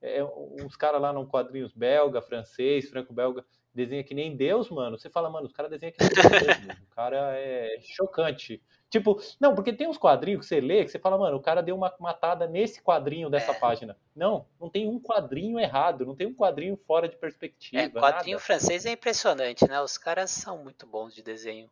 é, 0.02 0.24
uns 0.64 0.76
caras 0.76 1.02
lá 1.02 1.12
no 1.12 1.28
quadrinhos 1.28 1.74
belga, 1.74 2.22
francês, 2.22 2.90
franco-belga, 2.90 3.44
desenha 3.74 4.04
que 4.04 4.14
nem 4.14 4.36
Deus, 4.36 4.70
mano, 4.70 5.00
você 5.00 5.10
fala, 5.10 5.30
mano, 5.30 5.48
os 5.48 5.54
caras 5.54 5.72
desenham 5.72 5.94
que 5.94 6.04
nem 6.04 6.10
Deus. 6.10 6.78
O 6.82 6.96
cara 6.96 7.36
é 7.40 7.80
chocante. 7.82 8.62
Tipo, 8.92 9.22
não, 9.40 9.56
porque 9.56 9.72
tem 9.72 9.88
uns 9.88 9.98
quadrinhos 9.98 10.42
que 10.42 10.46
você 10.46 10.60
lê 10.60 10.84
que 10.84 10.92
você 10.92 11.00
fala, 11.00 11.18
mano, 11.18 11.38
o 11.38 11.42
cara 11.42 11.64
deu 11.64 11.78
uma 11.78 11.96
matada 11.98 12.46
nesse 12.46 12.82
quadrinho 12.82 13.30
dessa 13.30 13.54
é. 13.54 13.56
página. 13.58 13.98
Não, 14.14 14.46
não 14.60 14.70
tem 14.70 14.86
um 14.86 15.00
quadrinho 15.00 15.58
errado, 15.58 16.06
não 16.06 16.14
tem 16.14 16.28
um 16.28 16.34
quadrinho 16.34 16.78
fora 16.86 17.08
de 17.08 17.16
perspectiva. 17.16 17.84
É, 17.84 17.90
quadrinho 17.90 18.36
nada. 18.36 18.46
francês 18.46 18.86
é 18.86 18.92
impressionante, 18.92 19.66
né? 19.66 19.82
Os 19.82 19.98
caras 19.98 20.30
são 20.30 20.62
muito 20.62 20.86
bons 20.86 21.16
de 21.16 21.24
desenho. 21.24 21.70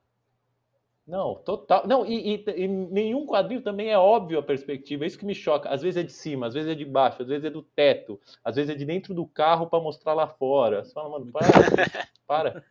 Não, 1.05 1.35
total. 1.35 1.85
Não, 1.85 2.05
e, 2.05 2.35
e, 2.35 2.43
e, 2.55 2.67
nenhum 2.67 3.25
quadrinho 3.25 3.61
também 3.61 3.89
é 3.89 3.97
óbvio 3.97 4.39
a 4.39 4.43
perspectiva. 4.43 5.03
É 5.03 5.07
isso 5.07 5.19
que 5.19 5.25
me 5.25 5.35
choca. 5.35 5.67
Às 5.67 5.81
vezes 5.81 5.97
é 5.97 6.03
de 6.03 6.13
cima, 6.13 6.47
às 6.47 6.53
vezes 6.53 6.71
é 6.71 6.75
de 6.75 6.85
baixo, 6.85 7.21
às 7.21 7.27
vezes 7.27 7.43
é 7.43 7.49
do 7.49 7.63
teto, 7.63 8.17
às 8.41 8.55
vezes 8.55 8.69
é 8.69 8.75
de 8.75 8.85
dentro 8.85 9.13
do 9.13 9.25
carro 9.25 9.67
para 9.67 9.83
mostrar 9.83 10.13
lá 10.13 10.27
fora. 10.27 10.85
Você 10.85 10.93
fala, 10.93 11.09
mano, 11.09 11.29
para, 11.33 11.47
para. 12.25 12.63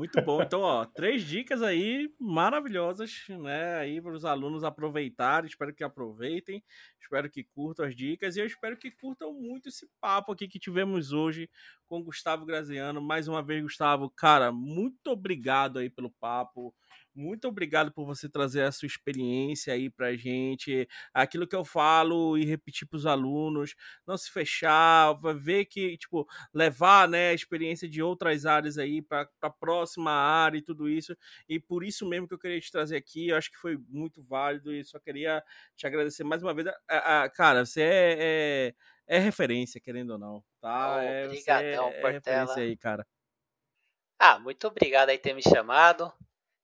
Muito 0.00 0.22
bom. 0.22 0.40
Então, 0.40 0.62
ó, 0.62 0.86
três 0.86 1.22
dicas 1.22 1.60
aí 1.60 2.10
maravilhosas, 2.18 3.22
né? 3.28 3.74
Aí 3.76 4.00
para 4.00 4.14
os 4.14 4.24
alunos 4.24 4.64
aproveitarem. 4.64 5.46
Espero 5.46 5.74
que 5.74 5.84
aproveitem. 5.84 6.64
Espero 6.98 7.28
que 7.28 7.44
curtam 7.44 7.84
as 7.84 7.94
dicas 7.94 8.34
e 8.34 8.40
eu 8.40 8.46
espero 8.46 8.78
que 8.78 8.90
curtam 8.90 9.34
muito 9.34 9.68
esse 9.68 9.86
papo 10.00 10.32
aqui 10.32 10.48
que 10.48 10.58
tivemos 10.58 11.12
hoje 11.12 11.50
com 11.86 12.02
Gustavo 12.02 12.46
Graziano. 12.46 12.98
Mais 12.98 13.28
uma 13.28 13.42
vez, 13.42 13.62
Gustavo, 13.62 14.08
cara, 14.08 14.50
muito 14.50 15.08
obrigado 15.08 15.78
aí 15.78 15.90
pelo 15.90 16.10
papo. 16.12 16.74
Muito 17.14 17.48
obrigado 17.48 17.92
por 17.92 18.06
você 18.06 18.28
trazer 18.28 18.62
a 18.62 18.70
sua 18.72 18.86
experiência 18.86 19.74
aí 19.74 19.90
pra 19.90 20.14
gente. 20.16 20.88
Aquilo 21.12 21.46
que 21.46 21.56
eu 21.56 21.64
falo 21.64 22.38
e 22.38 22.44
repetir 22.44 22.86
pros 22.86 23.04
alunos, 23.04 23.74
não 24.06 24.16
se 24.16 24.30
fechar, 24.30 25.12
ver 25.34 25.64
que, 25.66 25.96
tipo, 25.98 26.26
levar, 26.54 27.08
né, 27.08 27.30
a 27.30 27.34
experiência 27.34 27.88
de 27.88 28.00
outras 28.00 28.46
áreas 28.46 28.78
aí 28.78 29.02
para 29.02 29.28
a 29.42 29.50
próxima 29.50 30.12
área 30.12 30.58
e 30.58 30.62
tudo 30.62 30.88
isso. 30.88 31.16
E 31.48 31.58
por 31.58 31.82
isso 31.84 32.08
mesmo 32.08 32.28
que 32.28 32.34
eu 32.34 32.38
queria 32.38 32.60
te 32.60 32.70
trazer 32.70 32.96
aqui, 32.96 33.28
eu 33.28 33.36
acho 33.36 33.50
que 33.50 33.58
foi 33.58 33.76
muito 33.88 34.22
válido 34.22 34.72
e 34.72 34.84
só 34.84 34.98
queria 35.00 35.42
te 35.76 35.86
agradecer 35.86 36.22
mais 36.22 36.42
uma 36.42 36.54
vez. 36.54 36.68
A, 36.88 37.24
a, 37.24 37.30
cara, 37.30 37.66
você 37.66 37.82
é, 37.82 38.74
é, 39.08 39.16
é, 39.16 39.18
referência, 39.18 39.80
querendo 39.80 40.10
ou 40.10 40.18
não, 40.18 40.44
tá? 40.60 40.96
Oh, 40.96 41.00
é, 41.00 41.26
obrigadão, 41.26 41.88
é, 41.88 42.00
é 42.02 42.10
referência 42.12 42.62
aí, 42.62 42.76
cara. 42.76 43.04
Ah, 44.18 44.38
muito 44.38 44.66
obrigado 44.68 45.08
aí 45.08 45.18
por 45.18 45.24
ter 45.24 45.34
me 45.34 45.42
chamado. 45.42 46.12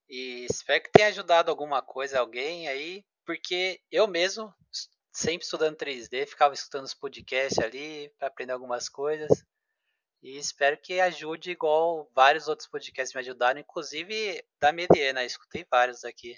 E 0.08 0.46
espero 0.48 0.82
que 0.82 0.92
tenha 0.92 1.08
ajudado 1.08 1.50
alguma 1.50 1.82
coisa 1.82 2.20
alguém 2.20 2.68
aí, 2.68 3.04
porque 3.24 3.80
eu 3.90 4.06
mesmo, 4.06 4.52
sempre 5.12 5.44
estudando 5.44 5.76
3D, 5.76 6.26
ficava 6.26 6.54
escutando 6.54 6.84
os 6.84 6.94
podcasts 6.94 7.58
ali 7.58 8.10
para 8.18 8.28
aprender 8.28 8.52
algumas 8.52 8.88
coisas. 8.88 9.44
E 10.22 10.38
espero 10.38 10.78
que 10.78 11.00
ajude 11.00 11.50
igual 11.50 12.10
vários 12.14 12.48
outros 12.48 12.68
podcasts 12.68 13.14
me 13.14 13.20
ajudaram, 13.20 13.60
inclusive 13.60 14.42
da 14.60 14.72
Mediena, 14.72 15.24
escutei 15.24 15.66
vários 15.70 16.04
aqui. 16.04 16.36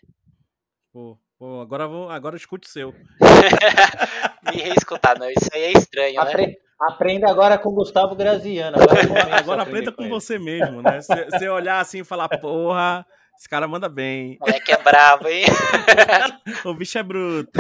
Pô, 0.93 1.19
pô 1.39 1.61
agora 1.61 1.87
vou, 1.87 2.11
agora 2.11 2.37
escute 2.37 2.69
o 2.69 2.71
seu. 2.71 2.93
me 4.45 4.61
reescutar, 4.63 5.19
não, 5.19 5.31
isso 5.31 5.49
aí 5.53 5.63
é 5.63 5.73
estranho, 5.73 6.21
Apre 6.21 6.47
né? 6.47 6.55
Aprenda 6.81 7.29
agora 7.29 7.59
com 7.59 7.71
o 7.71 7.75
Gustavo 7.75 8.15
Graziano. 8.15 8.77
Agora, 8.81 9.37
agora 9.37 9.63
aprenda 9.63 9.91
com, 9.91 10.05
com 10.05 10.09
você 10.09 10.39
mesmo, 10.39 10.81
né? 10.81 11.01
Você 11.01 11.49
olhar 11.49 11.81
assim 11.81 12.01
e 12.01 12.05
falar, 12.05 12.29
porra, 12.29 13.05
esse 13.39 13.49
cara 13.49 13.69
manda 13.69 13.89
bem. 13.89 14.37
O 14.41 14.47
moleque 14.47 14.73
é 14.73 14.83
bravo, 14.83 15.29
hein? 15.29 15.45
o 16.67 16.75
bicho 16.75 16.99
é 16.99 17.05
bruto. 17.05 17.53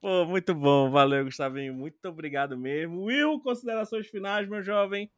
Pô, 0.00 0.24
muito 0.24 0.54
bom. 0.54 0.90
Valeu, 0.90 1.24
Gustavinho. 1.24 1.74
Muito 1.74 2.08
obrigado 2.08 2.56
mesmo. 2.56 3.06
Will, 3.06 3.40
considerações 3.40 4.06
finais, 4.06 4.48
meu 4.48 4.62
jovem? 4.62 5.10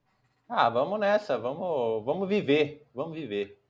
Ah, 0.48 0.70
vamos 0.70 0.98
nessa. 0.98 1.36
Vamos, 1.36 2.02
vamos 2.02 2.26
viver. 2.26 2.86
Vamos 2.94 3.14
viver. 3.14 3.60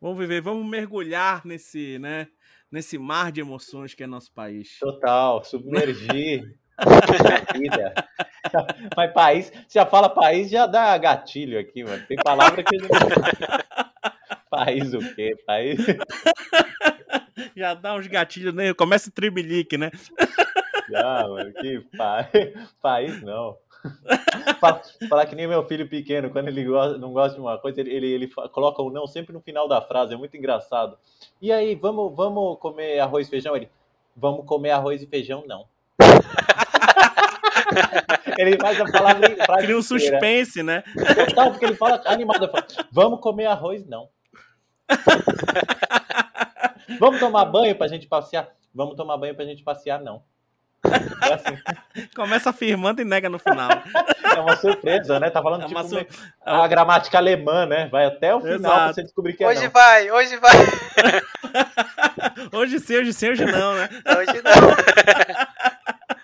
Vamos 0.00 0.16
viver. 0.16 0.40
Vamos 0.40 0.64
mergulhar 0.64 1.44
nesse, 1.44 1.98
né? 1.98 2.28
Nesse 2.70 2.98
mar 2.98 3.32
de 3.32 3.40
emoções 3.40 3.94
que 3.94 4.04
é 4.04 4.06
nosso 4.06 4.32
país. 4.32 4.78
Total. 4.78 5.42
Submergir. 5.42 6.56
Mas 8.96 9.12
país, 9.12 9.52
já 9.68 9.84
fala 9.86 10.08
país, 10.08 10.50
já 10.50 10.66
dá 10.66 10.96
gatilho 10.98 11.58
aqui, 11.58 11.82
mano. 11.82 12.06
Tem 12.06 12.16
palavra 12.16 12.62
que. 12.62 12.76
País 14.56 14.94
o 14.94 15.14
quê? 15.14 15.36
País. 15.46 15.78
Já 17.54 17.74
dá 17.74 17.94
uns 17.94 18.06
gatilhos, 18.06 18.54
né? 18.54 18.72
Começa 18.72 19.10
o 19.10 19.12
tremelique, 19.12 19.76
né? 19.76 19.90
Já, 20.90 21.28
mano, 21.28 21.52
que 21.52 21.80
país. 21.96 22.54
País 22.80 23.22
não. 23.22 23.56
Falar 25.08 25.26
que 25.26 25.34
nem 25.34 25.46
meu 25.46 25.64
filho 25.66 25.88
pequeno, 25.88 26.30
quando 26.30 26.48
ele 26.48 26.64
gosta, 26.64 26.96
não 26.98 27.12
gosta 27.12 27.34
de 27.34 27.40
uma 27.40 27.58
coisa, 27.58 27.80
ele, 27.80 27.94
ele, 27.94 28.06
ele 28.12 28.28
coloca 28.50 28.82
o 28.82 28.90
não 28.90 29.06
sempre 29.06 29.32
no 29.32 29.40
final 29.40 29.68
da 29.68 29.80
frase, 29.80 30.14
é 30.14 30.16
muito 30.16 30.36
engraçado. 30.36 30.96
E 31.40 31.52
aí, 31.52 31.74
vamos, 31.74 32.14
vamos 32.16 32.58
comer 32.58 32.98
arroz 32.98 33.26
e 33.26 33.30
feijão? 33.30 33.54
Ele, 33.54 33.68
vamos 34.16 34.46
comer 34.46 34.70
arroz 34.70 35.02
e 35.02 35.06
feijão? 35.06 35.44
Não. 35.46 35.66
ele 38.38 38.56
faz 38.58 38.80
a 38.80 38.90
palavra. 38.90 39.36
Cria 39.58 39.76
um 39.76 39.82
suspense, 39.82 40.62
né? 40.62 40.82
Total, 41.28 41.50
porque 41.50 41.66
ele 41.66 41.74
fala 41.74 42.00
animado, 42.06 42.48
fala, 42.50 42.66
vamos 42.90 43.20
comer 43.20 43.46
arroz? 43.46 43.86
Não. 43.86 44.08
Vamos 46.98 47.20
tomar 47.20 47.44
banho 47.44 47.76
pra 47.76 47.88
gente 47.88 48.06
passear? 48.06 48.48
Vamos 48.74 48.96
tomar 48.96 49.16
banho 49.16 49.34
pra 49.34 49.44
gente 49.44 49.62
passear, 49.62 50.00
não. 50.00 50.22
É 50.84 51.34
assim. 51.34 51.58
Começa 52.14 52.50
afirmando 52.50 53.00
e 53.00 53.04
nega 53.04 53.28
no 53.28 53.38
final. 53.38 53.70
É 54.34 54.40
uma 54.40 54.56
surpresa, 54.56 55.18
né? 55.18 55.30
Tá 55.30 55.42
falando 55.42 55.64
é 55.64 55.66
tipo 55.66 55.82
su... 55.84 56.06
a 56.44 56.68
gramática 56.68 57.18
alemã, 57.18 57.66
né? 57.66 57.88
Vai 57.88 58.06
até 58.06 58.34
o 58.34 58.40
final 58.40 58.56
Exato. 58.56 58.74
pra 58.74 58.92
você 58.92 59.02
descobrir 59.02 59.32
que 59.34 59.44
é 59.44 59.48
Hoje 59.48 59.64
não. 59.64 59.70
vai, 59.70 60.10
hoje 60.10 60.36
vai. 60.36 60.52
hoje 62.52 62.80
sim, 62.80 62.98
hoje 62.98 63.12
sim, 63.12 63.30
hoje 63.30 63.44
não, 63.44 63.74
né? 63.74 63.88
Hoje 64.16 64.42
não. 64.42 64.52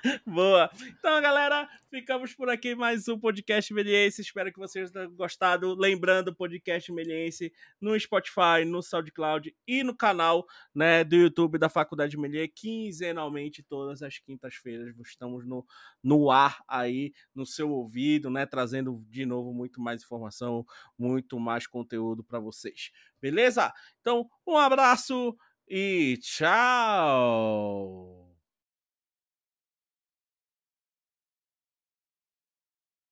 Boa. 0.27 0.69
Então, 0.99 1.23
galera, 1.23 1.69
ficamos 1.89 2.35
por 2.35 2.51
aqui 2.51 2.75
mais 2.75 3.07
um 3.07 3.19
podcast 3.19 3.73
Meliense. 3.73 4.21
Espero 4.21 4.53
que 4.53 4.59
vocês 4.59 4.91
tenham 4.91 5.15
gostado. 5.15 5.75
Lembrando, 5.75 6.35
podcast 6.35 6.93
Meliense 6.93 7.53
no 7.81 7.99
Spotify, 7.99 8.65
no 8.67 8.83
SoundCloud 8.83 9.55
e 9.67 9.85
no 9.85 9.97
canal 9.97 10.45
né, 10.75 11.05
do 11.05 11.15
YouTube 11.15 11.57
da 11.57 11.69
Faculdade 11.69 12.19
Melier, 12.19 12.51
quinzenalmente, 12.53 13.63
todas 13.63 14.03
as 14.03 14.19
quintas-feiras. 14.19 14.93
Estamos 15.07 15.47
no, 15.47 15.65
no 16.03 16.33
ar 16.33 16.59
aí, 16.67 17.13
no 17.33 17.47
seu 17.47 17.71
ouvido, 17.71 18.29
né? 18.29 18.45
Trazendo 18.45 19.05
de 19.09 19.25
novo 19.25 19.55
muito 19.55 19.81
mais 19.81 20.03
informação, 20.03 20.67
muito 20.99 21.39
mais 21.39 21.69
conteúdo 21.69 22.25
para 22.25 22.41
vocês. 22.41 22.91
Beleza? 23.21 23.73
Então, 24.01 24.29
um 24.45 24.57
abraço 24.57 25.37
e 25.69 26.19
tchau! 26.21 28.22